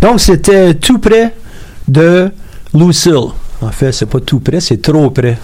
Donc, 0.06 0.20
c'était 0.20 0.74
tout 0.74 1.00
près 1.00 1.34
de 1.88 2.30
Lucille. 2.72 3.26
En 3.60 3.72
fait, 3.72 3.90
c'est 3.90 4.06
pas 4.06 4.20
tout 4.20 4.38
près, 4.38 4.60
c'est 4.60 4.80
trop 4.80 5.10
près. 5.10 5.36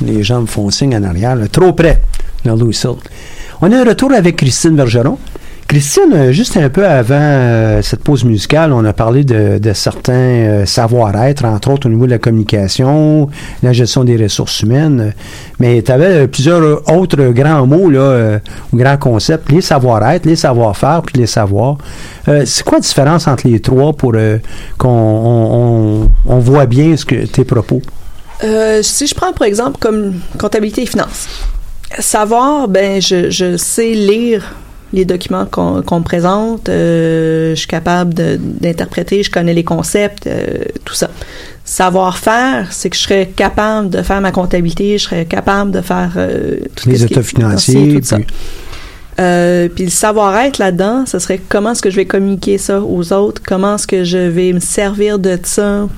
Les 0.00 0.22
gens 0.22 0.40
me 0.40 0.46
font 0.46 0.70
signe 0.70 0.96
en 0.96 1.02
arrière. 1.02 1.36
Trop 1.52 1.74
près 1.74 2.00
de 2.42 2.64
Lucille. 2.64 2.96
On 3.60 3.70
est 3.70 3.84
de 3.84 3.86
retour 3.86 4.12
avec 4.14 4.36
Christine 4.36 4.74
Bergeron. 4.74 5.18
Christine, 5.76 6.14
euh, 6.14 6.32
juste 6.32 6.56
un 6.56 6.70
peu 6.70 6.86
avant 6.86 7.18
euh, 7.20 7.82
cette 7.82 8.00
pause 8.00 8.24
musicale, 8.24 8.72
on 8.72 8.82
a 8.86 8.94
parlé 8.94 9.24
de, 9.24 9.60
certains 9.74 10.12
euh, 10.14 10.64
savoir-être, 10.64 11.44
entre 11.44 11.70
autres 11.70 11.86
au 11.86 11.90
niveau 11.90 12.06
de 12.06 12.12
la 12.12 12.18
communication, 12.18 13.28
la 13.62 13.74
gestion 13.74 14.02
des 14.02 14.16
ressources 14.16 14.62
humaines. 14.62 15.12
Mais 15.60 15.82
tu 15.82 15.92
avais 15.92 16.28
plusieurs 16.28 16.90
autres 16.90 17.22
grands 17.26 17.66
mots, 17.66 17.90
là, 17.90 18.40
grands 18.72 18.96
concepts, 18.96 19.52
les 19.52 19.60
savoir-être, 19.60 20.24
les 20.24 20.36
savoir-faire, 20.36 21.02
puis 21.02 21.20
les 21.20 21.26
savoirs. 21.26 21.76
C'est 22.24 22.62
quoi 22.64 22.78
la 22.78 22.80
différence 22.80 23.28
entre 23.28 23.46
les 23.46 23.60
trois 23.60 23.92
pour 23.92 24.12
qu'on 24.78 24.88
on, 24.88 26.04
on- 26.04 26.10
on 26.24 26.38
voit 26.38 26.64
bien 26.64 26.96
ce 26.96 27.04
que 27.04 27.26
tes 27.26 27.44
propos? 27.44 27.82
Si 28.80 29.06
je 29.06 29.14
prends 29.14 29.34
par 29.34 29.46
exemple 29.46 29.76
comme 29.78 30.14
comptabilité 30.38 30.84
et 30.84 30.86
finance, 30.86 31.28
savoir, 31.98 32.66
ben 32.66 32.98
je 33.02 33.56
sais 33.58 33.90
lire 33.92 34.54
les 34.92 35.04
documents 35.04 35.46
qu'on 35.46 35.82
me 35.98 36.04
présente, 36.04 36.68
euh, 36.68 37.50
je 37.50 37.54
suis 37.56 37.66
capable 37.66 38.14
d'interpréter, 38.14 39.22
je 39.22 39.30
connais 39.30 39.52
les 39.54 39.64
concepts, 39.64 40.26
euh, 40.26 40.58
tout 40.84 40.94
ça. 40.94 41.10
Savoir-faire, 41.64 42.68
c'est 42.70 42.90
que 42.90 42.96
je 42.96 43.02
serais 43.02 43.26
capable 43.34 43.90
de 43.90 44.00
faire 44.02 44.20
ma 44.20 44.30
comptabilité, 44.30 44.96
je 44.98 45.04
serais 45.04 45.24
capable 45.24 45.72
de 45.72 45.80
faire 45.80 46.12
euh, 46.16 46.56
tout 46.76 46.88
Les 46.88 47.04
états 47.04 47.22
financiers, 47.22 47.98
tout 48.00 48.06
ça. 48.06 48.16
puis- 48.16 48.26
Euh, 49.18 49.68
puis 49.74 49.84
le 49.84 49.90
savoir-être 49.90 50.58
là-dedans, 50.58 51.04
ce 51.06 51.18
serait 51.18 51.40
comment 51.48 51.72
est-ce 51.72 51.80
que 51.80 51.88
je 51.90 51.96
vais 51.96 52.04
communiquer 52.04 52.58
ça 52.58 52.82
aux 52.82 53.12
autres, 53.14 53.40
comment 53.44 53.76
est-ce 53.76 53.86
que 53.86 54.04
je 54.04 54.18
vais 54.18 54.52
me 54.52 54.60
servir 54.60 55.18
de 55.18 55.38
ça 55.42 55.88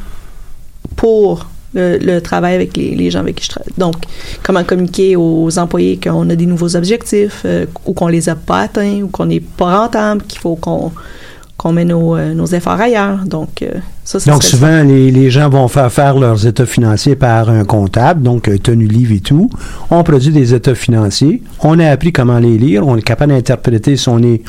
pour 0.94 1.46
le, 1.74 1.98
le 1.98 2.20
travail 2.20 2.54
avec 2.54 2.76
les, 2.76 2.94
les 2.94 3.10
gens 3.10 3.20
avec 3.20 3.36
qui 3.36 3.44
je 3.44 3.50
travaille. 3.50 3.72
Donc, 3.76 3.96
comment 4.42 4.64
communiquer 4.64 5.16
aux 5.16 5.58
employés 5.58 5.98
qu'on 6.02 6.28
a 6.30 6.36
des 6.36 6.46
nouveaux 6.46 6.76
objectifs 6.76 7.42
euh, 7.44 7.66
ou 7.86 7.92
qu'on 7.92 8.08
les 8.08 8.28
a 8.28 8.36
pas 8.36 8.62
atteints 8.62 9.02
ou 9.02 9.08
qu'on 9.08 9.26
n'est 9.26 9.40
pas 9.40 9.80
rentable, 9.80 10.22
qu'il 10.22 10.40
faut 10.40 10.56
qu'on 10.56 10.92
qu'on 11.56 11.72
met 11.72 11.84
nos, 11.84 12.14
euh, 12.14 12.34
nos 12.34 12.46
efforts 12.46 12.80
ailleurs. 12.80 13.24
Donc, 13.26 13.62
euh, 13.62 13.72
ça, 14.04 14.20
ça 14.20 14.30
Donc, 14.30 14.44
souvent, 14.44 14.84
les, 14.84 15.10
les 15.10 15.28
gens 15.28 15.48
vont 15.48 15.66
faire 15.66 15.90
faire 15.90 16.16
leurs 16.16 16.46
états 16.46 16.66
financiers 16.66 17.16
par 17.16 17.50
un 17.50 17.64
comptable, 17.64 18.22
donc 18.22 18.48
tenue 18.62 18.86
livre 18.86 19.12
et 19.12 19.18
tout. 19.18 19.50
On 19.90 20.04
produit 20.04 20.30
des 20.30 20.54
états 20.54 20.76
financiers. 20.76 21.42
On 21.60 21.80
a 21.80 21.88
appris 21.88 22.12
comment 22.12 22.38
les 22.38 22.56
lire. 22.56 22.86
On 22.86 22.96
est 22.96 23.02
capable 23.02 23.32
d'interpréter 23.32 23.96
si 23.96 24.08
on 24.08 24.18
est 24.22 24.40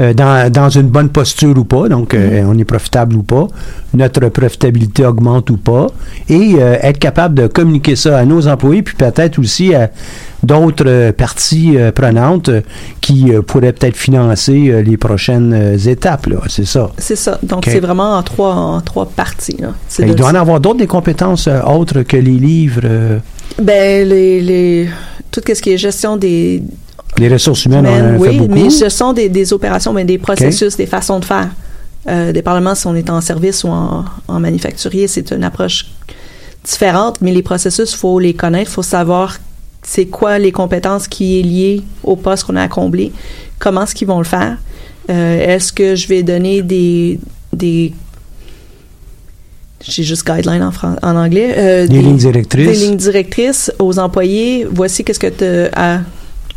euh, 0.00 0.14
dans, 0.14 0.50
dans 0.50 0.68
une 0.70 0.88
bonne 0.88 1.10
posture 1.10 1.56
ou 1.58 1.64
pas, 1.64 1.88
donc 1.88 2.14
euh, 2.14 2.42
on 2.46 2.56
est 2.58 2.64
profitable 2.64 3.16
ou 3.16 3.22
pas, 3.22 3.46
notre 3.94 4.28
profitabilité 4.28 5.04
augmente 5.04 5.50
ou 5.50 5.56
pas, 5.56 5.88
et 6.28 6.54
euh, 6.58 6.76
être 6.82 6.98
capable 6.98 7.34
de 7.34 7.46
communiquer 7.46 7.96
ça 7.96 8.18
à 8.18 8.24
nos 8.24 8.48
employés, 8.48 8.82
puis 8.82 8.94
peut-être 8.96 9.38
aussi 9.38 9.74
à 9.74 9.90
d'autres 10.42 11.10
parties 11.10 11.76
prenantes 11.94 12.48
qui 13.02 13.30
pourraient 13.46 13.74
peut-être 13.74 13.96
financer 13.96 14.82
les 14.82 14.96
prochaines 14.96 15.78
étapes, 15.86 16.28
c'est 16.48 16.64
ça. 16.64 16.90
C'est 16.96 17.16
ça. 17.16 17.38
Donc, 17.42 17.64
c'est 17.66 17.78
vraiment 17.80 18.16
en 18.16 18.22
trois, 18.22 18.54
en 18.54 18.80
trois 18.80 19.04
parties. 19.04 19.56
là. 19.60 19.74
Ben, 19.98 20.06
il 20.08 20.12
de- 20.12 20.14
doit 20.14 20.30
en 20.30 20.34
avoir 20.34 20.60
d'autres 20.60 20.78
des 20.78 20.86
compétences 20.86 21.46
autres 21.66 22.02
que 22.02 22.16
les 22.16 22.38
livres, 22.38 23.20
Ben, 23.60 24.08
les, 24.08 24.40
les, 24.40 24.88
tout 25.30 25.42
ce 25.46 25.60
qui 25.60 25.72
est 25.72 25.76
gestion 25.78 26.16
des, 26.16 26.62
les 27.18 27.28
ressources 27.28 27.64
humaines, 27.66 27.86
on 27.86 27.90
en 27.90 27.98
humaines, 27.98 28.20
fait 28.22 28.28
oui, 28.30 28.38
beaucoup. 28.38 28.54
mais 28.54 28.70
gestion 28.70 29.12
des, 29.12 29.28
des 29.28 29.52
opérations, 29.52 29.92
ben, 29.92 30.06
des 30.06 30.18
processus, 30.18 30.76
des 30.76 30.86
façons 30.86 31.18
de 31.20 31.24
faire. 31.24 31.48
Euh, 32.08 32.32
dépendamment 32.32 32.74
si 32.74 32.86
on 32.86 32.94
est 32.94 33.10
en 33.10 33.20
service 33.20 33.62
ou 33.64 33.68
en, 33.68 34.04
en 34.26 34.40
manufacturier, 34.40 35.06
c'est 35.06 35.30
une 35.32 35.44
approche 35.44 35.86
différente, 36.64 37.18
mais 37.20 37.32
les 37.32 37.42
processus, 37.42 37.94
faut 37.94 38.18
les 38.18 38.32
connaître, 38.34 38.70
faut 38.70 38.82
savoir 38.82 39.38
c'est 39.82 40.06
quoi 40.06 40.38
les 40.38 40.52
compétences 40.52 41.08
qui 41.08 41.38
est 41.38 41.42
liées 41.42 41.82
au 42.04 42.16
poste 42.16 42.44
qu'on 42.44 42.56
a 42.56 42.62
à 42.62 42.68
combler, 42.68 43.12
comment 43.58 43.82
est-ce 43.84 43.94
qu'ils 43.94 44.08
vont 44.08 44.18
le 44.18 44.24
faire. 44.24 44.56
Euh, 45.10 45.54
est-ce 45.56 45.72
que 45.72 45.94
je 45.94 46.06
vais 46.08 46.22
donner 46.22 46.62
des 46.62 47.18
des 47.52 47.92
j'ai 49.82 50.02
juste 50.02 50.26
guideline 50.26 50.62
en, 50.62 50.72
en 51.02 51.16
anglais. 51.16 51.54
euh, 51.56 51.86
Des 51.86 52.02
lignes 52.02 52.16
directrices. 52.18 52.66
Des 52.66 52.74
lignes 52.86 52.96
directrices 52.98 53.72
aux 53.78 53.98
employés. 53.98 54.66
Voici 54.70 55.04
qu'est-ce 55.04 55.18
que 55.18 55.26
tu 55.28 55.70
as 55.74 56.00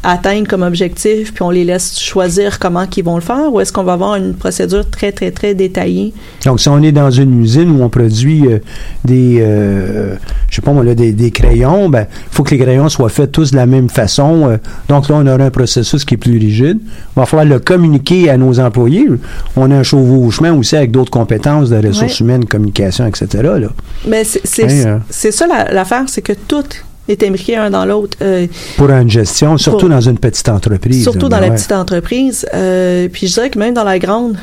atteindre 0.03 0.47
comme 0.47 0.61
objectif, 0.63 1.33
puis 1.33 1.41
on 1.43 1.49
les 1.49 1.63
laisse 1.63 1.99
choisir 1.99 2.59
comment 2.59 2.85
qu'ils 2.87 3.03
vont 3.05 3.15
le 3.15 3.21
faire, 3.21 3.51
ou 3.51 3.59
est-ce 3.61 3.71
qu'on 3.71 3.83
va 3.83 3.93
avoir 3.93 4.15
une 4.15 4.33
procédure 4.33 4.89
très, 4.89 5.11
très, 5.11 5.31
très 5.31 5.53
détaillée? 5.55 6.13
Donc, 6.45 6.59
si 6.59 6.67
on 6.69 6.81
est 6.81 6.91
dans 6.91 7.09
une 7.09 7.41
usine 7.41 7.71
où 7.71 7.83
on 7.83 7.89
produit 7.89 8.45
euh, 8.47 8.59
des, 9.05 9.37
euh, 9.41 10.15
je 10.49 10.55
sais 10.55 10.61
pas 10.61 10.71
moi, 10.73 10.83
là, 10.83 10.93
des, 10.93 11.13
des 11.13 11.31
crayons, 11.31 11.89
ben, 11.89 12.05
il 12.09 12.35
faut 12.35 12.43
que 12.43 12.51
les 12.53 12.57
crayons 12.61 12.89
soient 12.89 13.09
faits 13.09 13.31
tous 13.31 13.51
de 13.51 13.55
la 13.55 13.65
même 13.65 13.89
façon. 13.89 14.49
euh, 14.49 14.57
donc 14.89 15.07
là, 15.09 15.15
on 15.19 15.25
aura 15.27 15.43
un 15.43 15.49
processus 15.51 16.03
qui 16.05 16.15
est 16.15 16.17
plus 16.17 16.37
rigide. 16.37 16.79
Il 16.81 16.89
va 17.15 17.25
falloir 17.25 17.45
le 17.47 17.59
communiquer 17.59 18.29
à 18.29 18.37
nos 18.37 18.59
employés. 18.59 19.07
On 19.55 19.71
a 19.71 19.75
un 19.77 19.83
chevauchement 19.83 20.51
aussi 20.51 20.75
avec 20.75 20.91
d'autres 20.91 21.11
compétences 21.11 21.69
de 21.69 21.77
ressources 21.77 22.19
Ouais. 22.19 22.25
humaines, 22.25 22.45
communication, 22.45 23.05
etc. 23.07 23.27
Là. 23.43 23.67
Mais 24.07 24.23
c'est 24.23 24.41
c'est- 24.45 24.63
Ouais, 24.65 24.85
hein? 24.85 25.01
c'est 25.09 25.31
ça 25.31 25.47
la- 25.47 25.71
l'affaire, 25.71 26.03
c'est 26.07 26.21
que 26.21 26.33
tout 26.33 26.63
est 27.07 27.21
imbriqué 27.23 27.55
un 27.57 27.69
dans 27.69 27.85
l'autre. 27.85 28.17
Euh, 28.21 28.47
Pour 28.77 28.89
une 28.89 29.09
gestion, 29.09 29.57
surtout 29.57 29.81
Pour- 29.81 29.89
dans 29.89 30.01
une 30.01 30.17
petite 30.17 30.47
entreprise. 30.49 31.03
Surtout 31.03 31.29
dans 31.29 31.39
la 31.39 31.51
petite 31.51 31.71
entreprise. 31.71 32.45
Euh, 32.53 33.07
puis 33.11 33.27
je 33.27 33.33
dirais 33.33 33.49
que 33.49 33.59
même 33.59 33.73
dans 33.73 33.83
la 33.83 33.99
grande, 33.99 34.37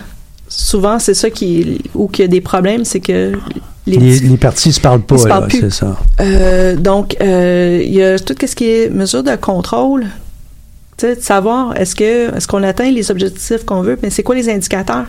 souvent 0.48 0.98
c'est 0.98 1.14
ça 1.14 1.30
qui 1.30 1.78
où 1.94 2.08
qu'il 2.08 2.24
y 2.24 2.28
a 2.28 2.28
des 2.28 2.40
problèmes, 2.40 2.84
c'est 2.84 3.00
que 3.00 3.32
les, 3.86 3.96
Les, 3.96 4.18
les 4.20 4.36
parties 4.36 4.72
se 4.72 4.80
parlent 4.80 5.00
pas, 5.00 5.14
Ils 5.16 5.20
se 5.20 5.28
parlent 5.28 5.42
là, 5.44 5.48
plus. 5.48 5.60
c'est 5.60 5.70
ça. 5.70 5.96
Euh, 6.20 6.76
donc 6.76 7.16
il 7.20 7.92
y 7.94 8.02
a 8.02 8.18
tout 8.18 8.34
ce 8.46 8.54
qui 8.54 8.68
est 8.68 8.90
mesure 8.90 9.22
de 9.22 9.34
contrôle. 9.36 10.04
De 11.02 11.16
savoir 11.18 11.74
est-ce 11.80 11.94
que 11.94 12.36
est-ce 12.36 12.46
qu'on 12.46 12.62
atteint 12.62 12.90
les 12.90 13.10
objectifs 13.10 13.64
qu'on 13.64 13.80
veut, 13.80 13.98
mais 14.02 14.10
c'est 14.10 14.22
quoi 14.22 14.34
les 14.34 14.50
indicateurs? 14.50 15.06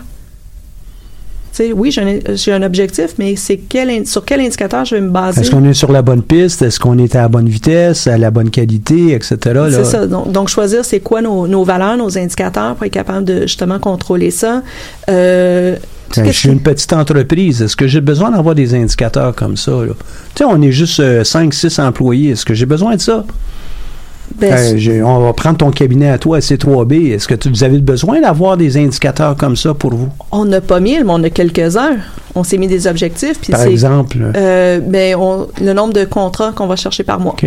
Oui, 1.74 1.90
j'ai 1.90 2.52
un, 2.52 2.62
objectif, 2.62 3.14
mais 3.18 3.36
c'est 3.36 3.58
quel, 3.58 4.06
sur 4.06 4.24
quel 4.24 4.40
indicateur 4.40 4.84
je 4.84 4.94
vais 4.94 5.00
me 5.00 5.10
baser? 5.10 5.40
Est-ce 5.40 5.50
qu'on 5.50 5.64
est 5.64 5.74
sur 5.74 5.92
la 5.92 6.02
bonne 6.02 6.22
piste? 6.22 6.62
Est-ce 6.62 6.80
qu'on 6.80 6.98
est 6.98 7.14
à 7.14 7.22
la 7.22 7.28
bonne 7.28 7.48
vitesse, 7.48 8.06
à 8.06 8.16
la 8.16 8.30
bonne 8.30 8.50
qualité, 8.50 9.12
etc.? 9.12 9.36
C'est 9.70 9.84
ça. 9.84 10.06
Donc, 10.06 10.32
donc, 10.32 10.48
choisir 10.48 10.84
c'est 10.84 11.00
quoi 11.00 11.20
nos, 11.20 11.46
nos 11.46 11.64
valeurs, 11.64 11.96
nos 11.96 12.16
indicateurs 12.16 12.74
pour 12.74 12.86
être 12.86 12.92
capable 12.92 13.24
de 13.24 13.42
justement 13.42 13.78
contrôler 13.78 14.30
ça. 14.30 14.62
Euh, 15.10 15.76
Ben, 16.16 16.26
je 16.26 16.32
suis 16.32 16.48
une 16.48 16.60
petite 16.62 16.92
entreprise. 16.92 17.62
Est-ce 17.62 17.76
que 17.76 17.86
j'ai 17.86 18.00
besoin 18.00 18.30
d'avoir 18.30 18.54
des 18.54 18.74
indicateurs 18.74 19.34
comme 19.34 19.56
ça? 19.56 19.72
là? 19.72 20.46
On 20.46 20.60
est 20.62 20.72
juste 20.72 21.00
5-6 21.00 21.80
employés. 21.80 22.30
Est-ce 22.30 22.44
que 22.44 22.54
j'ai 22.54 22.66
besoin 22.66 22.96
de 22.96 23.00
ça? 23.00 23.24
Ben, 24.38 24.76
j'ai- 24.78 25.02
on 25.02 25.20
va 25.20 25.32
prendre 25.32 25.58
ton 25.58 25.70
cabinet 25.70 26.08
à 26.10 26.18
toi, 26.18 26.40
C3B. 26.40 27.12
Est-ce 27.12 27.26
que 27.28 27.34
tu- 27.34 27.48
vous 27.48 27.64
avez 27.64 27.78
besoin 27.78 28.20
d'avoir 28.20 28.56
des 28.56 28.76
indicateurs 28.76 29.36
comme 29.36 29.56
ça 29.56 29.74
pour 29.74 29.94
vous? 29.94 30.08
on 30.30 30.44
n'a 30.44 30.60
pas 30.60 30.80
mille, 30.80 31.04
mais 31.04 31.12
on 31.12 31.22
a 31.22 31.30
quelques-uns. 31.30 31.96
On 32.34 32.44
s'est 32.44 32.56
mis 32.58 32.66
des 32.68 32.86
objectifs. 32.86 33.38
Puis 33.40 33.52
Par 33.52 33.60
c'est, 33.62 33.70
exemple. 33.70 34.18
euh, 34.36 34.80
ben, 34.80 35.14
on- 35.16 35.48
le 35.60 35.72
nombre 35.74 35.92
de 35.92 36.04
contrats 36.04 36.52
qu'on 36.52 36.66
va 36.66 36.76
chercher 36.76 37.02
par 37.04 37.20
mois. 37.20 37.32
OK. 37.34 37.46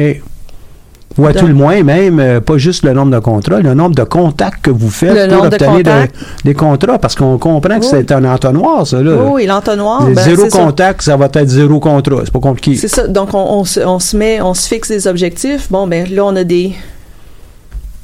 Ou 1.18 1.26
à 1.28 1.32
Donc- 1.32 1.42
tout 1.44 1.48
le 1.48 1.54
moins, 1.54 1.82
même, 1.82 2.20
euh, 2.20 2.42
pas 2.42 2.58
juste 2.58 2.84
le 2.84 2.92
nombre 2.94 3.12
de 3.12 3.20
contrats, 3.20 3.60
le 3.62 3.74
nombre 3.74 3.96
de 3.96 4.04
contacts 4.04 4.62
que 4.66 4.70
vous 4.70 4.90
faites 4.90 5.14
Le 5.30 5.34
pour 5.34 5.44
de 5.44 5.48
obtenir 5.56 5.72
de- 5.72 5.78
contacts. 5.78 6.16
des 6.44 6.54
contrats, 6.54 7.00
parce 7.00 7.16
qu'on 7.16 7.38
comprend 7.38 7.80
que 7.80 7.86
Oui. 7.86 7.90
c'est 7.90 8.12
un 8.12 8.26
entonnoir, 8.26 8.86
ça. 8.86 9.02
Là. 9.02 9.16
Et 9.40 9.46
l'entonnoir, 9.48 10.06
ben, 10.08 10.16
zéro 10.16 10.50
ça. 10.50 10.58
contact, 10.60 11.04
ça. 11.04 11.16
va 11.16 11.30
être 11.34 11.48
zéro 11.48 11.80
contrat. 11.80 12.22
C'est 12.26 12.34
pas 12.34 12.40
compliqué. 12.40 12.76
C'est 12.76 12.90
ça. 12.90 13.08
Donc, 13.08 13.34
on, 13.34 13.38
on 13.40 13.64
se, 13.64 13.80
on 13.80 14.00
se 14.00 14.18
met, 14.18 14.42
on 14.42 14.54
se 14.54 14.68
fixe 14.68 14.90
des 14.90 15.08
objectifs. 15.08 15.72
Bon, 15.72 15.88
ben 15.88 16.06
là, 16.14 16.26
on 16.26 16.36
a 16.36 16.44
des 16.44 16.74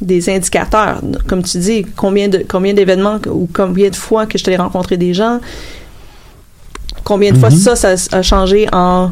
des 0.02 0.30
indicateurs. 0.30 1.00
Comme 1.28 1.44
tu 1.44 1.58
dis, 1.60 1.86
combien 1.96 2.28
de 2.28 2.44
combien 2.48 2.74
d'événements 2.74 3.20
ou 3.30 3.48
combien 3.54 3.90
de 3.90 3.96
fois 3.96 4.26
que 4.26 4.38
je 4.38 4.44
t'ai 4.44 4.56
rencontré 4.56 4.98
des 4.98 5.14
gens, 5.14 5.40
combien 7.04 7.32
de 7.32 7.38
fois 7.38 7.50
Mhm. 7.50 7.56
ça, 7.58 7.76
ça 7.76 8.18
a 8.18 8.22
changé 8.22 8.68
en 8.72 9.10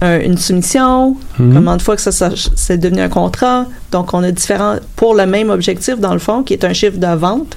un- 0.00 0.20
une 0.20 0.36
soumission, 0.36 1.16
Mhm. 1.38 1.54
combien 1.54 1.76
de 1.76 1.82
fois 1.82 1.96
que 1.96 2.02
ça, 2.02 2.12
ça 2.12 2.30
c'est 2.54 2.78
devenu 2.78 3.00
un 3.00 3.08
contrat. 3.08 3.66
Donc, 3.92 4.12
on 4.14 4.22
a 4.22 4.30
différents 4.30 4.76
pour 4.96 5.14
le 5.14 5.26
même 5.26 5.50
objectif 5.50 5.98
dans 5.98 6.12
le 6.12 6.18
fond, 6.18 6.42
qui 6.42 6.52
est 6.54 6.64
un 6.64 6.72
chiffre 6.72 6.98
de 6.98 7.14
vente. 7.16 7.56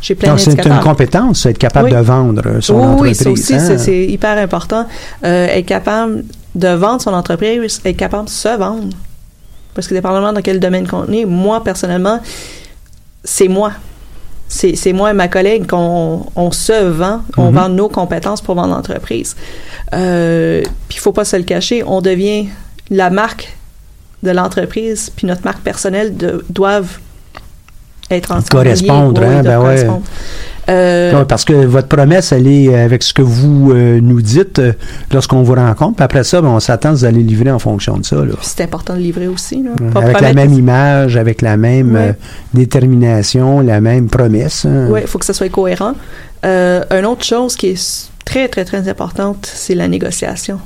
J'ai 0.00 0.14
plein 0.16 0.30
Donc, 0.30 0.40
c'est 0.40 0.66
une 0.66 0.80
compétence, 0.80 1.46
être 1.46 1.58
capable 1.58 1.86
Oui. 1.90 1.92
de 1.94 2.00
vendre 2.00 2.42
euh, 2.46 2.60
son 2.60 2.74
oui, 2.74 2.82
entreprise. 2.84 3.18
Oui, 3.20 3.24
ça 3.24 3.30
aussi, 3.30 3.54
hein? 3.54 3.58
c'est- 3.66 3.78
c'est 3.78 4.04
hyper 4.06 4.36
important. 4.36 4.86
Euh, 5.24 5.46
être 5.46 5.66
capable 5.66 6.24
de 6.54 6.68
vendre 6.68 7.00
son 7.00 7.12
entreprise, 7.14 7.80
être 7.84 7.96
capable 7.96 8.24
de 8.24 8.30
se 8.30 8.48
vendre. 8.58 8.88
Parce 9.74 9.86
que 9.86 9.94
dépendamment 9.94 10.32
dans 10.32 10.42
quel 10.42 10.58
domaine 10.60 10.86
qu'on 10.86 11.06
est, 11.06 11.24
moi, 11.24 11.62
personnellement, 11.64 12.18
c'est 13.24 13.48
moi. 13.48 13.72
C'est 14.54 14.92
moi 14.92 15.10
et 15.10 15.14
ma 15.14 15.28
collègue 15.28 15.66
qu'on 15.66 16.26
on 16.36 16.50
se 16.52 16.84
vend, 16.84 17.22
on 17.38 17.50
Mhm. 17.50 17.54
vend 17.54 17.68
nos 17.70 17.88
compétences 17.88 18.42
pour 18.42 18.54
vendre 18.54 18.74
l'entreprise. 18.74 19.34
Euh, 19.94 20.60
puis 20.88 20.98
il 20.98 21.00
faut 21.00 21.12
pas 21.12 21.24
se 21.24 21.36
le 21.36 21.42
cacher, 21.42 21.82
on 21.86 22.00
devient 22.02 22.48
la 22.90 23.08
marque 23.08 23.56
de 24.22 24.30
l'entreprise, 24.30 25.10
puis 25.16 25.26
notre 25.26 25.44
marque 25.44 25.62
personnelle 25.62 26.16
de- 26.16 26.44
doivent 26.50 26.98
être 28.10 28.30
ensemble. 28.30 28.48
Correspondre. 28.50 29.22
Oui, 29.22 29.26
hein, 29.26 29.42
ben 29.42 29.58
ouais. 29.60 29.86
Euh, 30.68 31.18
Ouais, 31.18 31.24
parce 31.24 31.44
que 31.44 31.52
votre 31.52 31.88
promesse, 31.88 32.30
elle 32.32 32.46
est 32.46 32.74
avec 32.74 33.02
ce 33.02 33.12
que 33.12 33.22
vous 33.22 33.72
euh, 33.72 34.00
nous 34.00 34.22
dites 34.22 34.58
euh, 34.60 34.72
lorsqu'on 35.12 35.42
vous 35.42 35.54
rencontre. 35.54 35.96
Puis 35.96 36.04
après 36.04 36.22
ça, 36.24 36.40
ben, 36.40 36.48
on 36.48 36.60
s'attend 36.60 36.90
que 36.90 36.96
vous 36.98 37.04
allez 37.04 37.22
livrer 37.22 37.50
en 37.50 37.58
fonction 37.58 37.96
de 37.98 38.04
ça. 38.04 38.16
C'est 38.42 38.62
important 38.62 38.94
de 38.94 39.00
livrer 39.00 39.26
aussi. 39.28 39.62
Là. 39.62 39.70
Pas 39.92 40.00
avec 40.02 40.20
la 40.20 40.32
même 40.34 40.52
image, 40.52 41.16
avec 41.16 41.42
la 41.42 41.56
même 41.56 41.94
Ouais. 41.94 42.00
euh, 42.10 42.12
détermination, 42.54 43.60
la 43.60 43.80
même 43.80 44.08
promesse. 44.08 44.64
hein. 44.64 44.86
Oui, 44.90 45.00
il 45.02 45.06
faut 45.08 45.18
que 45.18 45.24
ça 45.26 45.34
soit 45.34 45.48
cohérent. 45.48 45.94
Euh, 46.44 46.82
une 46.90 47.06
autre 47.06 47.24
chose 47.24 47.56
qui 47.56 47.68
est 47.68 48.10
très, 48.24 48.48
très, 48.48 48.64
très 48.64 48.88
importante, 48.88 49.50
c'est 49.52 49.74
la 49.74 49.88
négociation. 49.88 50.58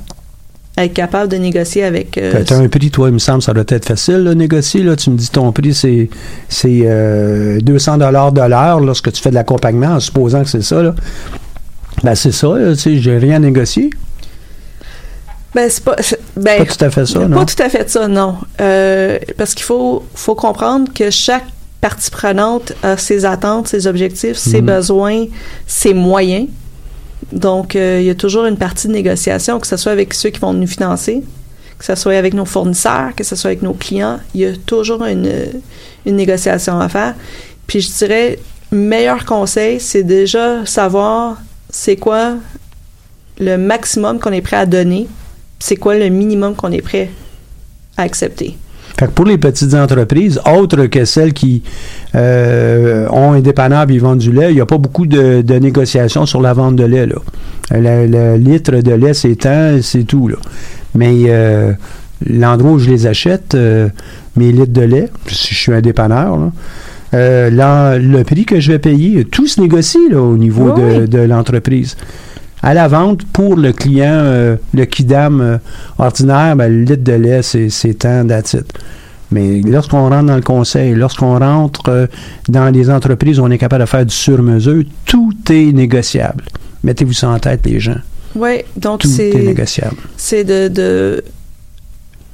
Être 0.77 0.93
capable 0.93 1.31
de 1.31 1.37
négocier 1.37 1.83
avec... 1.83 2.17
euh, 2.19 2.31
T'as- 2.31 2.43
T'as 2.43 2.57
un 2.59 2.67
prix, 2.67 2.91
toi, 2.91 3.09
il 3.09 3.13
me 3.15 3.19
semble, 3.19 3.41
ça 3.41 3.51
doit 3.53 3.63
être 3.67 3.85
facile, 3.85 4.17
là, 4.23 4.35
négocier. 4.35 4.83
Là. 4.83 4.95
Tu 4.95 5.09
me 5.09 5.17
dis 5.17 5.29
ton 5.29 5.51
prix, 5.51 5.73
c'est, 5.73 6.07
c'est 6.49 6.81
euh, 6.83 7.59
200 7.61 7.97
dollars 7.97 8.31
de 8.31 8.41
l'heure 8.41 8.79
lorsque 8.79 9.11
tu 9.11 9.21
fais 9.21 9.29
de 9.31 9.35
l'accompagnement, 9.35 9.95
en 9.95 9.99
supposant 9.99 10.43
que 10.43 10.49
c'est 10.49 10.61
ça. 10.61 10.83
Là. 10.83 10.93
Ben, 12.03 12.13
c'est 12.13 12.31
ça, 12.31 12.49
tu 12.69 12.75
sais, 12.75 12.97
j'ai 12.99 13.17
rien 13.17 13.37
à 13.37 13.39
négocier. 13.39 13.89
Ben, 15.55 15.67
c'est 15.69 15.83
pas... 15.83 15.95
Ben, 16.35 16.59
Pas 16.63 16.65
tout 16.65 16.85
à 16.85 16.89
fait 16.91 17.05
ça, 17.07 17.19
pas 17.21 17.27
non? 17.27 17.45
tout 17.45 17.63
à 17.63 17.69
fait 17.69 17.89
ça, 17.89 18.07
non. 18.07 18.35
Euh, 18.61 19.17
parce 19.37 19.55
qu'il 19.55 19.63
faut, 19.65 20.03
faut 20.13 20.35
comprendre 20.35 20.91
que 20.93 21.09
chaque 21.09 21.45
partie 21.81 22.11
prenante 22.11 22.73
a 22.83 22.97
ses 22.97 23.25
attentes, 23.25 23.67
ses 23.67 23.87
objectifs, 23.87 24.37
ses 24.37 24.61
Mhm. 24.61 24.67
besoins, 24.67 25.25
ses 25.65 25.93
moyens. 25.95 26.47
Donc, 27.31 27.75
euh, 27.75 27.99
il 27.99 28.05
y 28.05 28.09
a 28.09 28.15
toujours 28.15 28.45
une 28.45 28.57
partie 28.57 28.87
de 28.87 28.93
négociation, 28.93 29.59
que 29.59 29.67
ce 29.67 29.77
soit 29.77 29.91
avec 29.91 30.13
ceux 30.13 30.29
qui 30.29 30.39
vont 30.39 30.53
nous 30.53 30.67
financer, 30.67 31.23
que 31.77 31.85
ce 31.85 31.95
soit 31.95 32.15
avec 32.15 32.33
nos 32.33 32.45
fournisseurs, 32.45 33.13
que 33.15 33.23
ce 33.23 33.35
soit 33.35 33.49
avec 33.49 33.61
nos 33.61 33.73
clients. 33.73 34.19
Il 34.33 34.41
y 34.41 34.45
a 34.45 34.55
toujours 34.55 35.03
une, 35.03 35.31
une 36.05 36.15
négociation 36.15 36.79
à 36.79 36.89
faire. 36.89 37.15
Puis, 37.67 37.81
je 37.81 37.91
dirais, 37.91 38.39
meilleur 38.71 39.25
conseil, 39.25 39.79
c'est 39.79 40.03
déjà 40.03 40.65
savoir 40.65 41.37
c'est 41.69 41.97
quoi 41.97 42.35
le 43.39 43.57
maximum 43.57 44.19
qu'on 44.19 44.31
est 44.31 44.41
prêt 44.41 44.57
à 44.57 44.65
donner, 44.65 45.07
c'est 45.59 45.75
quoi 45.75 45.95
le 45.95 46.09
minimum 46.09 46.55
qu'on 46.55 46.71
est 46.71 46.81
prêt 46.81 47.09
à 47.97 48.03
accepter. 48.03 48.57
Fait 48.99 49.05
que 49.05 49.11
pour 49.11 49.25
les 49.25 49.37
petites 49.37 49.75
entreprises, 49.75 50.41
autres 50.51 50.87
que 50.87 51.05
celles 51.05 51.33
qui 51.33 51.61
euh, 52.15 53.07
ont 53.11 53.33
un 53.33 53.41
dépanneur 53.41 53.85
et 53.89 53.97
vendent 53.99 54.17
du 54.17 54.31
lait, 54.31 54.49
il 54.49 54.55
n'y 54.55 54.61
a 54.61 54.65
pas 54.65 54.79
beaucoup 54.79 55.05
de, 55.05 55.41
de 55.41 55.53
négociations 55.55 56.25
sur 56.25 56.41
la 56.41 56.53
vente 56.53 56.75
de 56.75 56.83
lait. 56.83 57.05
Là. 57.05 57.15
Le, 57.71 58.07
le 58.07 58.37
litre 58.37 58.71
de 58.71 58.91
lait, 58.93 59.13
c'est 59.13 59.35
tant, 59.35 59.77
c'est 59.81 60.03
tout. 60.03 60.27
Là. 60.27 60.37
Mais 60.95 61.13
euh, 61.27 61.73
l'endroit 62.25 62.71
où 62.71 62.79
je 62.79 62.89
les 62.89 63.05
achète, 63.05 63.53
euh, 63.53 63.89
mes 64.35 64.51
litres 64.51 64.73
de 64.73 64.81
lait, 64.81 65.09
si 65.27 65.53
je 65.53 65.59
suis 65.59 65.73
un 65.73 65.81
dépanneur, 65.81 66.37
là, 66.37 66.51
euh, 67.13 67.49
là, 67.51 67.97
le 67.99 68.23
prix 68.23 68.45
que 68.45 68.59
je 68.59 68.71
vais 68.71 68.79
payer, 68.79 69.25
tout 69.25 69.47
se 69.47 69.61
négocie 69.61 70.09
là, 70.09 70.19
au 70.21 70.37
niveau 70.37 70.73
Oui, 70.75 71.01
de, 71.01 71.05
de 71.05 71.19
l'entreprise. 71.19 71.95
À 72.63 72.73
la 72.73 72.87
vente, 72.87 73.23
pour 73.25 73.55
le 73.55 73.71
client, 73.71 74.11
euh, 74.11 74.55
le 74.73 74.85
kidam 74.85 75.41
euh, 75.41 75.57
ordinaire, 75.99 76.55
ben, 76.55 76.67
le 76.71 76.83
litre 76.83 77.03
de 77.03 77.13
lait, 77.13 77.41
c'est, 77.43 77.69
c'est 77.69 77.93
tant 77.93 78.23
d'attitude. 78.23 78.65
Mais 79.31 79.61
lorsqu'on 79.61 80.09
rentre 80.09 80.25
dans 80.25 80.35
le 80.35 80.41
conseil, 80.41 80.95
lorsqu'on 80.95 81.37
rentre 81.37 81.89
euh, 81.89 82.07
dans 82.49 82.69
les 82.73 82.89
entreprises 82.89 83.39
où 83.39 83.43
on 83.43 83.51
est 83.51 83.57
capable 83.57 83.83
de 83.83 83.89
faire 83.89 84.05
du 84.05 84.15
sur-mesure, 84.15 84.83
tout 85.05 85.33
est 85.49 85.71
négociable. 85.73 86.45
Mettez-vous 86.83 87.13
ça 87.13 87.29
en 87.29 87.37
tête, 87.39 87.65
les 87.65 87.79
gens. 87.79 87.97
Oui, 88.35 88.61
donc 88.75 89.01
Tout 89.01 89.07
est 89.09 89.31
c'est 89.31 89.33
négociable. 89.43 89.97
c'est 90.15 90.43
de, 90.43 90.67
de 90.67 91.23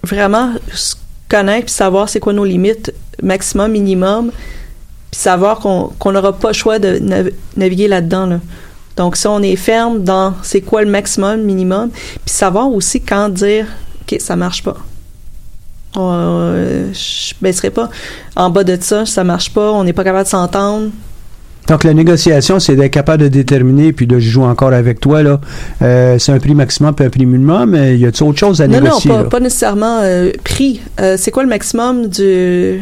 vraiment 0.03 0.51
se 0.73 0.95
connaître 1.29 1.65
puis 1.65 1.73
savoir 1.73 2.09
c'est 2.09 2.19
quoi 2.19 2.33
nos 2.33 2.45
limites 2.45 2.93
maximum, 3.21 3.71
minimum, 3.71 4.31
puis 5.11 5.19
savoir 5.21 5.59
qu'on 5.59 5.91
qu'on 5.99 6.11
n'aura 6.11 6.33
pas 6.33 6.49
le 6.49 6.53
choix 6.53 6.77
de 6.79 6.99
nav- 6.99 7.31
naviguer 7.57 7.87
là-dedans. 7.87 8.25
Là. 8.25 8.39
Donc, 8.97 9.15
si 9.15 9.27
on 9.27 9.41
est 9.41 9.55
ferme 9.55 10.03
dans 10.03 10.33
c'est 10.43 10.61
quoi 10.61 10.83
le 10.83 10.89
maximum, 10.89 11.41
minimum, 11.41 11.89
puis 11.89 12.33
savoir 12.33 12.71
aussi 12.71 13.01
quand 13.01 13.29
dire 13.29 13.65
OK, 14.01 14.19
ça 14.19 14.35
marche 14.35 14.63
pas. 14.63 14.77
Euh, 15.97 16.91
je 16.93 17.33
baisserai 17.41 17.69
pas. 17.69 17.89
En 18.35 18.49
bas 18.49 18.63
de 18.63 18.77
ça, 18.81 19.05
ça 19.05 19.23
marche 19.23 19.51
pas, 19.53 19.71
on 19.71 19.83
n'est 19.83 19.93
pas 19.93 20.03
capable 20.03 20.25
de 20.25 20.29
s'entendre. 20.29 20.89
Donc, 21.67 21.85
la 21.85 21.93
négociation, 21.93 22.59
c'est 22.59 22.75
d'être 22.75 22.91
capable 22.91 23.23
de 23.23 23.27
déterminer, 23.29 23.93
puis 23.93 24.05
de 24.05 24.19
jouer 24.19 24.45
encore 24.45 24.73
avec 24.73 24.99
toi, 24.99 25.23
là. 25.23 25.39
euh, 25.81 26.19
c'est 26.19 26.33
un 26.33 26.39
prix 26.39 26.55
maximum 26.55 26.93
puis 26.93 27.05
un 27.05 27.09
prix 27.09 27.25
minimum, 27.25 27.69
mais 27.69 27.97
y 27.97 28.05
a-t-il 28.05 28.27
autre 28.27 28.37
chose 28.39 28.61
à 28.61 28.67
Non, 28.67 28.79
non, 28.79 28.83
négocier? 28.83 29.11
pas, 29.29 29.39
nécessairement 29.39 29.99
euh, 30.01 30.31
prix. 30.43 30.81
Euh, 30.99 31.15
c'est 31.17 31.31
quoi 31.31 31.43
le 31.43 31.49
maximum 31.49 32.07
du, 32.07 32.81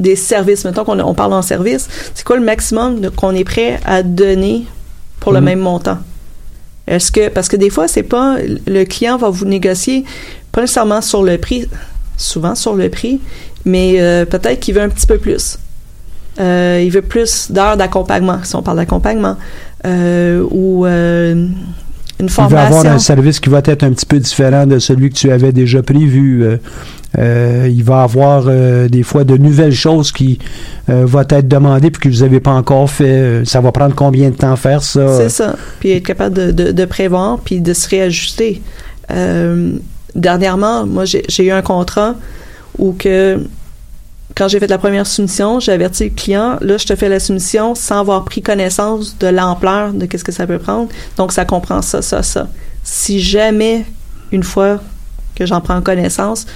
des 0.00 0.16
services? 0.16 0.64
Mettons 0.64 0.84
qu'on 0.84 0.98
on 0.98 1.14
parle 1.14 1.32
en 1.34 1.42
service. 1.42 1.88
C'est 2.14 2.24
quoi 2.24 2.36
le 2.36 2.44
maximum 2.44 3.08
qu'on 3.14 3.34
est 3.36 3.44
prêt 3.44 3.78
à 3.84 4.02
donner 4.02 4.66
pour 5.26 5.32
le 5.32 5.40
Mhm. 5.40 5.44
même 5.44 5.58
montant? 5.58 5.98
Est-ce 6.86 7.10
que, 7.10 7.28
parce 7.30 7.48
que 7.48 7.56
des 7.56 7.68
fois, 7.68 7.88
c'est 7.88 8.04
pas, 8.04 8.36
le 8.64 8.84
client 8.84 9.16
va 9.16 9.28
vous 9.28 9.44
négocier, 9.44 10.04
pas 10.52 10.60
nécessairement 10.60 11.00
sur 11.00 11.24
le 11.24 11.36
prix, 11.36 11.68
souvent 12.16 12.54
sur 12.54 12.74
le 12.76 12.88
prix, 12.90 13.20
mais 13.64 13.94
euh, 13.98 14.24
peut-être 14.24 14.60
qu'il 14.60 14.76
veut 14.76 14.82
un 14.82 14.88
petit 14.88 15.08
peu 15.08 15.18
plus. 15.18 15.58
Euh, 16.38 16.80
il 16.84 16.92
veut 16.92 17.02
plus 17.02 17.50
d'heures 17.50 17.76
d'accompagnement, 17.76 18.38
si 18.44 18.54
on 18.54 18.62
parle 18.62 18.76
d'accompagnement, 18.76 19.36
euh, 19.84 20.46
ou 20.48 20.86
euh, 20.86 21.48
une 22.18 22.26
Il 22.26 22.30
va 22.30 22.34
formation. 22.34 22.78
avoir 22.78 22.94
un 22.94 22.98
service 22.98 23.40
qui 23.40 23.48
va 23.48 23.60
être 23.64 23.82
un 23.82 23.90
petit 23.92 24.06
peu 24.06 24.18
différent 24.18 24.66
de 24.66 24.78
celui 24.78 25.10
que 25.10 25.14
tu 25.14 25.30
avais 25.30 25.52
déjà 25.52 25.82
prévu. 25.82 26.44
Euh, 26.44 26.56
euh, 27.18 27.68
il 27.70 27.82
va 27.84 28.02
avoir 28.02 28.44
euh, 28.46 28.88
des 28.88 29.02
fois 29.02 29.24
de 29.24 29.36
nouvelles 29.36 29.74
choses 29.74 30.12
qui 30.12 30.38
vont 30.88 31.20
être 31.20 31.48
demandées 31.48 31.90
puis 31.90 32.08
que 32.10 32.14
vous 32.14 32.22
n'avez 32.22 32.40
pas 32.40 32.52
encore 32.52 32.90
fait. 32.90 33.42
Ça 33.44 33.60
va 33.60 33.72
prendre 33.72 33.94
combien 33.94 34.30
de 34.30 34.36
temps 34.36 34.56
faire 34.56 34.82
ça? 34.82 35.16
C'est 35.18 35.28
ça. 35.28 35.56
Puis 35.80 35.92
être 35.92 36.04
capable 36.06 36.34
de, 36.34 36.50
de, 36.52 36.72
de 36.72 36.84
prévoir 36.84 37.38
puis 37.38 37.60
de 37.60 37.72
se 37.72 37.88
réajuster. 37.88 38.62
Dernièrement, 40.14 40.86
moi, 40.86 41.04
j'ai 41.04 41.44
eu 41.44 41.50
un 41.50 41.62
contrat 41.62 42.14
où 42.78 42.92
que 42.92 43.40
quand 44.36 44.48
j'ai 44.48 44.60
fait 44.60 44.66
la 44.66 44.76
première 44.76 45.06
soumission, 45.06 45.60
j'ai 45.60 45.72
averti 45.72 46.04
le 46.04 46.10
client, 46.10 46.58
là, 46.60 46.76
je 46.76 46.84
te 46.84 46.94
fais 46.94 47.08
la 47.08 47.18
soumission 47.18 47.74
sans 47.74 48.00
avoir 48.00 48.24
pris 48.24 48.42
connaissance 48.42 49.16
de 49.18 49.28
l'ampleur 49.28 49.94
de 49.94 50.04
qu'est-ce 50.04 50.24
que 50.24 50.32
ça 50.32 50.46
peut 50.46 50.58
prendre. 50.58 50.90
Donc, 51.16 51.32
ça 51.32 51.46
comprend 51.46 51.80
ça, 51.80 52.02
ça, 52.02 52.22
ça. 52.22 52.46
Si 52.84 53.20
jamais, 53.20 53.86
une 54.32 54.42
fois 54.42 54.80
que 55.34 55.46
j'en 55.46 55.62
prends 55.62 55.80
connaissance, 55.80 56.46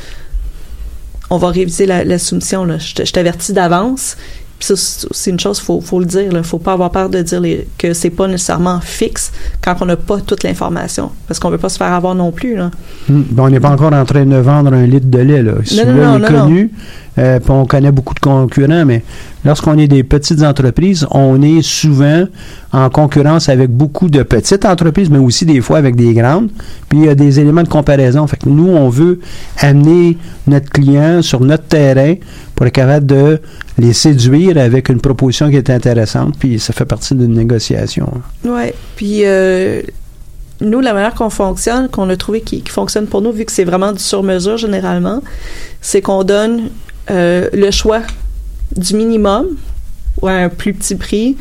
on 1.31 1.39
va 1.39 1.49
réviser 1.49 1.87
la, 1.87 2.19
soumission, 2.19 2.65
là. 2.65 2.77
Je 2.79 3.11
t'avertis 3.13 3.55
d'avance. 3.55 4.19
Puis 4.61 4.77
ça, 4.77 5.07
c'est 5.11 5.31
une 5.31 5.41
chose, 5.41 5.59
faut, 5.59 5.81
faut 5.81 5.99
le 6.01 6.05
dire. 6.05 6.31
Il 6.33 6.43
faut 6.45 6.59
pas 6.59 6.75
avoir 6.75 6.91
peur 6.91 7.09
de 7.09 7.23
dire 7.23 7.41
les- 7.41 7.67
que 7.79 7.95
c'est 7.95 8.11
pas 8.11 8.29
nécessairement 8.29 8.79
fixe 8.81 9.33
quand 9.63 9.75
on 9.81 9.87
n'a 9.87 9.97
pas 9.97 10.21
toute 10.21 10.43
l'information. 10.43 11.11
Parce 11.27 11.41
qu'on 11.41 11.49
veut 11.49 11.57
pas 11.59 11.71
se 11.71 11.79
faire 11.79 11.93
avoir 11.95 12.15
non 12.15 12.31
plus. 12.31 12.57
Là. 12.57 12.71
Hum, 13.09 13.25
ben, 13.31 13.45
on 13.45 13.49
n'est 13.49 13.59
pas 13.59 13.71
encore 13.71 13.95
en 13.95 14.05
train 14.05 14.27
de 14.27 14.37
vendre 14.37 14.75
un 14.75 14.85
litre 14.87 15.07
de 15.09 15.19
lait. 15.19 15.43
Là. 15.43 15.53
Celui-là, 15.65 16.19
non, 16.19 16.25
est 16.25 16.29
connu, 16.31 16.71
euh, 17.19 17.41
on 17.49 17.65
connaît 17.65 17.91
beaucoup 17.91 18.13
de 18.13 18.21
concurrents, 18.21 18.85
mais 18.85 19.03
lorsqu'on 19.45 19.79
est 19.79 19.89
des 19.89 20.03
petites 20.03 20.43
entreprises, 20.43 21.07
on 21.11 21.41
est 21.43 21.63
souvent 21.63 22.25
en 22.73 22.91
concurrence 22.91 23.49
avec 23.49 23.71
beaucoup 23.71 24.09
de 24.09 24.23
petites 24.23 24.65
entreprises, 24.65 25.11
mais 25.11 25.19
aussi 25.19 25.45
des 25.45 25.61
fois 25.61 25.79
avec 25.79 25.97
des 25.97 26.15
grandes. 26.15 26.51
Puis 26.89 27.01
il 27.01 27.05
y 27.07 27.09
a 27.09 27.15
des 27.15 27.41
éléments 27.41 27.63
de 27.63 27.69
comparaison. 27.69 28.27
Fait 28.27 28.37
que 28.37 28.49
nous, 28.49 28.69
on 28.69 28.89
veut 28.89 29.21
amener 29.59 30.19
notre 30.47 30.71
client 30.71 31.23
sur 31.23 31.41
notre 31.41 31.65
terrain 31.65 32.15
pour 32.55 32.67
être 32.67 32.75
capable 32.75 33.07
de 33.07 33.41
les 33.79 33.93
séduire 33.93 34.59
avec 34.59 34.89
une 34.89 35.01
proposition 35.01 35.49
qui 35.49 35.57
est 35.57 35.71
intéressante. 35.71 36.35
Puis 36.39 36.59
ça 36.61 36.73
fait 36.73 36.85
partie 36.85 37.15
d'une 37.15 37.35
négociation. 37.35 38.13
Ouais. 38.45 38.75
Puis 38.97 39.25
euh, 39.25 39.83
nous, 40.61 40.81
la 40.81 40.93
manière 40.93 41.15
qu'on 41.15 41.31
fonctionne, 41.31 41.89
qu'on 41.89 42.09
a 42.11 42.17
trouvé 42.17 42.43
qui, 42.43 42.63
qui 42.63 42.71
fonctionne 42.71 43.07
pour 43.07 43.23
nous, 43.23 43.33
vu 43.33 43.45
que 43.45 43.53
c'est 43.53 43.65
vraiment 43.65 43.93
du 43.93 43.99
sur-mesure 43.99 44.59
généralement, 44.59 45.23
c'est 45.81 46.03
qu'on 46.03 46.25
donne 46.25 46.71
euh, 47.11 47.49
le 47.53 47.71
choix 47.71 48.03
du 48.77 48.95
minimum 48.95 49.57
ou 50.21 50.29
à 50.29 50.33
un 50.33 50.49
plus 50.49 50.75
petit 50.75 50.95
prix, 50.95 51.37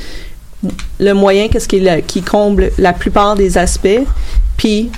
le 0.99 1.13
moyen, 1.13 1.47
qu'est-ce 1.47 1.67
qui, 1.67 1.85
qui 2.07 2.21
comble 2.21 2.71
la 2.77 2.93
plupart 2.93 3.35
des 3.35 3.57
aspects, 3.57 4.03
puis 4.57 4.91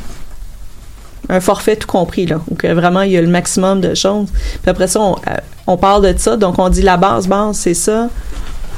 un 1.30 1.40
forfait 1.40 1.76
tout 1.76 1.88
compris, 1.88 2.26
là, 2.26 2.42
où 2.50 2.56
vraiment 2.76 3.02
il 3.02 3.12
y 3.12 3.18
a 3.18 3.22
le 3.22 3.28
maximum 3.28 3.80
de 3.80 3.94
choses. 3.94 4.28
Puis 4.62 4.70
après 4.70 4.88
ça, 4.88 5.00
on, 5.00 5.16
euh, 5.70 5.78
parle 5.78 6.14
de 6.14 6.18
ça, 6.18 6.36
donc 6.36 6.60
on 6.60 6.70
dit 6.70 6.82
la 6.82 6.98
base, 6.98 7.28
base, 7.28 7.58
c'est 7.58 7.74
ça, 7.74 8.10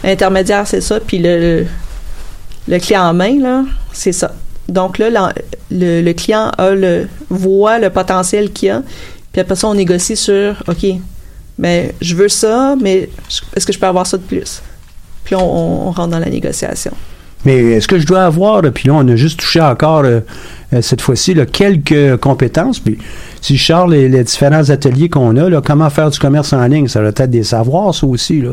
intermédiaire, 0.04 0.68
c'est 0.68 0.82
ça, 0.82 1.00
puis 1.00 1.20
le, 1.20 1.66
client 2.80 3.10
en 3.10 3.14
main, 3.14 3.40
là, 3.40 3.64
c'est 3.92 4.12
ça. 4.12 4.34
Donc 4.68 4.98
là, 4.98 5.34
le, 5.72 6.12
client 6.14 6.52
a 6.58 6.72
voit 7.30 7.80
le 7.80 7.90
potentiel 7.90 8.52
qu'il 8.52 8.70
a, 8.70 8.84
puis 9.32 9.42
après 9.42 9.56
ça, 9.56 9.68
on 9.68 9.74
négocie 9.74 10.16
sur, 10.16 10.64
OK, 10.68 10.86
ben, 11.58 11.92
je 12.02 12.16
veux 12.16 12.30
ça, 12.30 12.76
mais 12.82 13.10
est-ce 13.56 13.66
que 13.66 13.74
je 13.74 13.80
peux 13.80 13.88
avoir 13.88 14.08
ça 14.08 14.18
de 14.18 14.24
plus? 14.24 14.62
Puis 15.24 15.36
on, 15.36 15.92
rentre 15.92 16.10
dans 16.10 16.20
la 16.20 16.30
négociation. 16.30 16.92
Mais 17.46 17.58
est-ce 17.58 17.88
que 17.90 18.00
je 18.00 18.06
dois 18.06 18.24
avoir, 18.24 18.62
puis 18.74 18.88
là, 18.88 18.94
on 18.96 19.08
a 19.08 19.16
juste 19.18 19.40
touché 19.40 19.60
encore 19.60 20.04
euh, 20.06 20.22
euh, 20.74 20.82
cette 20.82 21.02
fois-ci 21.02 21.34
là, 21.34 21.46
quelques 21.46 22.18
compétences. 22.18 22.80
Puis 22.80 22.98
si 23.42 23.58
je 23.58 23.66
sors 23.66 23.88
les, 23.88 24.08
les 24.08 24.24
différents 24.24 24.70
ateliers 24.70 25.10
qu'on 25.10 25.36
a, 25.36 25.50
là, 25.50 25.62
comment 25.62 25.90
faire 25.90 26.10
du 26.10 26.20
commerce 26.20 26.54
en 26.54 26.66
ligne, 26.66 26.88
ça 26.88 27.02
doit 27.02 27.10
être 27.10 27.30
des 27.30 27.44
savoirs, 27.44 27.94
ça 27.94 28.08
aussi. 28.08 28.42
Là. 28.42 28.52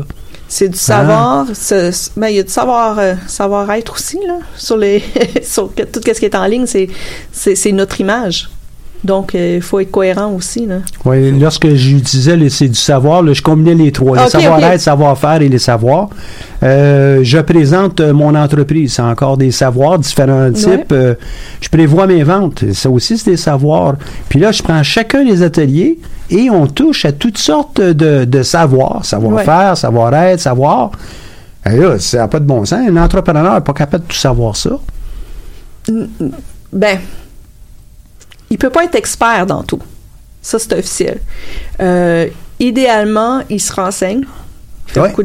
C'est 0.49 0.67
du 0.67 0.77
savoir, 0.77 1.45
ce- 1.53 1.91
ce- 1.91 2.09
ben, 2.17 2.27
il 2.27 2.35
y 2.35 2.39
a 2.39 2.43
du 2.43 2.51
savoir, 2.51 2.99
euh, 2.99 3.13
savoir-être 3.27 3.93
aussi, 3.93 4.19
là, 4.27 4.39
sur 4.57 4.75
les, 4.77 5.01
sur 5.43 5.69
tout 5.73 6.01
ce 6.05 6.11
qui 6.19 6.25
est 6.25 6.35
en 6.35 6.45
ligne, 6.45 6.65
c'est, 6.65 6.89
c'est, 7.31 7.55
c'est 7.55 7.71
notre 7.71 8.01
image. 8.01 8.49
Donc, 9.03 9.33
euh, 9.33 9.55
il 9.55 9.61
faut 9.61 9.79
être 9.79 9.89
cohérent 9.89 10.31
aussi, 10.31 10.67
là. 10.67 10.77
Oui, 11.05 11.31
lorsque 11.39 11.67
j'utilisais 11.73 12.37
le 12.37 12.49
c'est 12.49 12.67
du 12.67 12.75
savoir, 12.75 13.23
là, 13.23 13.33
je 13.33 13.41
combinais 13.41 13.73
les 13.73 13.91
trois, 13.91 14.23
le 14.23 14.29
savoir-être, 14.29 14.75
ok. 14.75 14.79
savoir-faire 14.79 15.41
et 15.41 15.49
les 15.49 15.57
savoirs. 15.57 16.09
Euh, 16.61 17.21
je 17.23 17.39
présente 17.39 17.99
euh, 17.99 18.13
mon 18.13 18.35
entreprise, 18.35 18.93
c'est 18.93 19.01
encore 19.01 19.37
des 19.37 19.49
savoirs, 19.49 19.97
différents 19.97 20.51
types. 20.51 20.91
Ouais. 20.91 20.97
Euh, 20.97 21.15
je 21.61 21.69
prévois 21.69 22.05
mes 22.05 22.21
ventes, 22.21 22.71
ça 22.73 22.89
aussi 22.91 23.17
c'est 23.17 23.31
des 23.31 23.37
savoirs. 23.37 23.95
Puis 24.29 24.39
là, 24.39 24.51
je 24.51 24.61
prends 24.61 24.83
chacun 24.83 25.25
des 25.25 25.41
ateliers 25.41 25.97
et 26.29 26.51
on 26.51 26.67
touche 26.67 27.05
à 27.05 27.11
toutes 27.11 27.39
sortes 27.39 27.81
de, 27.81 28.25
de 28.25 28.43
savoirs, 28.43 29.03
savoir-faire, 29.03 29.75
savoir-être, 29.77 30.39
savoir. 30.39 30.91
Et 31.65 31.75
là, 31.75 31.97
ça 31.97 32.19
n'a 32.19 32.27
pas 32.27 32.39
de 32.39 32.45
bon 32.45 32.65
sens. 32.65 32.87
Un 32.87 32.97
entrepreneur 32.97 33.55
n'est 33.55 33.61
pas 33.61 33.73
capable 33.73 34.03
de 34.03 34.09
tout 34.09 34.17
savoir 34.17 34.55
ça. 34.55 34.79
Ben, 36.71 36.99
il 38.51 38.57
peut 38.59 38.69
pas 38.69 38.83
être 38.83 38.95
expert 38.95 39.47
dans 39.47 39.63
tout. 39.63 39.79
Ça, 40.43 40.59
c'est 40.59 40.73
officiel. 40.73 41.19
Euh, 41.81 42.27
idéalement, 42.59 43.41
il 43.49 43.59
se 43.59 43.73
renseigne. 43.73 44.21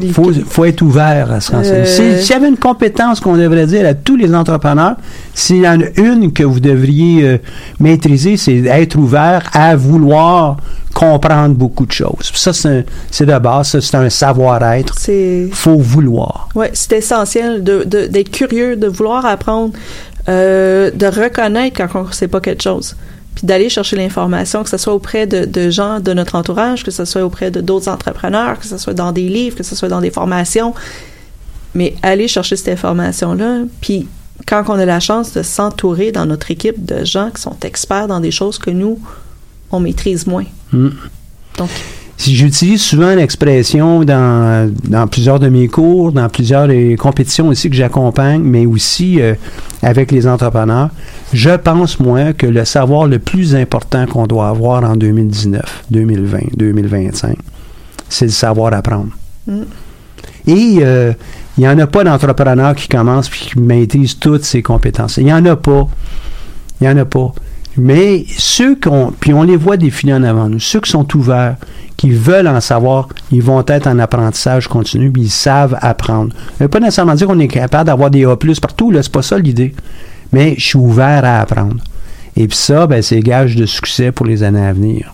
Il 0.07 0.13
faut, 0.13 0.31
faut 0.47 0.63
être 0.63 0.81
ouvert 0.81 1.29
à 1.31 1.41
se 1.41 1.51
renseigner. 1.51 1.79
Euh, 1.79 1.85
Si- 1.85 2.23
S'il 2.23 2.31
y 2.33 2.37
avait 2.37 2.47
une 2.47 2.57
compétence 2.57 3.19
qu'on 3.19 3.35
devrait 3.35 3.65
dire 3.65 3.85
à 3.85 3.93
tous 3.93 4.15
les 4.15 4.33
entrepreneurs, 4.33 4.95
s'il 5.33 5.57
y 5.57 5.67
en 5.67 5.81
a 5.81 5.85
une 5.97 6.31
que 6.31 6.43
vous 6.43 6.61
devriez 6.61 7.23
euh, 7.27 7.37
maîtriser, 7.79 8.37
c'est 8.37 8.59
être 8.65 8.95
ouvert 8.95 9.49
à 9.53 9.75
vouloir 9.75 10.57
comprendre 10.93 11.53
beaucoup 11.53 11.85
de 11.85 11.91
choses. 11.91 12.31
Ça, 12.33 12.53
c'est 12.53 13.25
de 13.25 13.39
base, 13.39 13.67
ça, 13.69 13.81
c'est 13.81 13.97
un 13.97 14.09
savoir-être. 14.09 14.97
Faut 15.51 15.77
vouloir. 15.77 16.47
ouais, 16.55 16.71
c'est 16.73 16.93
essentiel 16.99 17.61
de, 17.63 17.83
de- 17.83 18.05
d'être 18.07 18.31
curieux, 18.31 18.77
de 18.77 18.87
vouloir 18.87 19.25
apprendre, 19.25 19.73
euh, 20.29 20.91
de 20.91 21.05
reconnaître 21.07 21.75
quand 21.75 21.99
on 21.99 22.07
ne 22.07 22.11
sait 22.13 22.29
pas 22.29 22.39
quelque 22.39 22.63
chose, 22.63 22.95
puis 23.37 23.45
d'aller 23.45 23.69
chercher 23.69 23.95
l'information, 23.97 24.63
que 24.63 24.69
ce 24.69 24.77
soit 24.77 24.95
auprès 24.95 25.27
de, 25.27 25.45
de 25.45 25.69
gens 25.69 25.99
de 25.99 26.11
notre 26.11 26.33
entourage, 26.33 26.83
que 26.83 26.89
ce 26.89 27.05
soit 27.05 27.23
auprès 27.23 27.51
de 27.51 27.61
d'autres 27.61 27.87
entrepreneurs, 27.87 28.57
que 28.57 28.65
ce 28.65 28.79
soit 28.79 28.95
dans 28.95 29.11
des 29.11 29.29
livres, 29.29 29.55
que 29.55 29.61
ce 29.61 29.75
soit 29.75 29.89
dans 29.89 30.01
des 30.01 30.09
formations, 30.09 30.73
mais 31.75 31.93
aller 32.01 32.27
chercher 32.27 32.55
cette 32.55 32.69
information-là, 32.69 33.59
puis 33.79 34.07
quand 34.47 34.63
on 34.69 34.79
a 34.79 34.85
la 34.85 34.99
chance 34.99 35.33
de 35.33 35.43
s'entourer 35.43 36.11
dans 36.11 36.25
notre 36.25 36.49
équipe 36.49 36.83
de 36.83 37.05
gens 37.05 37.29
qui 37.29 37.39
sont 37.39 37.57
experts 37.61 38.07
dans 38.07 38.21
des 38.21 38.31
choses 38.31 38.57
que 38.57 38.71
nous, 38.71 38.99
on 39.69 39.79
maîtrise 39.81 40.25
moins. 40.25 40.45
Hmm. 40.71 40.89
Donc, 41.59 41.69
Si 42.17 42.35
j'utilise 42.35 42.81
souvent 42.81 43.13
l'expression 43.13 44.03
dans, 44.03 44.73
dans 44.85 45.07
plusieurs 45.07 45.39
de 45.39 45.49
mes 45.49 45.67
cours, 45.67 46.11
dans 46.11 46.27
plusieurs 46.29 46.67
des 46.67 46.95
compétitions 46.95 47.47
aussi 47.49 47.69
que 47.69 47.75
j'accompagne, 47.75 48.41
mais 48.41 48.65
aussi 48.65 49.21
euh, 49.21 49.35
avec 49.83 50.11
les 50.11 50.25
entrepreneurs, 50.27 50.89
je 51.31 51.51
pense, 51.51 51.99
moi, 51.99 52.33
que 52.33 52.47
le 52.47 52.65
savoir 52.65 53.05
le 53.05 53.19
plus 53.19 53.55
important 53.55 54.07
qu'on 54.07 54.25
doit 54.25 54.49
avoir 54.49 54.83
en 54.83 54.95
2019, 54.95 55.83
2020, 55.91 56.39
2025, 56.57 57.37
c'est 58.09 58.25
le 58.25 58.31
savoir 58.31 58.73
apprendre. 58.73 59.11
Mm. 59.45 59.61
Et 60.47 60.77
euh, 60.81 61.13
il 61.57 61.61
n'y 61.61 61.67
en 61.67 61.77
a 61.77 61.85
pas 61.85 62.03
d'entrepreneur 62.03 62.73
qui 62.73 62.87
commence 62.87 63.29
puis 63.29 63.41
qui 63.51 63.59
maîtrise 63.59 64.17
toutes 64.17 64.43
ses 64.43 64.63
compétences. 64.63 65.17
Il 65.17 65.25
n'y 65.25 65.33
en 65.33 65.45
a 65.45 65.55
pas. 65.55 65.87
Il 66.79 66.87
n'y 66.87 66.93
en 66.93 66.97
a 66.97 67.05
pas. 67.05 67.33
Mais 67.77 68.25
ceux 68.37 68.75
qu'on, 68.75 69.13
puis 69.19 69.33
on 69.33 69.43
les 69.43 69.55
voit 69.55 69.77
défiler 69.77 70.13
en 70.13 70.23
avant 70.23 70.49
nous, 70.49 70.59
ceux 70.59 70.81
qui 70.81 70.89
sont 70.89 71.07
ouverts, 71.15 71.57
qui 71.95 72.09
veulent 72.11 72.47
en 72.47 72.59
savoir, 72.61 73.07
ils 73.31 73.41
vont 73.41 73.63
être 73.67 73.87
en 73.87 73.99
apprentissage 73.99 74.67
continu, 74.67 75.11
puis 75.11 75.23
ils 75.23 75.29
savent 75.29 75.77
apprendre. 75.81 76.33
Ça 76.57 76.63
veut 76.65 76.67
pas 76.69 76.79
nécessairement 76.79 77.15
dire 77.15 77.27
qu'on 77.27 77.39
est 77.39 77.47
capable 77.47 77.85
d'avoir 77.87 78.09
des 78.09 78.25
A+, 78.25 78.35
partout, 78.61 78.91
là, 78.91 79.01
c'est 79.03 79.11
pas 79.11 79.21
ça 79.21 79.37
l'idée. 79.37 79.73
Mais 80.31 80.55
je 80.57 80.63
suis 80.65 80.77
ouvert 80.79 81.23
à 81.23 81.39
apprendre. 81.41 81.77
Et 82.35 82.47
puis 82.47 82.57
ça, 82.57 82.85
ben, 82.87 83.01
c'est 83.01 83.19
gage 83.19 83.55
de 83.55 83.65
succès 83.65 84.11
pour 84.11 84.25
les 84.25 84.43
années 84.43 84.65
à 84.65 84.73
venir. 84.73 85.13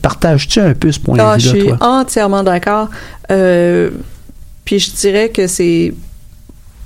Partages-tu 0.00 0.60
un 0.60 0.74
peu 0.74 0.92
ce 0.92 1.00
point 1.00 1.18
Ah, 1.18 1.36
de 1.36 1.40
je 1.40 1.50
vue-là, 1.50 1.60
suis 1.64 1.78
toi? 1.78 1.88
entièrement 2.00 2.42
d'accord. 2.42 2.88
Euh, 3.30 3.90
puis 4.64 4.78
je 4.78 4.90
dirais 4.92 5.30
que 5.30 5.46
c'est, 5.46 5.92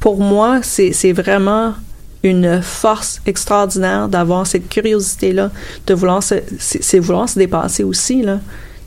pour 0.01 0.18
moi, 0.20 0.61
c'est 0.62 1.12
vraiment 1.12 1.74
une 2.22 2.60
force 2.62 3.20
extraordinaire 3.26 4.08
d'avoir 4.08 4.46
cette 4.46 4.68
curiosité-là, 4.68 5.50
de 5.86 5.94
vouloir 5.94 6.22
se, 6.22 6.34
c'est 6.58 6.98
vouloir 6.98 7.28
se 7.28 7.38
dépasser 7.38 7.84
aussi, 7.84 8.22
là. 8.22 8.40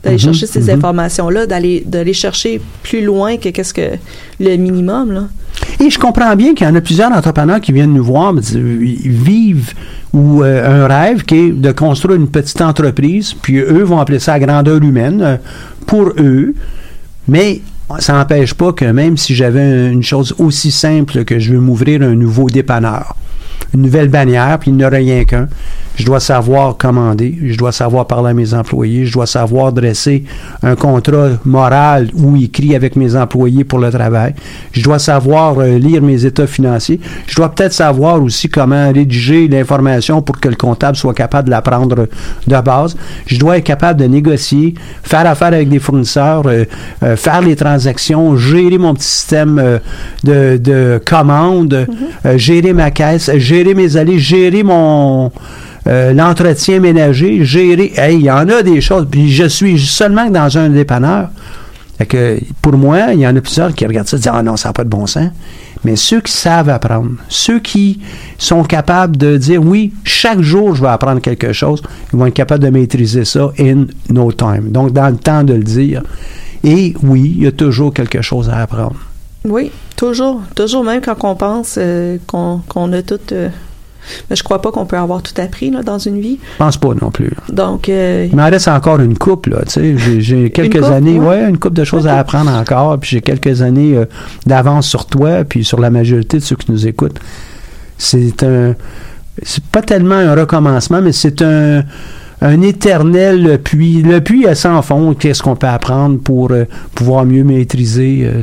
D'aller 0.04 0.16
Mhm, 0.16 0.24
chercher 0.24 0.48
ces 0.48 0.62
mhm. 0.62 0.78
informations-là, 0.78 1.46
d'aller 1.46 1.84
d'aller 1.86 2.14
chercher 2.14 2.60
plus 2.82 3.06
loin 3.06 3.38
que 3.38 3.50
qu'est-ce 3.50 3.74
que 3.74 3.98
le 4.40 4.56
minimum, 4.58 5.12
là. 5.12 5.28
Et 5.80 5.90
je 5.90 6.00
comprends 6.00 6.36
bien 6.36 6.56
qu'il 6.56 6.68
y 6.68 6.70
en 6.70 6.76
a 6.76 6.82
plusieurs 6.82 7.12
entrepreneurs 7.12 7.62
qui 7.62 7.72
viennent 7.72 7.94
nous 7.94 8.04
voir, 8.04 8.34
vivent 8.34 9.74
ou 10.14 10.44
euh, 10.44 10.86
un 10.86 10.88
rêve 10.88 11.24
qui 11.24 11.36
est 11.36 11.52
de 11.52 11.72
construire 11.72 12.18
une 12.18 12.28
petite 12.28 12.62
entreprise, 12.62 13.34
puis 13.34 13.58
eux 13.60 13.84
vont 13.84 14.00
appeler 14.00 14.20
ça 14.20 14.34
à 14.34 14.40
grandeur 14.40 14.82
humaine 14.82 15.22
euh, 15.22 15.38
pour 15.86 16.10
eux. 16.18 16.54
Mais 17.28 17.62
ça 18.00 18.14
n'empêche 18.14 18.54
pas 18.54 18.74
que 18.74 18.86
même 18.86 19.18
si 19.18 19.36
j'avais 19.36 19.92
une 19.92 20.04
chose 20.04 20.36
aussi 20.38 20.72
simple 20.72 21.24
que 21.26 21.40
je 21.40 21.54
veux 21.54 21.60
m'ouvrir 21.60 22.02
un 22.02 22.16
nouveau 22.16 22.50
dépanneur, 22.50 23.16
une 23.74 23.84
nouvelle 23.84 24.10
bannière, 24.10 24.58
puis 24.60 24.72
il 24.72 24.78
n'y 24.78 24.86
en 24.86 24.88
a 24.88 24.96
rien 24.96 25.24
qu'un. 25.26 25.48
Je 25.96 26.06
dois 26.06 26.20
savoir 26.20 26.78
commander, 26.78 27.38
je 27.44 27.58
dois 27.58 27.72
savoir 27.72 28.08
parler 28.08 28.30
à 28.30 28.34
mes 28.34 28.54
employés, 28.54 29.06
je 29.06 29.14
dois 29.14 29.26
savoir 29.28 29.72
dresser 29.72 30.24
un 30.64 30.76
contrat 30.76 31.30
moral 31.46 32.10
ou 32.14 32.36
écrit 32.38 32.76
avec 32.76 32.96
mes 32.96 33.16
employés 33.16 33.64
pour 33.64 33.80
le 33.80 33.92
travail. 33.92 34.34
Je 34.72 34.82
dois 34.82 35.00
savoir 35.00 35.60
euh, 35.60 35.78
lire 35.78 36.02
mes 36.02 36.26
états 36.26 36.48
financiers. 36.48 37.00
Je 37.28 37.36
dois 37.36 37.50
peut-être 37.54 37.74
savoir 37.74 38.22
aussi 38.22 38.50
comment 38.50 38.92
rédiger 38.92 39.48
l'information 39.48 40.22
pour 40.22 40.40
que 40.40 40.50
le 40.50 40.56
comptable 40.56 40.98
soit 40.98 41.14
capable 41.14 41.48
de 41.48 41.52
la 41.52 41.62
prendre 41.62 42.08
de 42.48 42.62
base. 42.62 42.96
Je 43.28 43.38
dois 43.38 43.58
être 43.58 43.64
capable 43.64 44.00
de 44.00 44.06
négocier, 44.06 44.74
faire 45.04 45.26
affaire 45.28 45.50
avec 45.50 45.70
des 45.70 45.80
fournisseurs, 45.80 46.44
euh, 46.46 46.66
euh, 47.04 47.16
faire 47.16 47.42
les 47.42 47.56
transactions, 47.56 48.36
gérer 48.38 48.78
mon 48.78 48.94
petit 48.94 49.08
système 49.08 49.60
euh, 49.60 49.80
de, 50.24 50.58
de 50.58 51.02
commandes, 51.06 51.88
euh, 52.26 52.38
gérer 52.38 52.74
ma 52.74 52.92
caisse, 52.92 53.32
gérer 53.38 53.74
mes 53.74 53.98
allées, 53.98 54.20
gérer 54.20 54.64
mon 54.64 55.32
euh, 55.88 56.14
l'entretien 56.14 56.80
ménager, 56.80 57.44
gérer. 57.44 57.94
Hey, 57.96 58.16
il 58.16 58.22
y 58.22 58.32
en 58.32 58.48
a 58.50 58.62
des 58.64 58.82
choses. 58.82 59.08
Puis 59.10 59.32
je 59.32 59.46
suis 59.46 59.80
seulement 59.80 60.30
dans 60.30 60.58
un 60.58 60.70
dépanneur. 60.70 61.30
Que 62.10 62.40
pour 62.64 62.74
moi, 62.74 63.14
il 63.14 63.20
y 63.20 63.28
en 63.28 63.36
a 63.36 63.42
plusieurs 63.42 63.76
qui 63.76 63.86
regardent 63.86 64.08
ça 64.08 64.18
et 64.18 64.20
disent 64.20 64.32
Ah 64.34 64.42
non, 64.42 64.58
ça 64.58 64.70
n'a 64.70 64.74
pas 64.74 64.84
de 64.84 64.90
bon 64.90 65.06
sens. 65.06 65.30
Mais 65.84 65.96
ceux 65.96 66.20
qui 66.22 66.32
savent 66.32 66.70
apprendre, 66.70 67.12
ceux 67.30 67.60
qui 67.60 68.00
sont 68.40 68.64
capables 68.64 69.18
de 69.18 69.38
dire 69.38 69.62
oui, 69.64 69.94
chaque 70.04 70.42
jour 70.42 70.76
je 70.76 70.82
vais 70.82 70.90
apprendre 70.90 71.22
quelque 71.22 71.54
chose, 71.54 71.82
ils 72.12 72.20
vont 72.20 72.28
être 72.28 72.34
capables 72.34 72.64
de 72.64 72.70
maîtriser 72.70 73.26
ça 73.26 73.52
in 73.60 73.86
no 74.10 74.32
time. 74.32 74.72
Donc 74.72 74.94
dans 74.94 75.10
le 75.10 75.18
temps 75.18 75.44
de 75.44 75.54
le 75.54 75.64
dire. 75.64 76.02
Et 76.64 76.94
oui, 77.02 77.34
il 77.38 77.44
y 77.44 77.48
a 77.48 77.52
toujours 77.52 77.94
quelque 77.94 78.22
chose 78.22 78.50
à 78.50 78.58
apprendre. 78.58 78.96
Oui, 79.44 79.72
toujours. 79.96 80.42
Toujours, 80.56 80.84
même 80.84 81.02
quand 81.02 81.18
on 81.24 81.36
pense 81.36 81.76
euh, 81.78 82.18
qu'on 82.28 82.62
qu'on 82.68 82.94
a 82.94 83.02
tout... 83.02 83.20
euh, 83.32 83.50
mais 84.30 84.36
je 84.36 84.44
crois 84.44 84.62
pas 84.62 84.72
qu'on 84.72 84.86
peut 84.86 84.98
avoir 84.98 85.22
tout 85.22 85.40
appris 85.42 85.70
là, 85.72 85.84
dans 85.84 86.00
une 86.00 86.20
vie. 86.20 86.40
Je 86.54 86.58
pense 86.58 86.78
pas 86.78 86.90
non 87.02 87.12
plus. 87.12 87.32
Donc, 87.52 87.90
euh, 87.90 88.28
Il 88.30 88.36
m'en 88.36 88.50
reste 88.50 88.68
encore 88.68 89.00
une 89.00 89.18
coupe, 89.18 89.48
là, 89.48 89.60
tu 89.68 89.96
sais. 89.98 90.20
J'ai- 90.22 90.50
quelques 90.50 90.80
coupe, 90.82 90.92
années, 90.92 91.20
ouais. 91.20 91.28
ouais, 91.28 91.50
une 91.50 91.58
coupe 91.58 91.74
de 91.74 91.84
choses 91.84 92.08
à 92.08 92.18
apprendre 92.18 92.52
encore, 92.52 92.98
puis 93.00 93.10
j'ai 93.12 93.22
quelques 93.22 93.62
années 93.62 93.96
euh, 93.98 94.06
d'avance 94.46 94.88
sur 94.88 95.06
toi, 95.06 95.44
puis 95.44 95.64
sur 95.64 95.80
la 95.80 95.90
majorité 95.90 96.38
de 96.38 96.44
ceux 96.44 96.56
qui 96.56 96.72
nous 96.72 96.88
écoutent. 96.88 97.20
C'est 97.98 98.44
un. 98.44 98.76
C'est 99.44 99.64
pas 99.66 99.82
tellement 99.82 100.16
un 100.16 100.36
recommencement, 100.36 101.02
mais 101.02 101.12
c'est 101.14 101.42
un 101.42 101.84
un 102.42 102.62
éternel 102.64 103.60
puits. 103.64 104.02
Le 104.02 104.20
puits 104.20 104.48
à 104.48 104.56
sans 104.56 104.82
fond, 104.82 105.14
qu'est-ce 105.14 105.44
qu'on 105.44 105.56
peut 105.56 105.68
apprendre 105.68 106.20
pour 106.20 106.52
euh, 106.52 106.66
pouvoir 106.96 107.24
mieux 107.26 107.44
maîtriser 107.44 108.24
euh, 108.26 108.42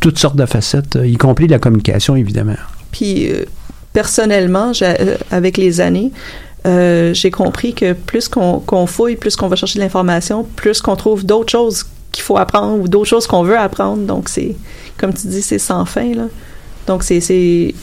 toutes 0.00 0.18
sortes 0.18 0.36
de 0.36 0.46
facettes, 0.46 0.96
euh, 0.96 1.06
y 1.06 1.16
compris 1.16 1.46
la 1.46 1.60
communication, 1.60 2.16
évidemment. 2.16 2.56
Puis 2.90 3.28
personnellement, 3.92 4.72
euh, 4.82 5.16
avec 5.30 5.56
les 5.56 5.80
années, 5.80 6.12
euh, 6.66 7.14
j'ai 7.14 7.30
compris 7.30 7.74
que 7.74 7.94
plus 7.94 8.28
qu'on 8.28 8.86
fouille, 8.86 9.16
plus 9.16 9.36
qu'on 9.36 9.48
va 9.48 9.56
chercher 9.56 9.78
de 9.78 9.84
l'information, 9.84 10.46
plus 10.56 10.80
qu'on 10.80 10.96
trouve 10.96 11.24
d'autres 11.24 11.50
choses 11.50 11.86
qu'il 12.12 12.22
faut 12.22 12.36
apprendre 12.36 12.82
ou 12.82 12.88
d'autres 12.88 13.08
choses 13.08 13.26
qu'on 13.26 13.42
veut 13.42 13.58
apprendre. 13.58 14.02
Donc 14.02 14.28
c'est, 14.28 14.56
comme 14.98 15.14
tu 15.14 15.26
dis, 15.28 15.42
c'est 15.42 15.58
sans 15.58 15.84
fin 15.84 16.14
là. 16.14 16.24
Donc 16.86 17.02
c'est 17.02 17.74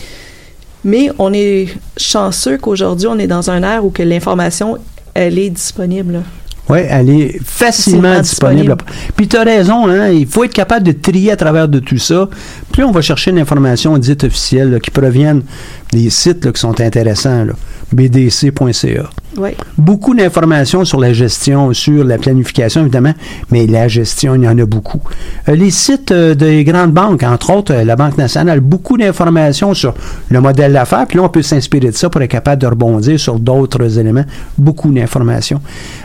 mais 0.84 1.10
on 1.18 1.34
est 1.34 1.68
chanceux 1.97 2.58
qu'aujourd'hui 2.58 3.08
on 3.08 3.18
est 3.18 3.28
dans 3.28 3.49
un 3.49 3.64
ère 3.64 3.84
où 3.84 3.89
que 3.89 4.03
l'information 4.03 4.78
elle 5.14 5.39
est 5.39 5.49
disponible. 5.49 6.22
Oui, 6.70 6.80
elle 6.88 7.10
est 7.10 7.39
facilement 7.43 8.20
disponible. 8.20 8.76
disponible. 8.76 9.14
Puis 9.16 9.28
tu 9.28 9.38
as 9.38 9.43
raison, 9.43 9.88
hein, 9.88 10.10
il 10.10 10.28
faut 10.28 10.43
être 10.43 10.53
capable 10.53 10.86
de 10.86 10.91
trier 10.91 11.32
à 11.32 11.38
travers 11.38 11.68
de 11.70 11.80
tout 11.80 11.97
ça. 11.97 12.30
Plus 12.74 12.84
on 12.84 12.91
va 12.91 13.01
chercher 13.01 13.32
une 13.32 13.39
information 13.39 13.97
dite 13.97 14.26
officielle 14.26 14.72
là, 14.72 14.80
qui 14.80 14.91
proviennent 14.91 15.43
des 15.91 16.09
sites 16.09 16.45
là, 16.45 16.51
qui 16.51 16.59
sont 16.59 16.79
intéressants, 16.81 17.45
bdc.ca. 17.93 19.09
Oui. 19.38 19.51
Beaucoup 19.77 20.15
d'informations 20.15 20.83
sur 20.83 20.99
la 20.99 21.13
gestion, 21.13 21.71
sur 21.73 22.03
la 22.03 22.17
planification, 22.17 22.81
évidemment, 22.81 23.13
mais 23.51 23.67
la 23.67 23.88
gestion, 23.88 24.33
il 24.33 24.43
y 24.43 24.47
en 24.47 24.57
a 24.57 24.65
beaucoup. 24.65 25.01
Euh, 25.47 25.55
les 25.55 25.69
sites 25.69 26.11
euh, 26.11 26.33
des 26.33 26.63
grandes 26.63 26.91
banques, 26.91 27.21
entre 27.21 27.53
autres, 27.53 27.73
euh, 27.73 27.83
la 27.83 27.95
Banque 27.95 28.17
nationale, 28.17 28.61
beaucoup 28.61 28.97
d'informations 28.97 29.75
sur 29.75 29.93
le 30.29 30.41
modèle 30.41 30.73
d'affaires, 30.73 31.05
puis 31.07 31.17
là, 31.17 31.25
on 31.25 31.29
peut 31.29 31.43
s'inspirer 31.43 31.91
de 31.91 31.95
ça 31.95 32.09
pour 32.09 32.21
être 32.21 32.31
capable 32.31 32.63
de 32.63 32.67
rebondir 32.67 33.19
sur 33.19 33.38
d'autres 33.39 33.99
éléments. 33.99 34.25
Beaucoup 34.57 34.91
d'informations. 34.91 35.61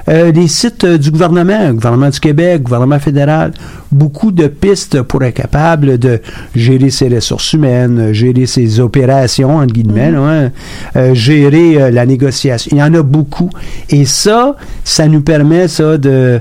Les 0.08 0.48
sites 0.48 0.84
du 0.84 1.10
gouvernement, 1.10 1.68
le 1.68 1.74
gouvernement 1.74 2.10
du 2.10 2.20
Québec, 2.20 2.62
gouvernement 2.62 2.98
fédéral, 2.98 3.52
beaucoup 3.90 4.32
de 4.32 4.46
pistes 4.46 5.02
pour 5.02 5.22
être 5.22 5.34
capable 5.34 5.98
de 5.98 6.20
gérer 6.54 6.90
ses 6.90 7.08
ressources 7.08 7.52
humaines, 7.52 8.12
gérer 8.12 8.46
ses 8.46 8.80
opérations, 8.80 9.56
entre 9.56 9.71
guillemets, 9.72 10.10
là, 10.10 10.18
hein, 10.20 10.50
euh, 10.96 11.14
gérer 11.14 11.80
euh, 11.80 11.90
la 11.90 12.06
négociation. 12.06 12.70
Il 12.72 12.78
y 12.78 12.82
en 12.82 12.94
a 12.94 13.02
beaucoup. 13.02 13.50
Et 13.88 14.04
ça, 14.04 14.56
ça 14.84 15.08
nous 15.08 15.22
permet, 15.22 15.68
ça, 15.68 15.98
de, 15.98 16.40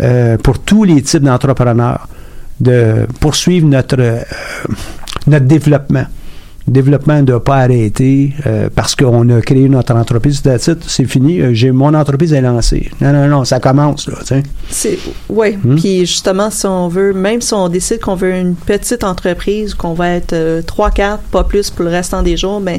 euh, 0.00 0.38
pour 0.38 0.58
tous 0.58 0.84
les 0.84 1.02
types 1.02 1.22
d'entrepreneurs, 1.22 2.08
de 2.60 3.06
poursuivre 3.20 3.66
notre, 3.66 4.20
notre 5.26 5.46
développement. 5.46 6.06
Développement 6.66 7.16
ne 7.16 7.22
doit 7.22 7.42
pas 7.42 7.56
arrêter 7.56 8.32
euh, 8.46 8.68
parce 8.74 8.94
qu'on 8.94 9.28
a 9.30 9.40
créé 9.40 9.68
notre 9.68 9.94
entreprise. 9.94 10.42
C'est 10.58 11.04
fini. 11.06 11.40
euh, 11.40 11.52
j'ai 11.52 11.72
mon 11.72 11.94
entreprise 11.94 12.32
est 12.32 12.40
lancée. 12.40 12.90
Non, 13.00 13.12
non, 13.12 13.26
non, 13.26 13.44
ça 13.44 13.58
commence 13.58 14.08
là. 14.08 14.18
oui. 15.28 15.56
Hmm? 15.62 15.76
Puis 15.76 16.00
justement, 16.00 16.50
si 16.50 16.66
on 16.66 16.88
veut, 16.88 17.12
même 17.12 17.40
si 17.40 17.54
on 17.54 17.68
décide 17.68 18.00
qu'on 18.00 18.14
veut 18.14 18.34
une 18.34 18.54
petite 18.54 19.04
entreprise, 19.04 19.74
qu'on 19.74 19.94
va 19.94 20.10
être 20.10 20.32
euh, 20.32 20.62
trois, 20.62 20.90
quatre, 20.90 21.22
pas 21.24 21.44
plus 21.44 21.70
pour 21.70 21.84
le 21.84 21.90
restant 21.90 22.22
des 22.22 22.36
jours, 22.36 22.60
ben 22.60 22.78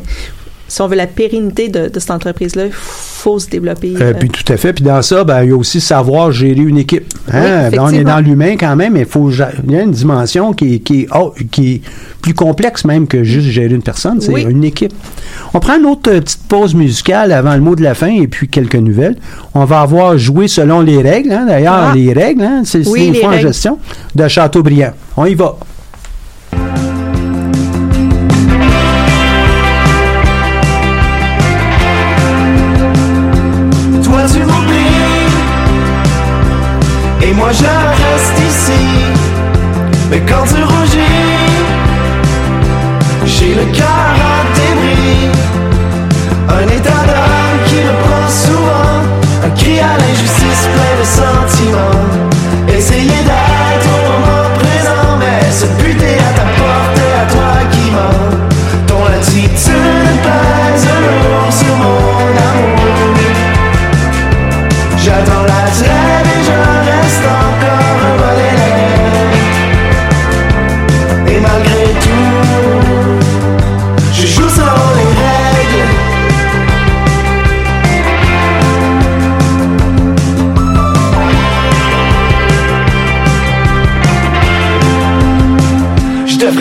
si 0.71 0.81
on 0.81 0.87
veut 0.87 0.95
la 0.95 1.07
pérennité 1.07 1.67
de, 1.67 1.89
de 1.89 1.99
cette 1.99 2.11
entreprise-là, 2.11 2.67
il 2.67 2.71
faut 2.71 3.39
se 3.39 3.49
développer. 3.49 3.93
Euh, 3.99 4.11
euh, 4.11 4.13
puis 4.17 4.29
tout 4.29 4.51
à 4.53 4.55
fait. 4.55 4.71
Puis 4.71 4.85
dans 4.85 5.01
ça, 5.01 5.25
ben, 5.25 5.43
il 5.43 5.49
y 5.49 5.51
a 5.51 5.57
aussi 5.57 5.81
savoir 5.81 6.31
gérer 6.31 6.61
une 6.61 6.77
équipe. 6.77 7.13
Hein? 7.31 7.65
Oui, 7.69 7.75
Ben, 7.75 7.79
on 7.83 7.89
est 7.89 8.05
dans 8.05 8.19
l'humain 8.19 8.55
quand 8.57 8.75
même, 8.77 8.93
mais 8.93 9.01
il 9.01 9.05
faut 9.05 9.29
il 9.29 9.71
y 9.71 9.75
a 9.77 9.81
une 9.81 9.91
dimension 9.91 10.53
qui, 10.53 10.75
est- 10.75 10.79
qui, 10.79 11.07
haut- 11.13 11.33
qui 11.51 11.73
est 11.73 11.81
plus 12.21 12.33
complexe 12.33 12.85
même 12.85 13.05
que 13.05 13.21
juste 13.23 13.47
gérer 13.47 13.73
une 13.75 13.81
personne. 13.83 14.21
C'est 14.21 14.31
Oui. 14.31 14.43
une 14.49 14.63
équipe. 14.63 14.93
On 15.53 15.59
prend 15.59 15.77
une 15.77 15.85
autre 15.87 16.09
euh, 16.09 16.21
petite 16.21 16.43
pause 16.47 16.73
musicale 16.73 17.33
avant 17.33 17.53
le 17.55 17.61
mot 17.61 17.75
de 17.75 17.83
la 17.83 17.93
fin 17.93 18.07
et 18.09 18.27
puis 18.27 18.47
quelques 18.47 18.75
nouvelles. 18.75 19.17
On 19.53 19.65
va 19.65 19.81
avoir 19.81 20.17
joué 20.17 20.47
selon 20.47 20.79
les 20.79 21.01
règles. 21.01 21.33
hein? 21.33 21.45
D'ailleurs, 21.47 21.89
Ah. 21.91 21.93
les 21.93 22.13
règles, 22.13 22.43
hein, 22.43 22.61
c'est 22.63 22.83
une 22.83 23.15
fois 23.15 23.29
en 23.29 23.39
gestion 23.39 23.77
de 24.15 24.27
Châteaubriand. 24.27 24.91
On 25.17 25.25
y 25.25 25.35
va. 25.35 25.57
Je 37.53 37.65
reste 38.03 38.39
ici. 38.49 38.83
Mais 40.09 40.21
quand 40.21 40.43
tu 40.43 40.61
rougis 40.63 40.99
J'ai 43.25 43.55
le 43.55 43.65
cœur 43.77 44.00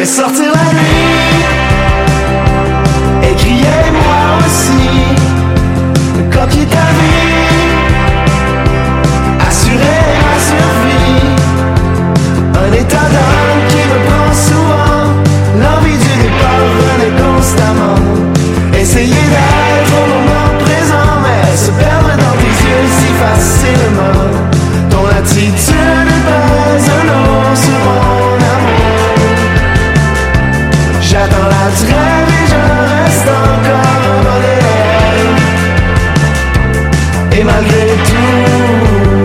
sortir 0.06 0.49
Et 37.40 37.44
malgré 37.44 37.86
tout 38.04 39.24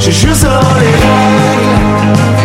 Je 0.00 0.10
joue 0.10 0.34
sur 0.34 0.50
les 0.80 0.94
règles 1.04 2.41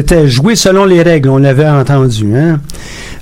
C'était 0.00 0.28
jouer 0.28 0.56
selon 0.56 0.86
les 0.86 1.02
règles, 1.02 1.28
on 1.28 1.36
l'avait 1.36 1.68
entendu. 1.68 2.34
Hein? 2.34 2.58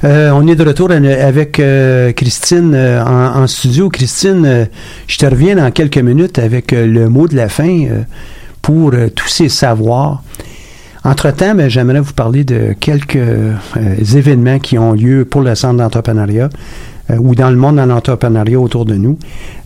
Euh, 0.05 0.31
on 0.33 0.47
est 0.47 0.55
de 0.55 0.62
retour 0.62 0.93
avec 0.93 1.59
euh, 1.59 2.12
Christine 2.12 2.72
euh, 2.72 3.03
en, 3.03 3.49
studio. 3.49 3.89
Christine, 3.89 4.68
je 5.09 5.18
te 5.18 5.26
reviens 5.26 5.57
dans 5.57 5.72
quelques 5.72 5.99
minutes 5.99 6.39
avec 6.39 6.70
le 6.70 7.09
mot 7.09 7.26
de 7.26 7.35
la 7.35 7.49
fin 7.49 7.85
pour 8.62 8.93
tous 9.16 9.26
ces 9.26 9.49
savoirs. 9.49 10.22
Entre-temps, 11.03 11.57
ben, 11.57 11.68
j'aimerais 11.68 11.99
vous 11.99 12.12
parler 12.12 12.45
de 12.45 12.76
quelques 12.79 13.18
événements 14.14 14.61
qui 14.61 14.79
ont 14.79 14.93
lieu 14.93 15.24
pour 15.24 15.41
le 15.41 15.57
centre 15.57 15.79
d'entrepreneuriat 15.79 16.49
ou 17.16 17.34
dans 17.34 17.50
le 17.50 17.56
monde 17.56 17.76
de 17.76 17.82
l'entrepreneuriat 17.82 18.61
autour 18.61 18.84
de 18.84 18.94
nous. 18.94 19.18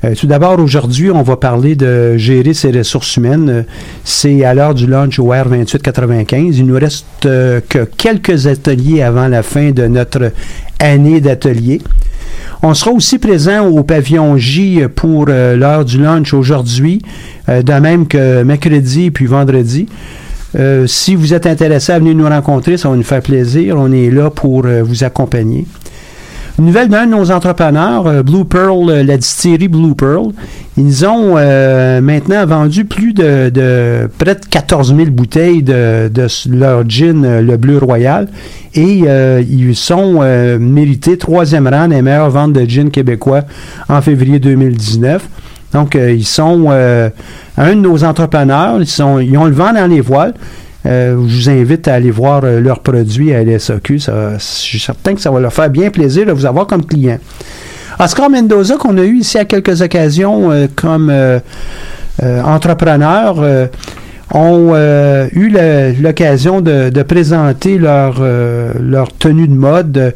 Euh, 0.05 0.15
tout 0.15 0.27
d'abord, 0.27 0.59
aujourd'hui, 0.61 1.11
on 1.11 1.23
va 1.23 1.37
parler 1.37 1.75
de 1.75 2.17
gérer 2.17 2.55
ses 2.55 2.71
ressources 2.71 3.17
humaines. 3.17 3.49
Euh, 3.51 3.63
C'est 4.05 4.45
à 4.45 4.55
l'heure 4.55 4.75
du 4.75 4.87
lunch 4.87 5.19
au 5.19 5.33
R2895. 5.33 6.55
Il 6.57 6.67
nous 6.67 6.79
reste 6.79 7.07
euh, 7.27 7.61
que 7.69 7.85
quelques 7.85 8.47
ateliers 8.47 9.03
avant 9.03 9.29
la 9.29 9.43
fin 9.43 9.71
de 9.71 9.87
notre 9.87 10.33
année 10.79 11.21
d'ateliers. 11.21 11.81
On 12.63 12.75
sera 12.75 12.93
aussi 12.93 13.19
présent 13.19 13.67
au 13.67 13.83
pavillon 13.83 14.37
J 14.37 14.83
pour 14.95 15.27
euh, 15.29 15.57
l'heure 15.57 15.85
du 15.85 15.99
lunch 15.99 16.33
aujourd'hui, 16.33 17.03
euh, 17.49 17.63
de 17.63 17.73
même 17.73 18.07
que 18.07 18.43
mercredi 18.43 19.11
puis 19.11 19.27
vendredi. 19.27 19.87
Euh, 20.55 20.87
si 20.87 21.15
vous 21.15 21.35
êtes 21.35 21.47
intéressé 21.47 21.93
à 21.93 21.99
venir 21.99 22.15
nous 22.15 22.29
rencontrer, 22.29 22.77
ça 22.77 22.89
va 22.89 22.97
nous 22.97 23.03
faire 23.03 23.23
plaisir. 23.23 23.77
On 23.79 23.91
est 23.93 24.11
là 24.11 24.31
pour 24.31 24.65
euh, 24.67 24.83
vous 24.83 25.03
accompagner. 25.03 25.67
Une 26.59 26.67
nouvelle 26.67 26.89
d'un 26.89 27.07
de 27.07 27.13
nos 27.13 27.31
entrepreneurs, 27.31 28.07
euh, 28.07 28.23
Blue 28.23 28.45
Pearl, 28.45 28.91
euh, 28.91 29.03
la 29.03 29.17
distillerie 29.17 29.69
Blue 29.69 29.95
Pearl. 29.95 30.33
Ils 30.77 31.07
ont 31.07 31.37
euh, 31.39 32.03
maintenant 32.03 32.45
vendu 32.45 32.85
plus 32.85 33.15
de, 33.15 34.09
près 34.19 34.35
de 34.35 34.45
14 34.51 34.95
000 34.95 35.11
bouteilles 35.11 35.63
de, 35.63 36.11
leur 36.51 36.89
gin, 36.89 37.41
le 37.41 37.57
Bleu 37.57 37.79
Royal. 37.79 38.29
Et 38.75 39.03
ils 39.51 39.77
sont 39.77 40.21
mérités 40.59 41.19
troisième 41.19 41.69
rang 41.69 41.89
des 41.89 42.01
meilleures 42.01 42.31
ventes 42.31 42.55
de 42.55 42.65
gin 42.65 42.91
québécois 42.91 43.43
en 43.91 44.01
février 44.01 44.39
2019. 44.39 45.29
Donc, 45.75 45.95
ils 45.95 46.25
sont 46.25 46.71
un 46.71 47.75
de 47.75 47.81
nos 47.81 48.03
entrepreneurs. 48.03 48.81
Ils, 48.81 48.87
sont, 48.87 49.19
ils 49.19 49.37
ont 49.37 49.45
le 49.45 49.53
vent 49.53 49.75
dans 49.75 49.91
les 49.91 50.01
voiles. 50.01 50.33
Euh, 50.85 51.13
je 51.29 51.37
vous 51.37 51.51
invite 51.51 51.87
à 51.87 51.95
aller 51.95 52.11
voir 52.11 52.43
euh, 52.45 52.61
leurs 52.61 52.81
produits 52.81 53.33
à 53.33 53.43
LSAQ. 53.43 54.01
Ça, 54.01 54.39
je 54.39 54.45
suis 54.45 54.81
certain 54.81 55.15
que 55.15 55.21
ça 55.21 55.31
va 55.31 55.39
leur 55.41 55.53
faire 55.53 55.71
bien 55.71 55.91
plaisir 55.91 56.27
de 56.27 56.33
vous 56.33 56.47
avoir 56.47 56.67
comme 56.67 56.85
client. 56.85 57.19
Oscar 58.01 58.31
Mendoza, 58.31 58.77
qu'on 58.77 58.99
a 58.99 59.03
eu 59.03 59.19
ici 59.19 59.39
à 59.39 59.45
quelques 59.45 59.81
occasions 59.81 60.51
euh, 60.51 60.67
comme 60.75 61.13
entrepreneur, 62.21 63.69
ont 64.33 64.75
eu 65.33 65.55
l'occasion 66.01 66.61
de, 66.61 67.03
présenter 67.03 67.79
leur, 67.79 68.15
tenue 69.19 69.49
de 69.49 69.55
mode 69.55 70.15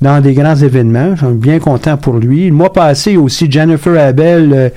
dans 0.00 0.20
des 0.20 0.34
grands 0.34 0.56
événements. 0.56 1.16
Je 1.16 1.26
suis 1.26 1.34
bien 1.34 1.58
content 1.58 1.96
pour 1.96 2.18
lui. 2.18 2.48
Le 2.48 2.54
mois 2.54 2.72
passé 2.72 3.16
aussi, 3.16 3.50
Jennifer 3.50 3.98
Abel, 3.98 4.72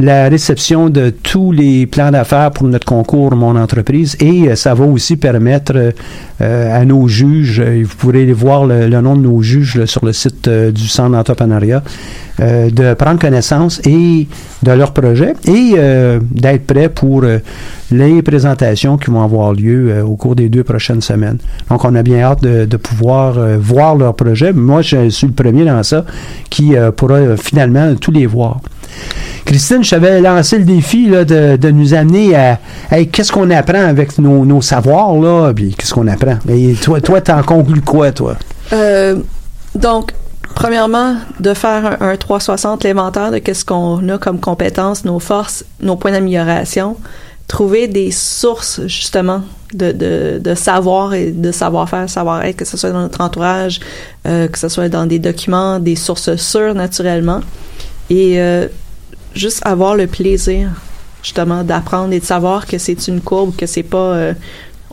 la 0.00 0.28
réception 0.28 0.88
de 0.88 1.10
tous 1.10 1.52
les 1.52 1.86
plans 1.86 2.10
d'affaires 2.10 2.50
pour 2.50 2.66
notre 2.66 2.84
concours 2.84 3.34
Mon 3.36 3.56
entreprise 3.56 4.16
et 4.20 4.48
euh, 4.48 4.56
ça 4.56 4.74
va 4.74 4.84
aussi 4.84 5.16
permettre 5.16 5.92
euh, 6.40 6.80
à 6.80 6.84
nos 6.84 7.06
juges, 7.06 7.60
euh, 7.60 7.84
vous 7.84 7.96
pourrez 7.96 8.24
voir 8.32 8.66
le, 8.66 8.88
nom 8.88 9.14
de 9.16 9.22
nos 9.22 9.40
juges 9.40 9.84
sur 9.84 10.04
le 10.04 10.12
site 10.12 10.48
du 10.48 10.88
Centre 10.88 11.10
d'entrepreneuriat, 11.10 11.82
de 12.38 12.94
prendre 12.94 13.20
connaissance 13.20 13.80
et 13.86 14.26
de 14.62 14.72
leur 14.72 14.92
projet 14.92 15.34
et 15.46 15.74
d'être 16.30 16.66
prêt 16.66 16.88
pour 16.88 17.24
les 17.90 18.22
présentations 18.22 18.96
qui 18.96 19.10
vont 19.10 19.22
avoir 19.22 19.52
lieu 19.52 20.02
au 20.02 20.16
cours 20.16 20.34
des 20.34 20.48
deux 20.48 20.64
prochaines 20.64 21.00
semaines. 21.00 21.38
Donc, 21.70 21.84
on 21.84 21.94
a 21.94 22.02
bien 22.02 22.20
hâte 22.20 22.42
de, 22.42 22.76
pouvoir 22.76 23.34
voir 23.58 23.96
leur 23.96 24.14
projet. 24.16 24.52
Moi, 24.52 24.82
je 24.82 25.10
suis 25.10 25.26
le 25.26 25.32
premier 25.32 25.64
dans 25.64 25.82
ça 25.82 26.04
qui 26.50 26.74
pourra 26.96 27.36
finalement 27.36 27.94
tous 27.94 28.10
les 28.10 28.26
voir. 28.26 28.60
Christine, 29.44 29.84
je 29.84 29.90
t'avais 29.90 30.20
lancé 30.20 30.58
le 30.58 30.64
défi 30.64 31.08
de, 31.08 31.70
nous 31.70 31.94
amener 31.94 32.34
à 32.34 32.58
qu'est-ce 33.12 33.30
qu'on 33.30 33.50
apprend 33.50 33.84
avec 33.84 34.18
nos, 34.18 34.62
savoirs, 34.62 35.14
là, 35.14 35.52
puis 35.54 35.74
qu'est-ce 35.74 35.92
qu'on 35.92 36.08
apprend? 36.08 36.38
Et 36.48 36.74
toi, 36.74 37.00
toi, 37.00 37.20
t'en 37.20 37.42
conclus 37.42 37.82
quoi, 37.82 38.10
toi? 38.12 38.36
Euh, 38.72 39.16
donc, 39.74 40.12
premièrement, 40.54 41.16
de 41.40 41.52
faire 41.52 41.98
un, 42.00 42.08
un 42.12 42.16
360, 42.16 42.84
l'inventaire 42.84 43.30
de 43.30 43.38
qu'est-ce 43.38 43.64
qu'on 43.64 44.08
a 44.08 44.18
comme 44.18 44.40
compétences, 44.40 45.04
nos 45.04 45.18
forces, 45.18 45.64
nos 45.80 45.96
points 45.96 46.12
d'amélioration. 46.12 46.96
Trouver 47.46 47.88
des 47.88 48.10
sources, 48.10 48.80
justement, 48.86 49.42
de 49.74 50.54
savoir 50.54 51.12
et 51.12 51.30
de 51.30 51.52
savoir-faire, 51.52 52.08
savoir-être, 52.08 52.56
que 52.56 52.64
ce 52.64 52.78
soit 52.78 52.90
dans 52.90 53.02
notre 53.02 53.20
entourage, 53.20 53.80
euh, 54.26 54.48
que 54.48 54.58
ce 54.58 54.68
soit 54.68 54.88
dans 54.88 55.04
des 55.04 55.18
documents, 55.18 55.78
des 55.78 55.96
sources 55.96 56.36
sûres, 56.36 56.74
naturellement. 56.74 57.40
Et 58.08 58.40
euh, 58.40 58.68
juste 59.34 59.60
avoir 59.64 59.96
le 59.96 60.06
plaisir, 60.06 60.68
justement, 61.22 61.62
d'apprendre 61.64 62.12
et 62.12 62.20
de 62.20 62.24
savoir 62.24 62.66
que 62.66 62.78
c'est 62.78 63.08
une 63.08 63.20
courbe, 63.20 63.54
que 63.56 63.66
c'est 63.66 63.82
pas... 63.82 63.96
euh, 64.14 64.32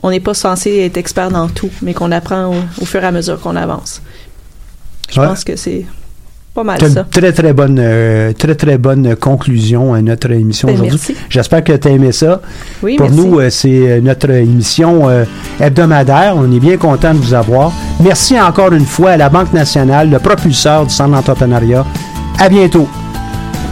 on 0.02 0.10
n'est 0.10 0.20
pas 0.20 0.34
censé 0.34 0.78
être 0.78 0.96
expert 0.96 1.30
dans 1.30 1.48
tout, 1.48 1.70
mais 1.80 1.94
qu'on 1.94 2.10
apprend 2.10 2.46
au, 2.48 2.82
au 2.82 2.84
fur 2.84 3.02
et 3.02 3.06
à 3.06 3.12
mesure 3.12 3.40
qu'on 3.40 3.54
avance. 3.56 4.02
Je 5.10 5.20
Ouais. 5.20 5.26
pense 5.28 5.44
que 5.44 5.54
c'est 5.56 5.86
pas 6.54 6.64
mal 6.64 6.80
ça. 6.92 7.04
très, 7.10 7.32
très 7.32 7.52
bonne, 7.52 7.78
euh, 7.80 8.32
très, 8.32 8.54
très 8.56 8.78
bonne 8.78 9.14
conclusion 9.16 9.94
à 9.94 10.02
notre 10.02 10.30
émission 10.32 10.66
Ben, 10.68 10.74
aujourd'hui. 10.74 10.98
merci. 11.08 11.14
J'espère 11.30 11.62
que 11.62 11.72
tu 11.74 11.86
as 11.88 11.90
aimé 11.92 12.10
ça. 12.12 12.40
Oui, 12.82 12.96
Pour 12.96 13.08
merci. 13.10 13.20
nous, 13.26 13.38
euh, 13.38 13.48
c'est 13.50 14.00
notre 14.00 14.30
émission 14.30 15.08
euh, 15.08 15.24
hebdomadaire. 15.60 16.34
On 16.36 16.50
est 16.50 16.60
bien 16.60 16.76
content 16.78 17.14
de 17.14 17.18
vous 17.18 17.32
avoir. 17.34 17.72
Merci 18.00 18.38
encore 18.40 18.72
une 18.72 18.84
fois 18.86 19.10
à 19.12 19.16
la 19.16 19.28
Banque 19.28 19.52
nationale, 19.52 20.10
le 20.10 20.18
propulseur 20.18 20.84
du 20.86 20.92
Centre 20.94 21.10
d'entrepreneuriat. 21.12 21.86
À 22.40 22.48
bientôt. 22.48 22.88